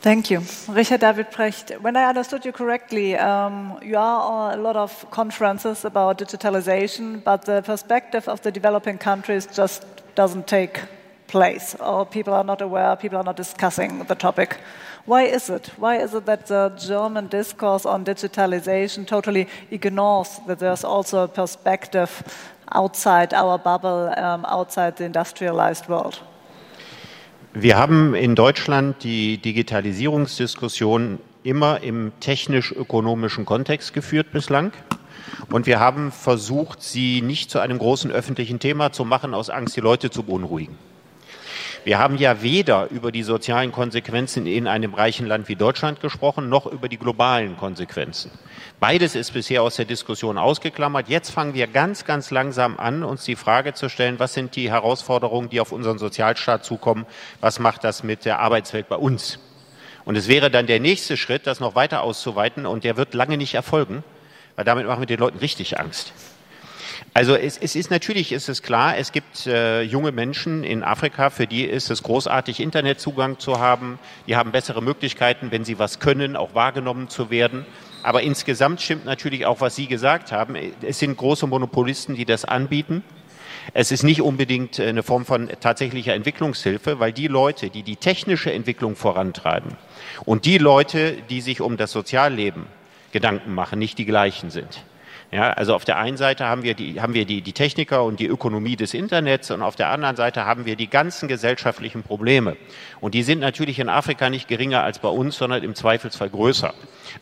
Thank 0.00 0.30
you. 0.30 0.42
Richard 0.68 1.00
David 1.00 1.32
Precht, 1.32 1.80
when 1.80 1.96
I 1.96 2.04
understood 2.04 2.44
you 2.44 2.52
correctly, 2.52 3.16
um, 3.16 3.80
you 3.82 3.96
are 3.96 4.20
on 4.22 4.58
a 4.58 4.62
lot 4.62 4.76
of 4.76 5.10
conferences 5.10 5.84
about 5.84 6.18
digitalization, 6.18 7.24
but 7.24 7.44
the 7.44 7.62
perspective 7.62 8.28
of 8.28 8.40
the 8.42 8.52
developing 8.52 8.98
countries 8.98 9.46
just 9.46 9.84
doesn't 10.14 10.46
take 10.46 10.80
place, 11.26 11.74
or 11.80 12.06
people 12.06 12.32
are 12.32 12.44
not 12.44 12.62
aware, 12.62 12.94
people 12.94 13.18
are 13.18 13.24
not 13.24 13.36
discussing 13.36 14.04
the 14.04 14.14
topic. 14.14 14.58
Why 15.04 15.24
is 15.24 15.50
it? 15.50 15.72
Why 15.76 15.96
is 15.96 16.14
it 16.14 16.26
that 16.26 16.46
the 16.46 16.68
German 16.78 17.26
discourse 17.26 17.84
on 17.84 18.04
digitalization 18.04 19.04
totally 19.04 19.48
ignores 19.72 20.40
that 20.46 20.60
there's 20.60 20.84
also 20.84 21.24
a 21.24 21.28
perspective 21.28 22.22
outside 22.70 23.34
our 23.34 23.58
bubble, 23.58 24.14
um, 24.16 24.44
outside 24.48 24.96
the 24.96 25.04
industrialized 25.04 25.88
world? 25.88 26.20
Wir 27.54 27.78
haben 27.78 28.14
in 28.14 28.34
Deutschland 28.34 29.02
die 29.02 29.38
Digitalisierungsdiskussion 29.38 31.18
immer 31.42 31.82
im 31.82 32.12
technisch-ökonomischen 32.20 33.46
Kontext 33.46 33.94
geführt 33.94 34.32
bislang. 34.32 34.72
Und 35.50 35.66
wir 35.66 35.80
haben 35.80 36.12
versucht, 36.12 36.82
sie 36.82 37.22
nicht 37.22 37.50
zu 37.50 37.58
einem 37.58 37.78
großen 37.78 38.10
öffentlichen 38.10 38.58
Thema 38.58 38.92
zu 38.92 39.04
machen, 39.04 39.32
aus 39.32 39.48
Angst, 39.48 39.76
die 39.76 39.80
Leute 39.80 40.10
zu 40.10 40.24
beunruhigen. 40.24 40.76
Wir 41.84 41.98
haben 41.98 42.18
ja 42.18 42.42
weder 42.42 42.88
über 42.90 43.12
die 43.12 43.22
sozialen 43.22 43.72
Konsequenzen 43.72 44.46
in 44.46 44.66
einem 44.66 44.94
reichen 44.94 45.26
Land 45.26 45.48
wie 45.48 45.56
Deutschland 45.56 46.00
gesprochen, 46.00 46.48
noch 46.48 46.66
über 46.66 46.88
die 46.88 46.98
globalen 46.98 47.56
Konsequenzen. 47.56 48.30
Beides 48.80 49.14
ist 49.14 49.32
bisher 49.32 49.62
aus 49.62 49.76
der 49.76 49.84
Diskussion 49.84 50.38
ausgeklammert. 50.38 51.08
Jetzt 51.08 51.30
fangen 51.30 51.54
wir 51.54 51.66
ganz, 51.66 52.04
ganz 52.04 52.30
langsam 52.30 52.78
an, 52.78 53.04
uns 53.04 53.24
die 53.24 53.36
Frage 53.36 53.74
zu 53.74 53.88
stellen, 53.88 54.18
was 54.18 54.34
sind 54.34 54.56
die 54.56 54.70
Herausforderungen, 54.70 55.48
die 55.48 55.60
auf 55.60 55.72
unseren 55.72 55.98
Sozialstaat 55.98 56.64
zukommen? 56.64 57.06
Was 57.40 57.58
macht 57.58 57.84
das 57.84 58.02
mit 58.02 58.24
der 58.24 58.40
Arbeitswelt 58.40 58.88
bei 58.88 58.96
uns? 58.96 59.38
Und 60.04 60.16
es 60.16 60.28
wäre 60.28 60.50
dann 60.50 60.66
der 60.66 60.80
nächste 60.80 61.16
Schritt, 61.16 61.46
das 61.46 61.60
noch 61.60 61.74
weiter 61.74 62.02
auszuweiten, 62.02 62.66
und 62.66 62.84
der 62.84 62.96
wird 62.96 63.14
lange 63.14 63.36
nicht 63.36 63.54
erfolgen, 63.54 64.04
weil 64.56 64.64
damit 64.64 64.86
machen 64.86 65.00
wir 65.00 65.06
den 65.06 65.20
Leuten 65.20 65.38
richtig 65.38 65.78
Angst. 65.78 66.12
Also 67.14 67.34
es, 67.34 67.58
es, 67.58 67.76
ist 67.76 67.90
natürlich 67.90 68.32
ist 68.32 68.48
es 68.48 68.62
klar, 68.62 68.96
es 68.96 69.12
gibt 69.12 69.46
äh, 69.46 69.82
junge 69.82 70.12
Menschen 70.12 70.64
in 70.64 70.82
Afrika, 70.82 71.30
für 71.30 71.46
die 71.46 71.64
ist 71.64 71.90
es 71.90 72.02
großartig, 72.02 72.60
Internetzugang 72.60 73.38
zu 73.38 73.58
haben. 73.58 73.98
Die 74.26 74.36
haben 74.36 74.52
bessere 74.52 74.82
Möglichkeiten, 74.82 75.50
wenn 75.50 75.64
sie 75.64 75.78
was 75.78 76.00
können, 76.00 76.36
auch 76.36 76.54
wahrgenommen 76.54 77.08
zu 77.08 77.30
werden. 77.30 77.66
Aber 78.02 78.22
insgesamt 78.22 78.80
stimmt 78.80 79.04
natürlich 79.04 79.46
auch, 79.46 79.60
was 79.60 79.76
Sie 79.76 79.86
gesagt 79.86 80.32
haben. 80.32 80.56
Es 80.82 80.98
sind 80.98 81.16
große 81.16 81.46
Monopolisten, 81.46 82.14
die 82.14 82.24
das 82.24 82.44
anbieten. 82.44 83.02
Es 83.74 83.92
ist 83.92 84.02
nicht 84.02 84.22
unbedingt 84.22 84.80
eine 84.80 85.02
Form 85.02 85.26
von 85.26 85.50
tatsächlicher 85.60 86.14
Entwicklungshilfe, 86.14 87.00
weil 87.00 87.12
die 87.12 87.26
Leute, 87.26 87.68
die 87.68 87.82
die 87.82 87.96
technische 87.96 88.52
Entwicklung 88.52 88.96
vorantreiben 88.96 89.72
und 90.24 90.46
die 90.46 90.58
Leute, 90.58 91.18
die 91.28 91.40
sich 91.40 91.60
um 91.60 91.76
das 91.76 91.92
Sozialleben 91.92 92.66
Gedanken 93.12 93.54
machen, 93.54 93.78
nicht 93.78 93.98
die 93.98 94.06
gleichen 94.06 94.50
sind. 94.50 94.84
Ja, 95.30 95.50
also 95.50 95.74
auf 95.74 95.84
der 95.84 95.98
einen 95.98 96.16
Seite 96.16 96.46
haben 96.46 96.62
wir, 96.62 96.72
die, 96.72 97.02
haben 97.02 97.12
wir 97.12 97.26
die, 97.26 97.42
die 97.42 97.52
Techniker 97.52 98.02
und 98.02 98.18
die 98.18 98.26
Ökonomie 98.26 98.76
des 98.76 98.94
Internets 98.94 99.50
und 99.50 99.60
auf 99.60 99.76
der 99.76 99.90
anderen 99.90 100.16
Seite 100.16 100.46
haben 100.46 100.64
wir 100.64 100.74
die 100.74 100.88
ganzen 100.88 101.28
gesellschaftlichen 101.28 102.02
Probleme. 102.02 102.56
Und 103.00 103.12
die 103.12 103.22
sind 103.22 103.40
natürlich 103.40 103.78
in 103.78 103.90
Afrika 103.90 104.30
nicht 104.30 104.48
geringer 104.48 104.82
als 104.82 105.00
bei 105.00 105.08
uns, 105.08 105.36
sondern 105.36 105.62
im 105.62 105.74
Zweifelsfall 105.74 106.30
größer. 106.30 106.72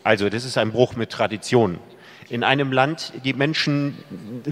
Also 0.05 0.29
das 0.29 0.45
ist 0.45 0.57
ein 0.57 0.71
Bruch 0.71 0.95
mit 0.95 1.11
Traditionen. 1.11 1.81
In 2.29 2.45
einem 2.45 2.73
Land 2.73 3.13
die 3.25 3.33
Menschen 3.33 3.97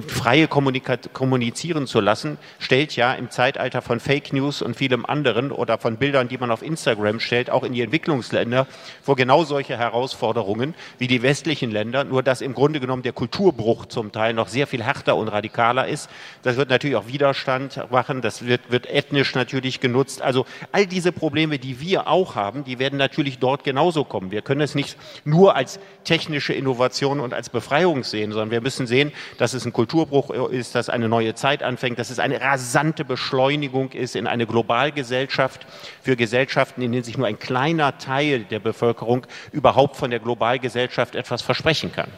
freie 0.07 0.49
kommunizieren 0.49 1.87
zu 1.87 2.01
lassen, 2.01 2.39
stellt 2.59 2.97
ja 2.97 3.13
im 3.15 3.31
Zeitalter 3.31 3.83
von 3.83 4.01
Fake 4.01 4.33
News 4.33 4.63
und 4.63 4.77
vielem 4.77 5.05
anderen 5.05 5.51
oder 5.51 5.79
von 5.79 5.97
Bildern, 5.97 6.29
die 6.29 6.39
man 6.39 6.51
auf 6.51 6.63
Instagram 6.63 7.21
stellt, 7.21 7.51
auch 7.51 7.65
in 7.65 7.73
die 7.73 7.83
Entwicklungsländer 7.83 8.67
vor 9.03 9.17
genau 9.17 9.45
solche 9.45 9.77
Herausforderungen 9.77 10.75
wie 10.99 11.07
die 11.07 11.23
westlichen 11.23 11.71
Länder, 11.71 12.05
nur 12.05 12.23
dass 12.23 12.41
im 12.41 12.55
Grunde 12.55 12.81
genommen 12.81 13.03
der 13.03 13.13
Kulturbruch 13.13 13.87
zum 13.87 14.13
Teil 14.13 14.35
noch 14.35 14.49
sehr 14.49 14.67
viel 14.67 14.83
härter 14.83 15.17
und 15.17 15.29
radikaler 15.29 15.89
ist. 15.89 16.09
Das 16.43 16.57
wird 16.57 16.71
natürlich 16.71 16.97
auch 16.97 17.09
Widerstand 17.09 17.91
machen, 17.91 18.23
das 18.23 18.47
wird, 18.47 18.71
wird 18.71 18.89
ethnisch 18.91 19.35
natürlich 19.35 19.81
genutzt. 19.81 20.23
Also 20.23 20.47
all 20.73 20.87
diese 20.87 21.13
Probleme, 21.13 21.59
die 21.59 21.81
wir 21.81 22.09
auch 22.09 22.35
haben, 22.35 22.65
die 22.65 22.79
werden 22.79 22.99
natürlich 22.99 23.39
dort 23.39 23.65
genauso 23.65 24.05
kommen. 24.05 24.31
Wir 24.31 24.43
können 24.43 24.61
es 24.61 24.75
nicht 24.75 24.97
nur 25.25 25.57
als 25.57 25.81
technische 26.05 26.53
Innovation 26.53 27.21
und 27.21 27.35
als 27.35 27.49
Befreiung 27.55 28.05
sehen, 28.05 28.33
sondern 28.33 28.51
wir 28.51 28.61
müssen 28.61 28.87
sehen, 28.87 29.13
dass 29.39 29.55
es 29.55 29.65
ein 29.65 29.73
Kulturbruch 29.73 30.29
ist, 30.51 30.75
dass 30.75 30.91
eine 30.91 31.09
neue 31.09 31.35
Zeit 31.35 31.63
anfängt, 31.63 31.99
dass 31.99 32.11
es 32.11 32.19
eine 32.19 32.43
rasante 32.43 33.07
Beschleunigung 33.07 33.93
ist 33.93 34.15
in 34.15 34.27
eine 34.27 34.47
Globalgesellschaft 34.47 35.67
für 36.03 36.17
Gesellschaften, 36.17 36.83
in 36.83 36.93
denen 36.93 37.05
sich 37.05 37.17
nur 37.17 37.27
ein 37.27 37.39
kleiner 37.39 37.97
Teil 37.97 38.41
der 38.41 38.59
Bevölkerung 38.59 39.27
überhaupt 39.53 39.97
von 39.97 40.11
der 40.11 40.21
Globalgesellschaft 40.21 41.15
etwas 41.15 41.41
versprechen 41.41 41.91
kann. 41.91 42.11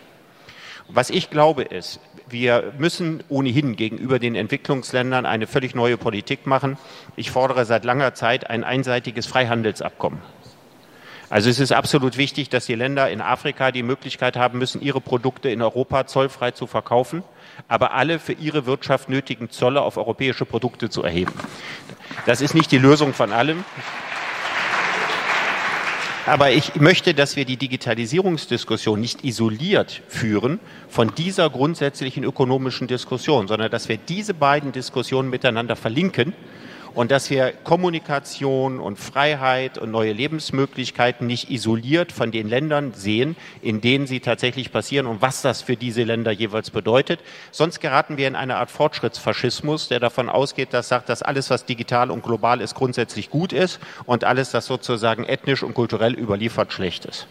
Was 0.88 1.10
ich 1.10 1.30
glaube 1.30 1.62
ist, 1.62 2.00
wir 2.28 2.72
müssen 2.78 3.22
ohnehin 3.28 3.76
gegenüber 3.76 4.18
den 4.18 4.34
Entwicklungsländern 4.34 5.26
eine 5.26 5.46
völlig 5.46 5.74
neue 5.74 5.96
Politik 5.96 6.46
machen. 6.46 6.76
Ich 7.14 7.30
fordere 7.30 7.64
seit 7.64 7.84
langer 7.84 8.14
Zeit 8.14 8.50
ein 8.50 8.64
einseitiges 8.64 9.26
Freihandelsabkommen. 9.26 10.20
Also 11.28 11.50
es 11.50 11.58
ist 11.58 11.72
absolut 11.72 12.16
wichtig, 12.16 12.50
dass 12.50 12.66
die 12.66 12.74
Länder 12.74 13.10
in 13.10 13.20
Afrika 13.20 13.72
die 13.72 13.82
Möglichkeit 13.82 14.36
haben 14.36 14.58
müssen, 14.58 14.80
ihre 14.80 15.00
Produkte 15.00 15.48
in 15.48 15.60
Europa 15.60 16.06
zollfrei 16.06 16.52
zu 16.52 16.68
verkaufen, 16.68 17.24
aber 17.66 17.94
alle 17.94 18.20
für 18.20 18.32
ihre 18.32 18.66
Wirtschaft 18.66 19.08
nötigen 19.08 19.50
Zolle 19.50 19.82
auf 19.82 19.96
europäische 19.96 20.44
Produkte 20.44 20.88
zu 20.88 21.02
erheben. 21.02 21.32
Das 22.26 22.40
ist 22.40 22.54
nicht 22.54 22.70
die 22.70 22.78
Lösung 22.78 23.12
von 23.12 23.32
allem. 23.32 23.64
Aber 26.26 26.50
ich 26.50 26.74
möchte, 26.74 27.14
dass 27.14 27.36
wir 27.36 27.44
die 27.44 27.56
Digitalisierungsdiskussion 27.56 29.00
nicht 29.00 29.24
isoliert 29.24 30.02
führen 30.08 30.58
von 30.88 31.14
dieser 31.14 31.48
grundsätzlichen 31.50 32.24
ökonomischen 32.24 32.88
Diskussion, 32.88 33.46
sondern 33.46 33.70
dass 33.70 33.88
wir 33.88 33.96
diese 33.96 34.34
beiden 34.34 34.72
Diskussionen 34.72 35.30
miteinander 35.30 35.76
verlinken 35.76 36.34
und 36.96 37.10
dass 37.10 37.28
wir 37.28 37.52
Kommunikation 37.52 38.80
und 38.80 38.98
Freiheit 38.98 39.76
und 39.76 39.90
neue 39.90 40.12
Lebensmöglichkeiten 40.12 41.26
nicht 41.26 41.50
isoliert 41.50 42.10
von 42.10 42.32
den 42.32 42.48
Ländern 42.48 42.94
sehen, 42.94 43.36
in 43.60 43.82
denen 43.82 44.06
sie 44.06 44.20
tatsächlich 44.20 44.72
passieren 44.72 45.06
und 45.06 45.20
was 45.20 45.42
das 45.42 45.60
für 45.60 45.76
diese 45.76 46.04
Länder 46.04 46.32
jeweils 46.32 46.70
bedeutet. 46.70 47.20
Sonst 47.50 47.80
geraten 47.80 48.16
wir 48.16 48.26
in 48.26 48.34
eine 48.34 48.56
Art 48.56 48.70
Fortschrittsfaschismus, 48.70 49.88
der 49.88 50.00
davon 50.00 50.30
ausgeht, 50.30 50.72
dass 50.72 50.88
sagt, 50.88 51.10
dass 51.10 51.22
alles, 51.22 51.50
was 51.50 51.66
digital 51.66 52.10
und 52.10 52.22
global 52.22 52.62
ist, 52.62 52.74
grundsätzlich 52.74 53.28
gut 53.28 53.52
ist 53.52 53.78
und 54.06 54.24
alles, 54.24 54.50
das 54.50 54.64
sozusagen 54.64 55.24
ethnisch 55.24 55.62
und 55.62 55.74
kulturell 55.74 56.14
überliefert, 56.14 56.72
schlecht 56.72 57.04
ist. 57.04 57.26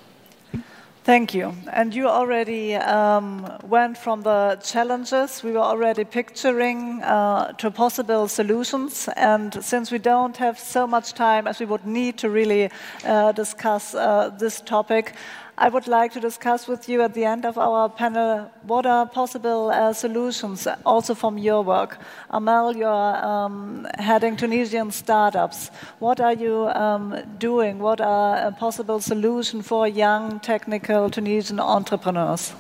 Thank 1.05 1.35
you. 1.35 1.53
And 1.71 1.93
you 1.93 2.07
already 2.07 2.73
um, 2.73 3.47
went 3.63 3.95
from 3.95 4.23
the 4.23 4.57
challenges, 4.63 5.43
we 5.43 5.51
were 5.51 5.59
already 5.59 6.03
picturing 6.03 7.03
uh, 7.03 7.51
to 7.59 7.69
possible 7.69 8.27
solutions. 8.27 9.07
And 9.15 9.53
since 9.63 9.91
we 9.91 9.99
don't 9.99 10.35
have 10.37 10.57
so 10.57 10.87
much 10.87 11.13
time 11.13 11.45
as 11.47 11.59
we 11.59 11.67
would 11.67 11.85
need 11.85 12.17
to 12.17 12.31
really 12.31 12.71
uh, 13.05 13.33
discuss 13.33 13.93
uh, 13.93 14.31
this 14.39 14.61
topic, 14.61 15.13
I 15.57 15.69
would 15.69 15.87
like 15.87 16.11
to 16.13 16.19
discuss 16.19 16.67
with 16.67 16.89
you 16.89 17.01
at 17.01 17.13
the 17.13 17.23
end 17.23 17.45
of 17.45 17.57
our 17.57 17.87
panel 17.87 18.51
what 18.63 18.85
are 18.85 19.05
possible 19.05 19.69
uh, 19.69 19.93
solutions 19.93 20.67
also 20.85 21.15
from 21.15 21.37
your 21.37 21.63
work. 21.63 21.97
Amel, 22.29 22.75
you're 22.75 23.25
um, 23.25 23.87
heading 23.97 24.35
Tunisian 24.35 24.91
startups. 24.91 25.69
What 25.99 26.19
are 26.19 26.33
you 26.33 26.67
um, 26.67 27.15
doing? 27.37 27.79
What 27.79 28.01
are 28.01 28.47
a 28.47 28.51
possible 28.51 28.99
solution 28.99 29.61
for 29.61 29.87
young 29.87 30.41
technical 30.41 31.09
Tunisian 31.09 31.61
entrepreneurs? 31.61 32.53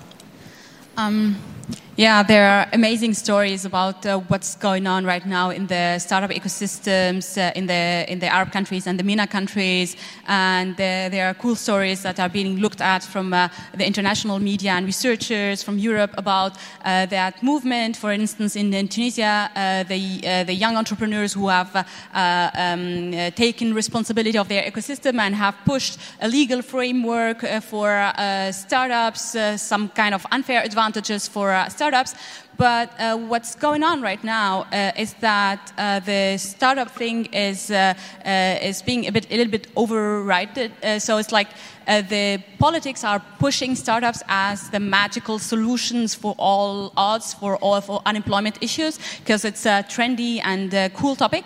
Um, 0.95 1.35
yeah, 1.97 2.23
there 2.23 2.45
are 2.49 2.67
amazing 2.73 3.13
stories 3.13 3.63
about 3.63 4.05
uh, 4.05 4.19
what's 4.27 4.55
going 4.55 4.85
on 4.85 5.05
right 5.05 5.25
now 5.25 5.49
in 5.51 5.65
the 5.67 5.97
startup 5.99 6.29
ecosystems 6.29 7.37
uh, 7.37 7.53
in 7.55 7.67
the 7.67 8.05
in 8.11 8.19
the 8.19 8.27
Arab 8.27 8.51
countries 8.51 8.85
and 8.85 8.99
the 8.99 9.03
MENA 9.03 9.27
countries, 9.27 9.95
and 10.27 10.73
uh, 10.73 11.07
there 11.09 11.29
are 11.29 11.33
cool 11.33 11.55
stories 11.55 12.01
that 12.03 12.19
are 12.19 12.27
being 12.27 12.57
looked 12.59 12.81
at 12.81 13.01
from 13.01 13.33
uh, 13.33 13.47
the 13.77 13.85
international 13.87 14.39
media 14.39 14.71
and 14.71 14.85
researchers 14.85 15.63
from 15.63 15.77
Europe 15.77 16.13
about 16.17 16.57
uh, 16.83 17.05
that 17.05 17.41
movement. 17.41 17.95
For 17.95 18.11
instance, 18.11 18.57
in, 18.57 18.73
in 18.73 18.89
Tunisia, 18.89 19.49
uh, 19.55 19.83
the 19.83 20.43
the 20.43 20.53
young 20.53 20.75
entrepreneurs 20.75 21.31
who 21.31 21.47
have 21.47 21.73
um, 22.13 23.11
taken 23.35 23.73
responsibility 23.73 24.37
of 24.37 24.49
their 24.49 24.69
ecosystem 24.69 25.17
and 25.19 25.33
have 25.33 25.55
pushed 25.63 25.97
a 26.19 26.27
legal 26.27 26.61
framework 26.61 27.45
for 27.61 28.11
startups, 28.51 29.37
some 29.55 29.87
kind 29.89 30.13
of 30.13 30.25
unfair 30.31 30.61
advantages 30.61 31.29
for 31.29 31.53
startups 31.69 31.84
startups. 31.85 32.15
But 32.57 32.89
uh, 32.99 33.17
what's 33.17 33.53
going 33.55 33.83
on 33.83 34.01
right 34.01 34.23
now 34.23 34.65
uh, 34.71 34.91
is 34.97 35.13
that 35.19 35.59
uh, 35.77 35.99
the 35.99 36.37
startup 36.37 36.89
thing 36.91 37.25
is 37.33 37.69
uh, 37.69 37.93
uh, 38.25 38.69
is 38.69 38.81
being 38.81 39.07
a 39.07 39.11
bit 39.11 39.25
a 39.29 39.35
little 39.37 39.51
bit 39.51 39.67
overridden. 39.75 40.71
Uh, 40.81 40.99
so 40.99 41.17
it's 41.17 41.31
like 41.31 41.49
the 41.85 42.41
politics 42.59 43.03
are 43.03 43.21
pushing 43.39 43.75
startups 43.75 44.23
as 44.27 44.69
the 44.69 44.79
magical 44.79 45.39
solutions 45.39 46.15
for 46.15 46.35
all 46.37 46.91
odds 46.97 47.33
for 47.33 47.57
all 47.57 47.81
for 47.81 48.01
unemployment 48.05 48.57
issues 48.61 48.99
because 49.19 49.45
it's 49.45 49.65
a 49.65 49.83
trendy 49.87 50.41
and 50.43 50.93
cool 50.93 51.15
topic. 51.15 51.45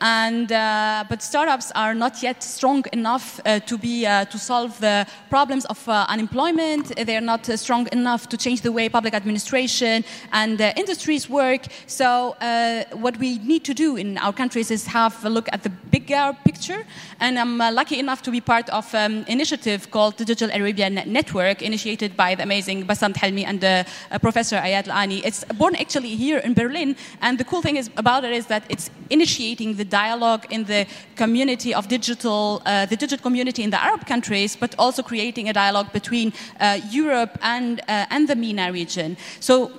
And 0.00 0.48
but 0.48 1.22
startups 1.22 1.72
are 1.74 1.94
not 1.94 2.22
yet 2.22 2.42
strong 2.42 2.84
enough 2.92 3.40
to 3.66 3.78
be 3.78 4.04
to 4.04 4.38
solve 4.38 4.78
the 4.80 5.06
problems 5.28 5.64
of 5.66 5.88
unemployment. 5.88 6.94
They 6.96 7.16
are 7.16 7.20
not 7.20 7.46
strong 7.58 7.88
enough 7.92 8.28
to 8.28 8.36
change 8.36 8.62
the 8.62 8.72
way 8.72 8.88
public 8.88 9.14
administration 9.14 10.04
and 10.32 10.60
uh, 10.60 10.72
industries 10.76 11.28
work. 11.28 11.62
So 11.86 12.36
uh, 12.40 12.84
what 12.92 13.16
we 13.18 13.38
need 13.38 13.64
to 13.64 13.74
do 13.74 13.96
in 13.96 14.18
our 14.18 14.32
countries 14.32 14.70
is 14.70 14.86
have 14.86 15.24
a 15.24 15.30
look 15.30 15.48
at 15.52 15.62
the 15.62 15.70
bigger 15.90 16.36
picture. 16.44 16.84
And 17.20 17.38
I'm 17.38 17.60
uh, 17.60 17.72
lucky 17.72 17.98
enough 17.98 18.22
to 18.22 18.30
be 18.30 18.40
part 18.40 18.68
of 18.70 18.94
um, 18.94 19.24
initiative 19.28 19.79
called 19.86 20.16
Digital 20.16 20.50
Arabian 20.50 20.94
Network, 21.06 21.62
initiated 21.62 22.16
by 22.16 22.34
the 22.34 22.42
amazing 22.42 22.86
Bassam 22.86 23.14
Helmi 23.14 23.44
and 23.44 23.64
uh, 23.64 23.84
Professor 24.18 24.56
Ayad 24.56 24.88
Al-Ani. 24.88 25.18
It's 25.24 25.44
born 25.58 25.76
actually 25.76 26.16
here 26.16 26.38
in 26.38 26.54
Berlin. 26.54 26.96
And 27.22 27.38
the 27.38 27.44
cool 27.44 27.62
thing 27.62 27.76
is 27.76 27.90
about 27.96 28.24
it 28.24 28.32
is 28.32 28.46
that 28.46 28.64
it's 28.68 28.90
initiating 29.10 29.76
the 29.76 29.84
dialogue 29.84 30.46
in 30.50 30.64
the 30.64 30.86
community 31.16 31.72
of 31.72 31.88
digital, 31.88 32.62
uh, 32.66 32.86
the 32.86 32.96
digital 32.96 33.22
community 33.22 33.62
in 33.62 33.70
the 33.70 33.82
Arab 33.82 34.06
countries, 34.06 34.56
but 34.56 34.74
also 34.78 35.02
creating 35.02 35.48
a 35.48 35.52
dialogue 35.52 35.92
between 35.92 36.32
uh, 36.58 36.80
Europe 36.90 37.38
and, 37.42 37.80
and 37.88 38.28
the 38.28 38.34
MENA 38.34 38.72
region. 38.72 39.16
So 39.40 39.70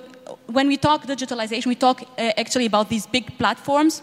when 0.46 0.68
we 0.68 0.76
talk 0.76 1.06
digitalization, 1.06 1.66
we 1.66 1.74
talk 1.74 2.02
uh, 2.02 2.32
actually 2.36 2.66
about 2.66 2.88
these 2.88 3.06
big 3.06 3.36
platforms 3.38 4.02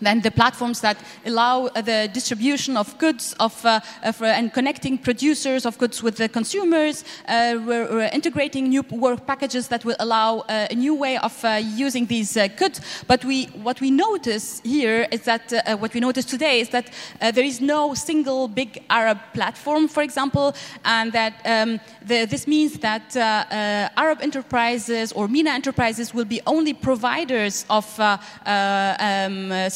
then 0.00 0.20
the 0.20 0.30
platforms 0.30 0.80
that 0.80 0.96
allow 1.24 1.66
uh, 1.66 1.80
the 1.80 2.08
distribution 2.12 2.76
of 2.76 2.96
goods 2.98 3.34
of, 3.40 3.64
uh, 3.64 3.80
of, 4.02 4.20
uh, 4.20 4.26
and 4.26 4.52
connecting 4.52 4.98
producers 4.98 5.66
of 5.66 5.78
goods 5.78 6.02
with 6.02 6.16
the 6.16 6.28
consumers. 6.28 7.04
Uh, 7.26 7.58
we're, 7.66 7.88
we're, 7.90 8.10
integrating 8.12 8.68
new 8.68 8.84
work 8.90 9.26
packages 9.26 9.68
that 9.68 9.84
will 9.84 9.96
allow 9.98 10.38
uh, 10.40 10.66
a 10.70 10.74
new 10.74 10.94
way 10.94 11.16
of 11.18 11.44
uh, 11.44 11.60
using 11.62 12.06
these 12.06 12.36
goods. 12.56 12.80
But 13.06 13.24
we, 13.24 13.46
what 13.46 13.80
we 13.80 13.90
notice 13.90 14.60
here 14.64 15.06
is 15.10 15.22
that 15.22 15.52
what 15.80 15.94
we 15.94 16.00
notice 16.00 16.24
today 16.24 16.60
is 16.60 16.68
that 16.70 16.92
there 17.20 17.44
is 17.44 17.60
no 17.60 17.94
single 17.94 18.46
big 18.48 18.82
Arab 18.88 19.18
platform, 19.32 19.88
for 19.88 20.02
example, 20.02 20.54
and 20.84 21.12
that 21.12 21.34
um, 21.44 21.80
the, 22.04 22.26
this 22.26 22.46
means 22.46 22.78
that 22.80 23.16
Arab 23.16 24.20
enterprises 24.20 25.12
or 25.12 25.28
MENA 25.28 25.50
enterprises 25.50 26.14
will 26.14 26.24
be 26.24 26.40
only 26.46 26.72
providers 26.72 27.64
of 27.70 27.84
um, 27.98 28.30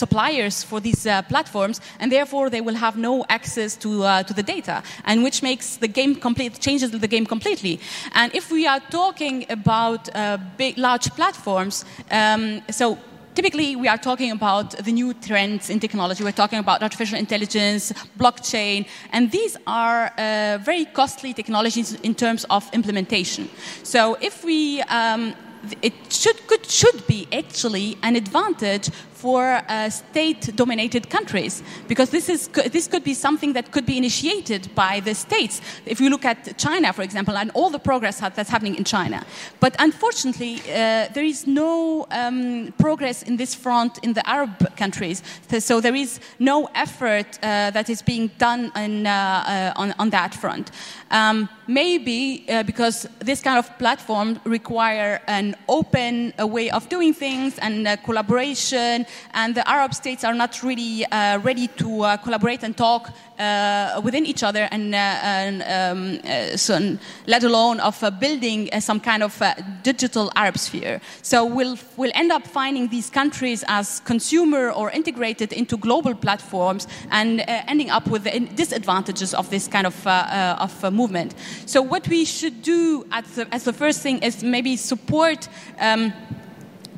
suppliers 0.09 0.65
for 0.65 0.81
these 0.81 1.07
uh, 1.07 1.23
platforms, 1.23 1.81
and 2.01 2.11
therefore 2.11 2.51
they 2.51 2.63
will 2.63 2.77
have 2.77 2.97
no 2.97 3.25
access 3.29 3.77
to, 3.77 4.03
uh, 4.05 4.23
to 4.23 4.33
the 4.35 4.43
data, 4.43 4.83
and 5.05 5.23
which 5.23 5.43
makes 5.43 5.77
the 5.77 5.89
game 5.89 6.15
complete, 6.15 6.61
changes 6.61 6.91
the 6.91 7.09
game 7.09 7.27
completely. 7.27 7.79
And 8.15 8.35
if 8.35 8.51
we 8.51 8.67
are 8.67 8.81
talking 8.91 9.45
about 9.51 10.09
uh, 10.15 10.39
big, 10.57 10.79
large 10.79 11.11
platforms, 11.11 11.85
um, 12.11 12.63
so 12.71 12.97
typically 13.35 13.77
we 13.77 13.89
are 13.89 13.99
talking 13.99 14.31
about 14.33 14.71
the 14.85 14.93
new 14.93 15.13
trends 15.15 15.71
in 15.71 15.79
technology. 15.79 16.25
We're 16.25 16.41
talking 16.43 16.59
about 16.59 16.83
artificial 16.83 17.19
intelligence, 17.19 17.93
blockchain, 18.19 18.87
and 19.13 19.31
these 19.31 19.57
are 19.67 20.11
uh, 20.17 20.59
very 20.65 20.87
costly 20.87 21.35
technologies 21.35 21.93
in 22.03 22.15
terms 22.15 22.47
of 22.49 22.65
implementation. 22.73 23.49
So 23.83 24.17
if 24.21 24.45
we 24.45 24.83
um, 24.83 25.35
it 25.83 25.95
should 26.09 26.47
could 26.47 26.65
should 26.67 27.07
be 27.07 27.27
actually 27.33 27.97
an 28.03 28.17
advantage 28.17 28.91
for 29.21 29.43
uh, 29.69 29.91
state-dominated 29.91 31.11
countries 31.11 31.63
because 31.89 32.11
this 32.11 32.29
is 32.29 32.49
this 32.73 32.87
could 32.87 33.05
be 33.05 33.15
something 33.15 33.53
that 33.55 33.71
could 33.73 33.87
be 33.87 33.97
initiated 33.97 34.63
by 34.75 35.01
the 35.01 35.15
states. 35.15 35.61
If 35.87 36.01
you 36.01 36.09
look 36.11 36.25
at 36.25 36.57
China, 36.57 36.93
for 36.93 37.03
example, 37.03 37.37
and 37.37 37.51
all 37.55 37.71
the 37.71 37.79
progress 37.91 38.21
that's 38.21 38.51
happening 38.51 38.77
in 38.77 38.85
China, 38.85 39.25
but 39.61 39.75
unfortunately, 39.79 40.61
uh, 40.61 41.09
there 41.15 41.25
is 41.25 41.47
no 41.47 42.07
um, 42.11 42.73
progress 42.79 43.23
in 43.23 43.37
this 43.37 43.55
front 43.55 43.99
in 44.03 44.13
the 44.13 44.29
Arab 44.29 44.77
countries. 44.77 45.23
So 45.59 45.81
there 45.81 45.95
is 45.95 46.21
no 46.39 46.69
effort 46.75 47.39
uh, 47.43 47.71
that 47.71 47.89
is 47.91 48.03
being 48.03 48.31
done 48.39 48.71
in, 48.77 49.07
uh, 49.07 49.11
uh, 49.11 49.81
on, 49.81 49.95
on 49.99 50.11
that 50.11 50.35
front. 50.35 50.71
Um, 51.11 51.49
maybe 51.67 52.45
uh, 52.49 52.63
because 52.63 53.09
this 53.19 53.41
kind 53.41 53.59
of 53.59 53.67
platform 53.79 54.39
require 54.45 55.21
an 55.27 55.57
open 55.69 56.33
way 56.39 56.71
of 56.71 56.89
doing 56.89 57.15
things 57.15 57.59
and 57.59 57.87
collaboration 58.05 59.07
and 59.35 59.55
the 59.55 59.69
Arab 59.69 59.95
states 59.95 60.25
are 60.25 60.35
not 60.35 60.63
really 60.63 61.05
uh, 61.07 61.39
ready 61.41 61.69
to 61.79 62.03
uh, 62.03 62.17
collaborate 62.17 62.63
and 62.63 62.77
talk 62.77 63.11
uh, 63.39 64.01
within 64.03 64.27
each 64.27 64.43
other, 64.43 64.69
and, 64.71 64.95
uh, 64.95 64.99
and 65.23 65.63
um, 65.63 66.21
uh, 66.25 66.57
so, 66.57 66.99
let 67.27 67.45
alone 67.45 67.81
of 67.81 68.03
building 68.19 68.69
some 68.81 69.01
kind 69.01 69.23
of 69.23 69.43
digital 69.83 70.31
Arab 70.35 70.59
sphere. 70.59 71.01
So 71.23 71.45
we'll 71.45 71.79
we'll 71.97 72.13
end 72.15 72.33
up 72.33 72.47
finding 72.47 72.89
these 72.89 73.11
countries 73.11 73.65
as 73.69 74.01
consumer 74.01 74.71
or 74.71 74.91
integrated 74.91 75.53
into 75.53 75.77
global 75.77 76.15
platforms, 76.15 76.89
and 77.11 77.45
ending 77.47 77.91
up 77.91 78.09
with 78.09 78.25
the 78.25 78.41
disadvantages 78.57 79.35
of 79.35 79.49
this 79.51 79.69
kind 79.69 79.87
of 79.87 80.07
of 80.07 80.93
movement. 80.93 81.35
So 81.67 81.81
what 81.83 82.09
we 82.09 82.25
should 82.25 82.63
do 82.63 83.05
the, 83.35 83.49
as 83.53 83.65
the 83.65 83.73
first 83.73 84.03
thing 84.03 84.19
is 84.23 84.43
maybe 84.43 84.77
support. 84.77 85.49
Um, 85.79 86.13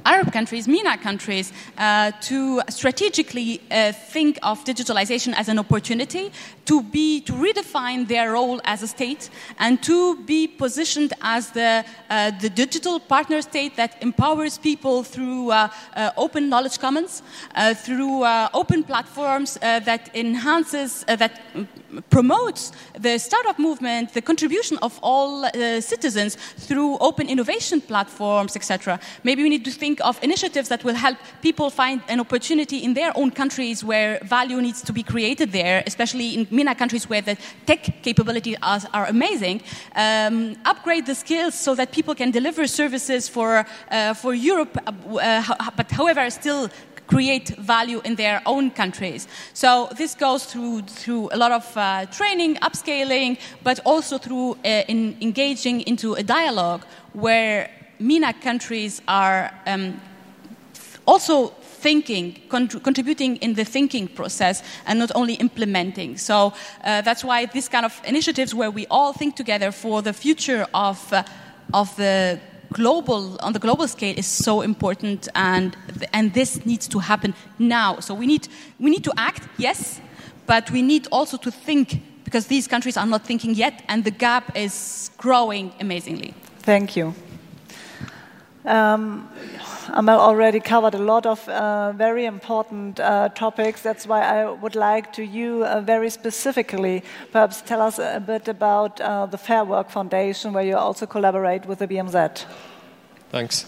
Arab 0.04 0.32
countries, 0.32 0.66
MENA 0.66 0.98
countries, 0.98 1.52
uh, 1.78 2.12
to 2.22 2.60
strategically 2.68 3.60
uh, 3.70 3.92
think 3.92 4.38
of 4.42 4.64
digitalization 4.64 5.34
as 5.36 5.48
an 5.48 5.58
opportunity 5.58 6.32
to 6.70 6.82
be 6.82 7.20
to 7.20 7.32
redefine 7.32 8.06
their 8.06 8.32
role 8.32 8.60
as 8.64 8.80
a 8.82 8.86
state 8.86 9.28
and 9.58 9.82
to 9.82 10.16
be 10.24 10.46
positioned 10.46 11.12
as 11.20 11.50
the 11.50 11.84
uh, 12.08 12.30
the 12.40 12.48
digital 12.48 13.00
partner 13.00 13.42
state 13.42 13.74
that 13.76 13.96
empowers 14.00 14.58
people 14.58 15.02
through 15.02 15.50
uh, 15.50 15.68
uh, 15.96 16.10
open 16.16 16.48
knowledge 16.48 16.78
commons, 16.78 17.22
uh, 17.54 17.74
through 17.74 18.24
open 18.54 18.84
platforms 18.84 19.58
that 19.60 20.10
enhances 20.14 21.04
that 21.22 21.32
promotes 22.10 22.72
the 22.98 23.18
startup 23.18 23.58
movement, 23.58 24.12
the 24.14 24.22
contribution 24.22 24.78
of 24.78 24.98
all 25.02 25.44
uh, 25.44 25.80
citizens 25.80 26.36
through 26.56 26.98
open 26.98 27.28
innovation 27.28 27.80
platforms, 27.80 28.56
etc. 28.56 29.00
Maybe 29.24 29.42
we 29.42 29.48
need 29.48 29.64
to 29.64 29.70
think 29.70 30.00
of 30.04 30.22
initiatives 30.22 30.68
that 30.68 30.84
will 30.84 30.94
help 30.94 31.18
people 31.42 31.70
find 31.70 32.00
an 32.08 32.20
opportunity 32.20 32.78
in 32.78 32.94
their 32.94 33.12
own 33.16 33.30
countries 33.30 33.82
where 33.84 34.20
value 34.22 34.60
needs 34.60 34.82
to 34.82 34.92
be 34.92 35.02
created 35.02 35.52
there, 35.52 35.82
especially 35.86 36.34
in 36.34 36.46
MENA 36.60 36.74
countries 36.74 37.08
where 37.08 37.22
the 37.22 37.36
tech 37.66 38.02
capabilities 38.02 38.56
are, 38.62 38.80
are 38.92 39.06
amazing. 39.06 39.62
Um, 39.96 40.56
upgrade 40.64 41.06
the 41.06 41.14
skills 41.14 41.54
so 41.54 41.74
that 41.74 41.90
people 41.90 42.14
can 42.14 42.30
deliver 42.30 42.66
services 42.66 43.28
for, 43.28 43.64
uh, 43.90 44.14
for 44.14 44.34
Europe, 44.34 44.76
uh, 44.86 45.70
but 45.76 45.90
however, 45.90 46.30
still 46.30 46.68
create 47.06 47.48
value 47.58 48.00
in 48.04 48.14
their 48.14 48.40
own 48.46 48.70
countries. 48.70 49.26
So 49.52 49.88
this 49.96 50.14
goes 50.14 50.44
through, 50.44 50.82
through 50.82 51.30
a 51.32 51.36
lot 51.36 51.50
of 51.50 51.76
uh, 51.76 52.06
training, 52.06 52.56
upscaling, 52.56 53.38
but 53.64 53.80
also 53.84 54.18
through 54.18 54.52
uh, 54.64 54.92
in 54.92 55.16
engaging 55.20 55.80
into 55.82 56.14
a 56.14 56.22
dialogue 56.22 56.84
where 57.12 57.68
MENA 57.98 58.34
countries 58.34 59.02
are 59.08 59.50
um, 59.66 60.00
also 61.06 61.52
thinking, 61.80 62.36
contributing 62.48 63.36
in 63.36 63.54
the 63.54 63.64
thinking 63.64 64.08
process 64.08 64.62
and 64.86 64.98
not 64.98 65.10
only 65.14 65.34
implementing. 65.34 66.16
So 66.18 66.52
uh, 66.84 67.00
that's 67.02 67.24
why 67.24 67.46
this 67.46 67.68
kind 67.68 67.84
of 67.84 68.00
initiatives 68.04 68.54
where 68.54 68.70
we 68.70 68.86
all 68.90 69.12
think 69.12 69.36
together 69.36 69.72
for 69.72 70.02
the 70.02 70.12
future 70.12 70.66
of, 70.74 71.12
uh, 71.12 71.22
of 71.72 71.94
the 71.96 72.38
global 72.72 73.36
on 73.40 73.52
the 73.52 73.58
global 73.58 73.88
scale 73.88 74.14
is 74.16 74.26
so 74.26 74.60
important 74.62 75.28
and 75.34 75.76
and 76.12 76.32
this 76.34 76.64
needs 76.64 76.86
to 76.88 77.00
happen 77.00 77.34
now. 77.58 77.98
So 78.00 78.14
we 78.14 78.26
need 78.26 78.46
we 78.78 78.90
need 78.90 79.02
to 79.04 79.12
act 79.16 79.48
yes 79.58 80.00
but 80.46 80.70
we 80.70 80.82
need 80.82 81.08
also 81.10 81.36
to 81.36 81.50
think 81.50 82.00
because 82.24 82.46
these 82.46 82.68
countries 82.68 82.96
are 82.96 83.06
not 83.06 83.24
thinking 83.26 83.56
yet 83.56 83.82
and 83.88 84.04
the 84.04 84.12
gap 84.12 84.56
is 84.56 85.10
growing 85.18 85.72
amazingly. 85.80 86.32
Thank 86.62 86.94
you 86.96 87.14
um, 88.64 89.28
Amel 89.94 90.20
already 90.20 90.60
covered 90.60 90.94
a 90.94 90.98
lot 90.98 91.26
of 91.26 91.48
uh, 91.48 91.92
very 91.92 92.26
important 92.26 93.00
uh, 93.00 93.28
topics. 93.30 93.82
That's 93.82 94.06
why 94.06 94.22
I 94.22 94.50
would 94.50 94.76
like 94.76 95.12
to 95.14 95.22
you 95.22 95.64
uh, 95.64 95.80
very 95.80 96.10
specifically 96.10 97.02
perhaps 97.32 97.62
tell 97.62 97.80
us 97.80 97.98
a 97.98 98.20
bit 98.24 98.48
about 98.48 99.00
uh, 99.00 99.26
the 99.26 99.38
Fair 99.38 99.64
Work 99.64 99.90
Foundation, 99.90 100.52
where 100.52 100.64
you 100.64 100.76
also 100.76 101.06
collaborate 101.06 101.66
with 101.66 101.78
the 101.78 101.88
BMZ. 101.88 102.44
Thanks. 103.30 103.66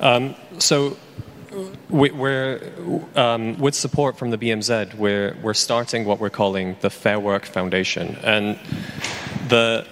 Um, 0.00 0.34
so, 0.58 0.96
we, 1.88 2.10
are 2.10 2.60
um, 3.16 3.58
with 3.58 3.74
support 3.74 4.18
from 4.18 4.30
the 4.30 4.38
BMZ, 4.38 4.94
we're, 4.94 5.36
we're 5.42 5.54
starting 5.54 6.04
what 6.04 6.18
we're 6.18 6.30
calling 6.30 6.76
the 6.80 6.90
Fair 6.90 7.20
Work 7.20 7.46
Foundation. 7.46 8.16
And 8.22 8.58
the, 9.48 9.86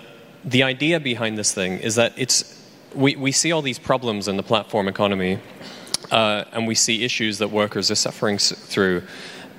the 0.44 0.64
idea 0.64 1.00
behind 1.00 1.38
this 1.38 1.52
thing 1.52 1.78
is 1.78 1.94
that 1.94 2.12
it's 2.16 2.61
we, 2.94 3.16
we 3.16 3.32
see 3.32 3.52
all 3.52 3.62
these 3.62 3.78
problems 3.78 4.28
in 4.28 4.36
the 4.36 4.42
platform 4.42 4.88
economy, 4.88 5.38
uh, 6.10 6.44
and 6.52 6.66
we 6.66 6.74
see 6.74 7.04
issues 7.04 7.38
that 7.38 7.50
workers 7.50 7.90
are 7.90 7.96
suffering 7.96 8.38
through. 8.38 9.02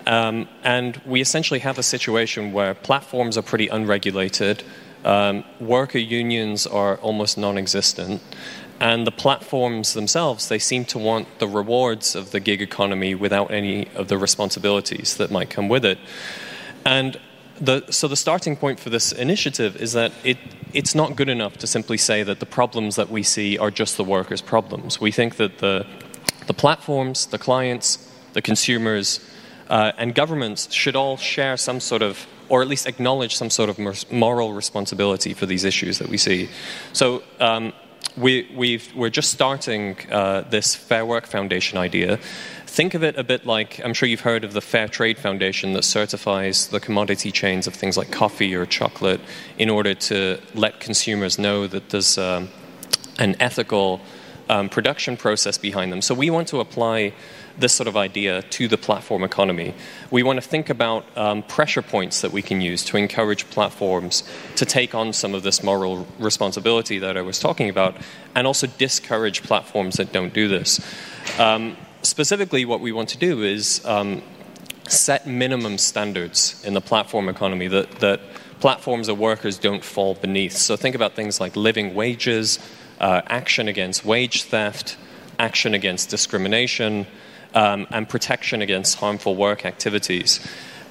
Um, 0.05 0.47
and 0.63 1.01
we 1.05 1.21
essentially 1.21 1.59
have 1.61 1.77
a 1.77 1.83
situation 1.83 2.51
where 2.51 2.73
platforms 2.73 3.37
are 3.37 3.41
pretty 3.41 3.69
unregulated, 3.69 4.63
um, 5.05 5.43
worker 5.59 5.97
unions 5.97 6.67
are 6.67 6.97
almost 6.97 7.37
non 7.37 7.57
existent, 7.57 8.21
and 8.79 9.07
the 9.07 9.11
platforms 9.11 9.93
themselves, 9.93 10.49
they 10.49 10.59
seem 10.59 10.83
to 10.85 10.99
want 10.99 11.39
the 11.39 11.47
rewards 11.47 12.15
of 12.15 12.31
the 12.31 12.39
gig 12.39 12.61
economy 12.61 13.15
without 13.15 13.51
any 13.51 13.87
of 13.95 14.07
the 14.09 14.17
responsibilities 14.17 15.15
that 15.17 15.31
might 15.31 15.49
come 15.49 15.69
with 15.69 15.85
it. 15.85 15.97
And 16.85 17.17
the, 17.59 17.85
so 17.91 18.07
the 18.07 18.15
starting 18.15 18.55
point 18.55 18.79
for 18.79 18.89
this 18.89 19.11
initiative 19.11 19.75
is 19.75 19.93
that 19.93 20.11
it, 20.23 20.37
it's 20.73 20.95
not 20.95 21.15
good 21.15 21.29
enough 21.29 21.57
to 21.57 21.67
simply 21.67 21.97
say 21.97 22.23
that 22.23 22.39
the 22.39 22.45
problems 22.45 22.95
that 22.95 23.09
we 23.09 23.23
see 23.23 23.57
are 23.57 23.71
just 23.71 23.97
the 23.97 24.03
workers' 24.03 24.41
problems. 24.41 24.99
We 24.99 25.11
think 25.11 25.35
that 25.37 25.59
the, 25.59 25.85
the 26.47 26.53
platforms, 26.53 27.27
the 27.27 27.37
clients, 27.37 28.09
the 28.33 28.41
consumers, 28.41 29.19
uh, 29.69 29.91
and 29.97 30.13
governments 30.15 30.71
should 30.71 30.95
all 30.95 31.17
share 31.17 31.57
some 31.57 31.79
sort 31.79 32.01
of, 32.01 32.27
or 32.49 32.61
at 32.61 32.67
least 32.67 32.87
acknowledge 32.87 33.35
some 33.35 33.49
sort 33.49 33.69
of 33.69 34.11
moral 34.11 34.53
responsibility 34.53 35.33
for 35.33 35.45
these 35.45 35.63
issues 35.63 35.99
that 35.99 36.09
we 36.09 36.17
see. 36.17 36.49
So 36.91 37.23
um, 37.39 37.73
we, 38.15 38.49
we 38.55 38.81
are 39.05 39.09
just 39.09 39.31
starting 39.31 39.97
uh, 40.11 40.41
this 40.41 40.75
Fair 40.75 41.05
Work 41.05 41.25
Foundation 41.25 41.77
idea. 41.77 42.17
Think 42.65 42.93
of 42.93 43.03
it 43.03 43.17
a 43.17 43.23
bit 43.23 43.45
like 43.45 43.79
I'm 43.83 43.93
sure 43.93 44.09
you've 44.09 44.21
heard 44.21 44.43
of 44.43 44.53
the 44.53 44.61
Fair 44.61 44.87
Trade 44.87 45.17
Foundation 45.17 45.73
that 45.73 45.83
certifies 45.83 46.67
the 46.67 46.79
commodity 46.79 47.31
chains 47.31 47.67
of 47.67 47.73
things 47.73 47.97
like 47.97 48.11
coffee 48.11 48.55
or 48.55 48.65
chocolate 48.65 49.21
in 49.57 49.69
order 49.69 49.93
to 49.93 50.39
let 50.55 50.79
consumers 50.79 51.37
know 51.37 51.67
that 51.67 51.89
there's 51.89 52.17
um, 52.17 52.49
an 53.19 53.35
ethical 53.39 54.01
um, 54.49 54.69
production 54.69 55.17
process 55.17 55.57
behind 55.57 55.91
them. 55.91 56.01
So 56.01 56.13
we 56.13 56.29
want 56.29 56.47
to 56.49 56.59
apply 56.59 57.13
this 57.57 57.73
sort 57.73 57.87
of 57.87 57.95
idea 57.95 58.41
to 58.41 58.67
the 58.67 58.77
platform 58.77 59.23
economy. 59.23 59.73
We 60.09 60.23
want 60.23 60.41
to 60.41 60.47
think 60.47 60.69
about 60.69 61.05
um, 61.15 61.43
pressure 61.43 61.81
points 61.81 62.21
that 62.21 62.31
we 62.31 62.41
can 62.41 62.61
use 62.61 62.83
to 62.85 62.97
encourage 62.97 63.49
platforms 63.49 64.23
to 64.55 64.65
take 64.65 64.95
on 64.95 65.13
some 65.13 65.35
of 65.35 65.43
this 65.43 65.61
moral 65.61 66.07
responsibility 66.19 66.99
that 66.99 67.15
I 67.15 67.21
was 67.21 67.39
talking 67.39 67.69
about, 67.69 67.95
and 68.35 68.47
also 68.47 68.67
discourage 68.67 69.43
platforms 69.43 69.97
that 69.97 70.11
don't 70.11 70.33
do 70.33 70.47
this. 70.47 70.79
Um, 71.39 71.77
specifically, 72.01 72.65
what 72.65 72.79
we 72.79 72.91
want 72.91 73.09
to 73.09 73.17
do 73.17 73.43
is 73.43 73.85
um, 73.85 74.23
set 74.87 75.27
minimum 75.27 75.77
standards 75.77 76.63
in 76.65 76.73
the 76.73 76.81
platform 76.81 77.29
economy 77.29 77.67
that, 77.67 77.99
that 77.99 78.19
platforms 78.59 79.09
or 79.09 79.15
workers 79.15 79.57
don't 79.59 79.83
fall 79.83 80.15
beneath. 80.15 80.53
So 80.53 80.75
think 80.75 80.95
about 80.95 81.13
things 81.13 81.39
like 81.39 81.55
living 81.55 81.93
wages, 81.93 82.59
uh, 83.03 83.21
action 83.27 83.67
against 83.67 84.05
wage 84.05 84.43
theft, 84.43 84.95
action 85.37 85.73
against 85.73 86.09
discrimination, 86.09 87.05
um, 87.53 87.85
and 87.91 88.07
protection 88.07 88.61
against 88.61 88.95
harmful 88.95 89.35
work 89.35 89.65
activities. 89.65 90.39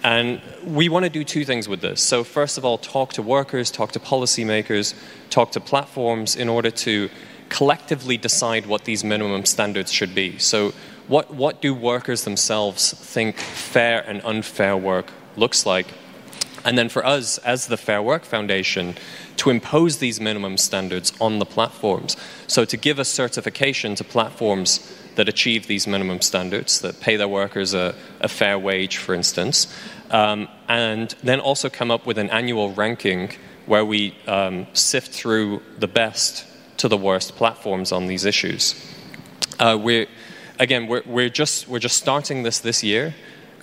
And 0.05 0.43
we 0.63 0.91
want 0.91 1.05
to 1.05 1.11
do 1.11 1.25
two 1.25 1.47
things 1.47 1.69
with 1.69 1.81
this. 1.81 2.03
So, 2.03 2.23
first 2.23 2.59
of 2.59 2.67
all, 2.67 2.77
talk 2.77 3.15
to 3.15 3.23
workers, 3.23 3.71
talk 3.71 3.93
to 3.93 3.99
policymakers, 3.99 4.95
talk 5.31 5.53
to 5.53 5.61
platforms 5.61 6.37
in 6.37 6.51
order 6.51 6.71
to 6.71 7.09
collectively 7.49 8.19
decide 8.19 8.67
what 8.67 8.85
these 8.85 9.03
minimum 9.03 9.47
standards 9.47 9.91
should 9.91 10.15
be. 10.15 10.39
So, 10.39 10.75
what, 11.09 11.33
what 11.33 11.63
do 11.63 11.73
workers 11.75 12.25
themselves 12.25 12.93
think 12.93 13.39
fair 13.39 14.07
and 14.07 14.21
unfair 14.23 14.77
work 14.77 15.11
looks 15.37 15.65
like? 15.65 15.87
And 16.65 16.77
then 16.79 16.89
for 16.89 17.05
us, 17.05 17.39
as 17.39 17.67
the 17.67 17.77
Fair 17.77 18.03
Work 18.03 18.25
Foundation, 18.25 18.97
to 19.43 19.51
impose 19.51 19.99
these 19.99 20.20
minimum 20.20 20.57
standards 20.57 21.12
on 21.20 21.40
the 21.40 21.45
platforms. 21.45 22.16
So, 22.47 22.64
to 22.64 22.76
give 22.76 23.01
a 23.01 23.05
certification 23.05 23.97
to 23.97 24.05
platforms 24.05 24.78
that 25.16 25.28
achieve 25.28 25.66
these 25.66 25.88
minimum 25.88 26.20
standards, 26.20 26.80
that 26.82 27.01
pay 27.01 27.16
their 27.16 27.26
workers 27.26 27.74
a, 27.74 27.93
a 28.20 28.28
fair 28.28 28.57
wage, 28.57 28.99
for 28.99 29.16
instance, 29.16 29.66
um, 30.12 30.47
and 30.68 31.16
then 31.24 31.40
also 31.40 31.68
come 31.68 31.90
up 31.90 32.07
with 32.07 32.18
an 32.18 32.30
annual 32.30 32.72
ranking 32.74 33.32
where 33.66 33.84
we 33.84 34.14
um, 34.28 34.64
sift 34.74 35.11
through 35.11 35.61
the 35.76 35.88
best 35.88 36.47
to 36.76 36.86
the 36.86 36.97
worst 36.97 37.34
platforms 37.34 37.90
on 37.90 38.07
these 38.07 38.24
issues. 38.24 38.76
Uh, 39.59 39.76
we're, 39.76 40.07
again, 40.61 40.86
we're, 40.86 41.03
we're, 41.05 41.28
just, 41.28 41.66
we're 41.66 41.80
just 41.80 41.97
starting 41.97 42.45
this 42.45 42.61
this 42.61 42.84
year. 42.84 43.12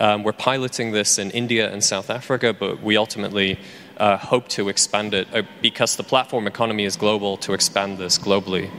Um, 0.02 0.24
we're 0.24 0.34
piloting 0.34 0.92
this 0.92 1.18
in 1.18 1.32
India 1.32 1.72
and 1.72 1.82
South 1.82 2.10
Africa, 2.10 2.54
but 2.54 2.84
we 2.84 2.98
ultimately 2.98 3.60
uh, 4.00 4.18
hope 4.18 4.48
to 4.50 4.70
expand 4.70 5.14
it 5.14 5.28
uh, 5.34 5.44
because 5.62 5.96
the 5.96 6.04
platform 6.04 6.48
economy 6.48 6.86
is 6.86 6.96
global 6.96 7.38
to 7.38 7.54
expand 7.54 7.98
this 7.98 8.18
globally. 8.18 8.70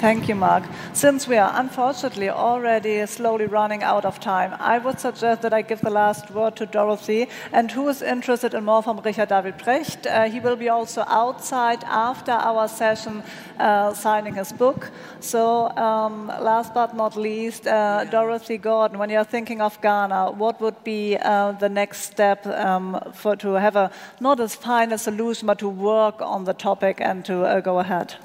Thank 0.00 0.30
you, 0.30 0.34
Mark. 0.34 0.64
Since 0.94 1.28
we 1.28 1.36
are 1.36 1.52
unfortunately 1.60 2.30
already 2.30 3.04
slowly 3.04 3.44
running 3.44 3.82
out 3.82 4.06
of 4.06 4.18
time, 4.18 4.56
I 4.58 4.78
would 4.78 4.98
suggest 4.98 5.42
that 5.42 5.52
I 5.52 5.60
give 5.60 5.82
the 5.82 5.90
last 5.90 6.30
word 6.30 6.56
to 6.56 6.64
Dorothy. 6.64 7.28
And 7.52 7.70
who 7.70 7.86
is 7.86 8.00
interested 8.00 8.54
in 8.54 8.64
more 8.64 8.82
from 8.82 9.00
Richard 9.00 9.28
David 9.28 9.58
Precht? 9.58 10.06
Uh, 10.06 10.30
he 10.30 10.40
will 10.40 10.56
be 10.56 10.70
also 10.70 11.04
outside 11.06 11.84
after 11.84 12.32
our 12.32 12.66
session 12.66 13.22
uh, 13.58 13.92
signing 13.92 14.36
his 14.36 14.52
book. 14.52 14.90
So, 15.20 15.68
um, 15.76 16.28
last 16.28 16.72
but 16.72 16.96
not 16.96 17.14
least, 17.14 17.66
uh, 17.66 18.06
Dorothy 18.06 18.56
Gordon, 18.56 18.98
when 18.98 19.10
you're 19.10 19.22
thinking 19.22 19.60
of 19.60 19.78
Ghana, 19.82 20.30
what 20.30 20.62
would 20.62 20.82
be 20.82 21.18
uh, 21.18 21.52
the 21.52 21.68
next 21.68 22.04
step 22.04 22.46
um, 22.46 22.98
for 23.12 23.36
to 23.36 23.52
have 23.52 23.76
a 23.76 23.90
not 24.18 24.40
as 24.40 24.54
fine 24.54 24.92
a 24.92 24.98
solution, 24.98 25.46
but 25.46 25.58
to 25.58 25.68
work 25.68 26.22
on 26.22 26.44
the 26.44 26.54
topic 26.54 27.02
and 27.02 27.22
to 27.26 27.44
uh, 27.44 27.60
go 27.60 27.80
ahead? 27.80 28.16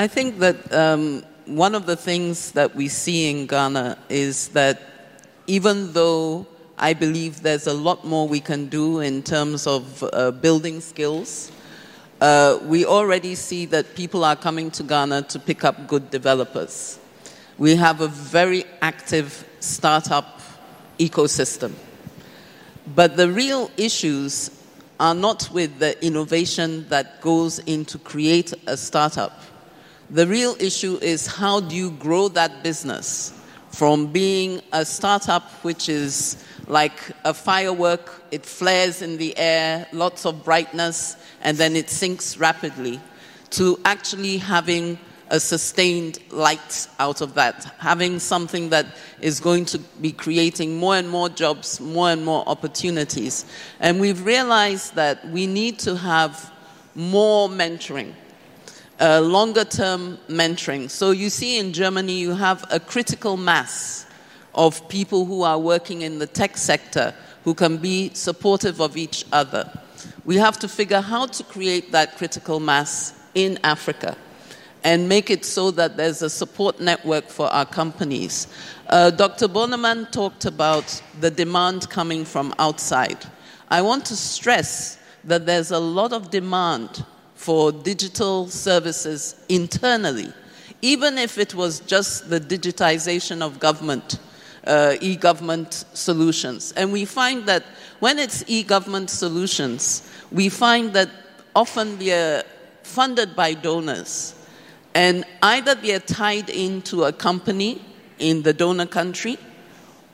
I 0.00 0.06
think 0.06 0.38
that 0.38 0.72
um, 0.72 1.22
one 1.44 1.74
of 1.74 1.84
the 1.84 1.94
things 1.94 2.52
that 2.52 2.74
we 2.74 2.88
see 2.88 3.28
in 3.30 3.46
Ghana 3.46 3.98
is 4.08 4.48
that 4.48 4.80
even 5.46 5.92
though 5.92 6.46
I 6.78 6.94
believe 6.94 7.42
there's 7.42 7.66
a 7.66 7.74
lot 7.74 8.06
more 8.06 8.26
we 8.26 8.40
can 8.40 8.70
do 8.70 9.00
in 9.00 9.22
terms 9.22 9.66
of 9.66 10.02
uh, 10.02 10.30
building 10.30 10.80
skills, 10.80 11.52
uh, 12.22 12.60
we 12.62 12.86
already 12.86 13.34
see 13.34 13.66
that 13.66 13.94
people 13.94 14.24
are 14.24 14.36
coming 14.36 14.70
to 14.70 14.82
Ghana 14.82 15.20
to 15.24 15.38
pick 15.38 15.64
up 15.64 15.86
good 15.86 16.10
developers. 16.10 16.98
We 17.58 17.76
have 17.76 18.00
a 18.00 18.08
very 18.08 18.64
active 18.80 19.44
startup 19.60 20.40
ecosystem. 20.98 21.74
But 22.94 23.18
the 23.18 23.30
real 23.30 23.70
issues 23.76 24.50
are 24.98 25.14
not 25.14 25.50
with 25.52 25.78
the 25.78 26.02
innovation 26.02 26.88
that 26.88 27.20
goes 27.20 27.58
into 27.58 27.98
create 27.98 28.54
a 28.66 28.78
startup 28.78 29.42
the 30.10 30.26
real 30.26 30.56
issue 30.58 30.98
is 31.00 31.26
how 31.26 31.60
do 31.60 31.76
you 31.76 31.92
grow 31.92 32.28
that 32.28 32.64
business 32.64 33.32
from 33.68 34.08
being 34.08 34.60
a 34.72 34.84
startup, 34.84 35.48
which 35.62 35.88
is 35.88 36.44
like 36.66 37.12
a 37.24 37.32
firework, 37.32 38.22
it 38.32 38.44
flares 38.44 39.02
in 39.02 39.16
the 39.16 39.36
air, 39.38 39.86
lots 39.92 40.26
of 40.26 40.44
brightness, 40.44 41.16
and 41.42 41.56
then 41.56 41.76
it 41.76 41.88
sinks 41.88 42.36
rapidly, 42.38 43.00
to 43.50 43.78
actually 43.84 44.38
having 44.38 44.98
a 45.30 45.38
sustained 45.38 46.18
light 46.32 46.88
out 46.98 47.20
of 47.20 47.34
that, 47.34 47.72
having 47.78 48.18
something 48.18 48.68
that 48.68 48.86
is 49.20 49.38
going 49.38 49.64
to 49.64 49.78
be 50.00 50.10
creating 50.10 50.76
more 50.76 50.96
and 50.96 51.08
more 51.08 51.28
jobs, 51.28 51.80
more 51.80 52.10
and 52.10 52.24
more 52.24 52.42
opportunities. 52.48 53.44
And 53.78 54.00
we've 54.00 54.24
realized 54.24 54.96
that 54.96 55.24
we 55.28 55.46
need 55.46 55.78
to 55.80 55.96
have 55.96 56.52
more 56.96 57.48
mentoring 57.48 58.12
uh, 59.00 59.20
longer 59.20 59.64
term 59.64 60.18
mentoring. 60.28 60.90
So 60.90 61.10
you 61.10 61.30
see 61.30 61.58
in 61.58 61.72
Germany, 61.72 62.12
you 62.12 62.34
have 62.34 62.64
a 62.70 62.78
critical 62.78 63.36
mass 63.36 64.06
of 64.54 64.88
people 64.88 65.24
who 65.24 65.42
are 65.42 65.58
working 65.58 66.02
in 66.02 66.18
the 66.18 66.26
tech 66.26 66.56
sector 66.56 67.14
who 67.44 67.54
can 67.54 67.78
be 67.78 68.10
supportive 68.12 68.80
of 68.80 68.96
each 68.96 69.24
other. 69.32 69.70
We 70.24 70.36
have 70.36 70.58
to 70.58 70.68
figure 70.68 71.00
how 71.00 71.26
to 71.26 71.44
create 71.44 71.92
that 71.92 72.16
critical 72.16 72.60
mass 72.60 73.18
in 73.34 73.58
Africa 73.64 74.16
and 74.84 75.08
make 75.08 75.30
it 75.30 75.44
so 75.44 75.70
that 75.72 75.96
there's 75.96 76.22
a 76.22 76.30
support 76.30 76.80
network 76.80 77.28
for 77.28 77.46
our 77.48 77.66
companies. 77.66 78.48
Uh, 78.86 79.10
Dr. 79.10 79.48
Bornemann 79.48 80.10
talked 80.10 80.44
about 80.44 81.02
the 81.20 81.30
demand 81.30 81.88
coming 81.90 82.24
from 82.24 82.54
outside. 82.58 83.18
I 83.70 83.82
want 83.82 84.04
to 84.06 84.16
stress 84.16 84.98
that 85.24 85.46
there's 85.46 85.70
a 85.70 85.78
lot 85.78 86.12
of 86.12 86.30
demand 86.30 87.04
for 87.40 87.72
digital 87.72 88.46
services 88.48 89.34
internally, 89.48 90.30
even 90.82 91.16
if 91.16 91.38
it 91.38 91.54
was 91.54 91.80
just 91.80 92.28
the 92.28 92.38
digitization 92.38 93.40
of 93.40 93.58
government, 93.58 94.18
uh, 94.66 94.94
e 95.00 95.16
government 95.16 95.86
solutions. 95.94 96.72
And 96.76 96.92
we 96.92 97.06
find 97.06 97.46
that 97.46 97.64
when 97.98 98.18
it's 98.18 98.44
e 98.46 98.62
government 98.62 99.08
solutions, 99.08 100.06
we 100.30 100.50
find 100.50 100.92
that 100.92 101.08
often 101.56 101.98
we 101.98 102.12
are 102.12 102.42
funded 102.82 103.34
by 103.34 103.54
donors. 103.54 104.34
And 104.94 105.24
either 105.40 105.74
they 105.74 105.94
are 105.94 106.00
tied 106.00 106.50
into 106.50 107.04
a 107.04 107.12
company 107.12 107.82
in 108.18 108.42
the 108.42 108.52
donor 108.52 108.84
country, 108.84 109.38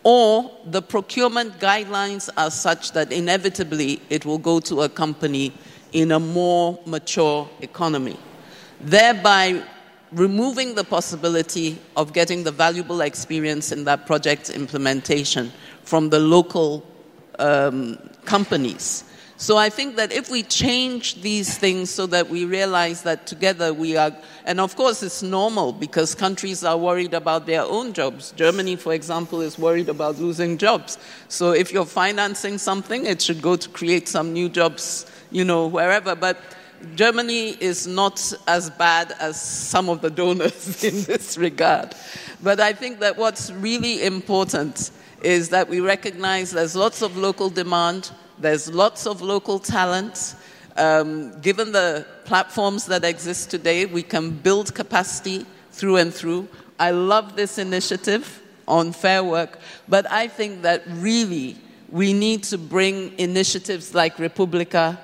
or 0.05 0.53
the 0.67 0.81
procurement 0.81 1.59
guidelines 1.59 2.31
are 2.37 2.53
such 2.53 2.93
that 2.93 3.11
inevitably 3.11 4.01
it 4.11 4.25
will 4.25 4.39
go 4.39 4.61
to 4.61 4.83
a 4.83 4.89
company 4.89 5.53
in 5.93 6.13
a 6.13 6.21
more 6.21 6.79
mature 6.87 7.49
economy, 7.61 8.17
thereby 8.81 9.63
removing 10.13 10.75
the 10.75 10.85
possibility 10.85 11.79
of 11.97 12.13
getting 12.13 12.45
the 12.45 12.53
valuable 12.53 13.01
experience 13.01 13.73
in 13.73 13.85
that 13.85 14.07
project 14.07 14.51
implementation 14.51 15.53
from 15.83 16.11
the 16.11 16.19
local 16.19 16.87
um, 17.39 17.99
companies. 18.25 19.05
So 19.39 19.59
I 19.59 19.69
think 19.69 19.97
that 19.97 20.13
if 20.13 20.31
we 20.31 20.43
change 20.43 21.21
these 21.21 21.59
things 21.59 21.91
so 21.91 22.07
that 22.07 22.31
we 22.31 22.47
realize 22.47 23.03
that 23.03 23.27
together 23.27 23.75
we 23.75 23.97
are, 23.97 24.13
and 24.47 24.61
of 24.61 24.77
course 24.77 25.03
it's 25.03 25.23
normal 25.23 25.73
because 25.73 26.15
countries 26.15 26.65
are 26.65 26.79
worried 26.79 27.13
about 27.13 27.45
their 27.45 27.63
own 27.63 27.93
jobs. 27.93 28.33
Germany, 28.33 28.77
for 28.77 28.95
example, 28.95 29.43
is 29.43 29.59
worried 29.59 29.91
about 29.91 30.19
losing 30.19 30.57
jobs. 30.57 30.97
So 31.29 31.53
if 31.53 31.71
you're 31.71 31.85
financing 31.85 32.57
something, 32.57 33.05
it 33.05 33.21
should 33.21 33.43
go 33.43 33.57
to 33.57 33.69
create 33.69 34.09
some 34.09 34.33
new 34.33 34.49
jobs 34.49 35.05
you 35.31 35.45
know, 35.45 35.67
wherever. 35.67 36.15
But 36.15 36.39
Germany 36.95 37.51
is 37.61 37.87
not 37.87 38.33
as 38.47 38.71
bad 38.71 39.15
as 39.19 39.41
some 39.41 39.89
of 39.89 40.01
the 40.01 40.11
donors 40.11 40.85
in 40.85 41.03
this 41.03 41.37
regard. 41.39 41.95
But 42.43 42.61
I 42.61 42.73
think 42.73 43.01
that 43.01 43.17
what's 43.17 43.51
really 43.53 44.05
important 44.05 44.91
is 45.23 45.49
that 45.51 45.69
we 45.69 45.81
recognize 45.81 46.53
there's 46.53 46.77
lots 46.77 47.03
of 47.03 47.17
local 47.17 47.49
demand, 47.51 48.11
there's 48.39 48.73
lots 48.73 49.07
of 49.07 49.23
local 49.23 49.59
talent. 49.59 50.35
Um, 50.77 51.41
given 51.41 51.73
the 51.73 52.07
platforms 52.25 52.87
that 52.87 53.05
exist 53.05 53.51
today, 53.51 53.87
we 53.87 54.03
can 54.03 54.31
build 54.31 54.75
capacity 54.75 55.47
through 55.73 55.97
and 55.97 56.13
through. 56.13 56.49
I 56.79 56.91
love 56.91 57.37
this 57.37 57.59
initiative 57.59 58.43
on 58.69 58.93
fair 58.93 59.25
work, 59.25 59.59
but 59.89 60.11
I 60.11 60.29
think 60.29 60.63
that 60.63 60.83
really 60.87 61.57
we 61.89 62.13
need 62.13 62.43
to 62.45 62.59
bring 62.59 63.19
initiatives 63.19 63.95
like 63.95 64.19
Republica 64.19 64.99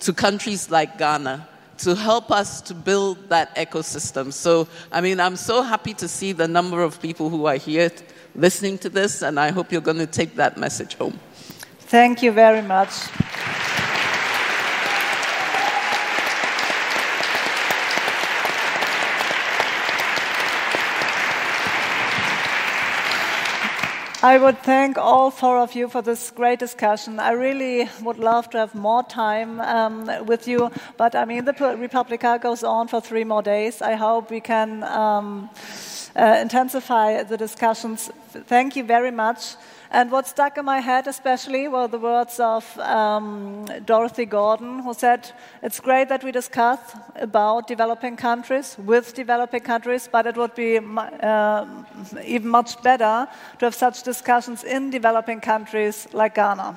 to 0.00 0.12
countries 0.12 0.70
like 0.70 0.98
Ghana 0.98 1.48
to 1.78 1.94
help 1.94 2.30
us 2.30 2.60
to 2.62 2.74
build 2.74 3.28
that 3.28 3.54
ecosystem. 3.56 4.32
So, 4.32 4.68
I 4.90 5.00
mean, 5.00 5.20
I'm 5.20 5.36
so 5.36 5.62
happy 5.62 5.94
to 5.94 6.08
see 6.08 6.32
the 6.32 6.48
number 6.48 6.82
of 6.82 7.00
people 7.02 7.28
who 7.28 7.46
are 7.46 7.56
here 7.56 7.90
listening 8.34 8.78
to 8.78 8.88
this, 8.88 9.22
and 9.22 9.38
I 9.38 9.50
hope 9.50 9.72
you're 9.72 9.80
going 9.80 9.98
to 9.98 10.06
take 10.06 10.36
that 10.36 10.56
message 10.56 10.94
home. 10.94 11.18
Thank 11.92 12.22
you 12.22 12.32
very 12.32 12.62
much. 12.62 12.88
I 24.22 24.38
would 24.38 24.58
thank 24.60 24.96
all 24.96 25.30
four 25.30 25.58
of 25.58 25.74
you 25.74 25.90
for 25.90 26.00
this 26.00 26.30
great 26.30 26.58
discussion. 26.58 27.20
I 27.20 27.32
really 27.32 27.90
would 28.00 28.18
love 28.18 28.48
to 28.50 28.58
have 28.58 28.74
more 28.74 29.02
time 29.02 29.60
um, 29.60 30.24
with 30.24 30.48
you, 30.48 30.70
but 30.96 31.14
I 31.14 31.26
mean, 31.26 31.44
the 31.44 31.76
Republica 31.78 32.38
goes 32.40 32.64
on 32.64 32.88
for 32.88 33.02
three 33.02 33.24
more 33.24 33.42
days. 33.42 33.82
I 33.82 33.96
hope 33.96 34.30
we 34.30 34.40
can 34.40 34.82
um, 34.84 35.50
uh, 36.16 36.38
intensify 36.40 37.22
the 37.24 37.36
discussions. 37.36 38.10
Thank 38.46 38.76
you 38.76 38.84
very 38.84 39.10
much. 39.10 39.56
And 39.94 40.10
what 40.10 40.26
stuck 40.26 40.56
in 40.56 40.64
my 40.64 40.80
head 40.80 41.06
especially 41.06 41.68
were 41.68 41.86
the 41.86 41.98
words 41.98 42.40
of 42.40 42.78
um, 42.78 43.66
Dorothy 43.84 44.24
Gordon, 44.24 44.78
who 44.78 44.94
said, 44.94 45.30
It's 45.62 45.80
great 45.80 46.08
that 46.08 46.24
we 46.24 46.32
discuss 46.32 46.78
about 47.16 47.66
developing 47.68 48.16
countries 48.16 48.78
with 48.78 49.12
developing 49.12 49.60
countries, 49.60 50.08
but 50.10 50.26
it 50.26 50.34
would 50.34 50.54
be 50.54 50.78
uh, 50.78 51.66
even 52.24 52.48
much 52.48 52.82
better 52.82 53.28
to 53.58 53.66
have 53.66 53.74
such 53.74 54.02
discussions 54.02 54.64
in 54.64 54.88
developing 54.88 55.42
countries 55.42 56.08
like 56.14 56.36
Ghana. 56.36 56.74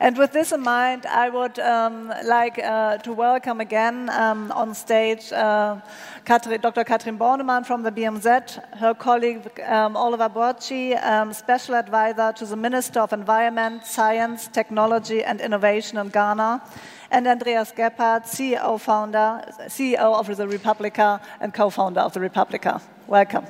And 0.00 0.16
with 0.16 0.32
this 0.32 0.52
in 0.52 0.60
mind, 0.60 1.06
I 1.06 1.28
would 1.28 1.58
um, 1.58 2.12
like 2.24 2.58
uh, 2.58 2.98
to 2.98 3.12
welcome 3.12 3.60
again 3.60 4.10
um, 4.10 4.52
on 4.52 4.74
stage 4.74 5.32
uh, 5.32 5.80
Dr. 6.26 6.84
Katrin 6.84 7.18
Bornemann 7.18 7.64
from 7.64 7.82
the 7.82 7.90
BMZ, 7.90 8.78
her 8.78 8.94
colleague 8.94 9.48
um, 9.66 9.96
Oliver 9.96 10.28
Borci, 10.28 11.02
um, 11.02 11.32
Special 11.32 11.74
Advisor 11.74 12.32
to 12.34 12.46
the 12.46 12.56
Minister 12.56 13.00
of 13.00 13.12
Environment, 13.12 13.84
Science, 13.84 14.48
Technology 14.48 15.24
and 15.24 15.40
Innovation 15.40 15.98
in 15.98 16.08
Ghana, 16.08 16.62
and 17.10 17.26
Andreas 17.26 17.72
Gebhard, 17.72 18.24
CEO, 18.24 18.78
founder, 18.78 19.42
CEO 19.66 20.18
of 20.18 20.36
the 20.36 20.46
Republica 20.46 21.20
and 21.40 21.54
co-founder 21.54 22.00
of 22.00 22.12
the 22.12 22.20
Republica. 22.20 22.80
Welcome. 23.06 23.46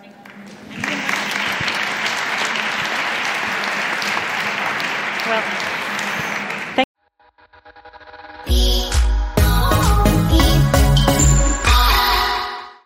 Well, 5.27 5.68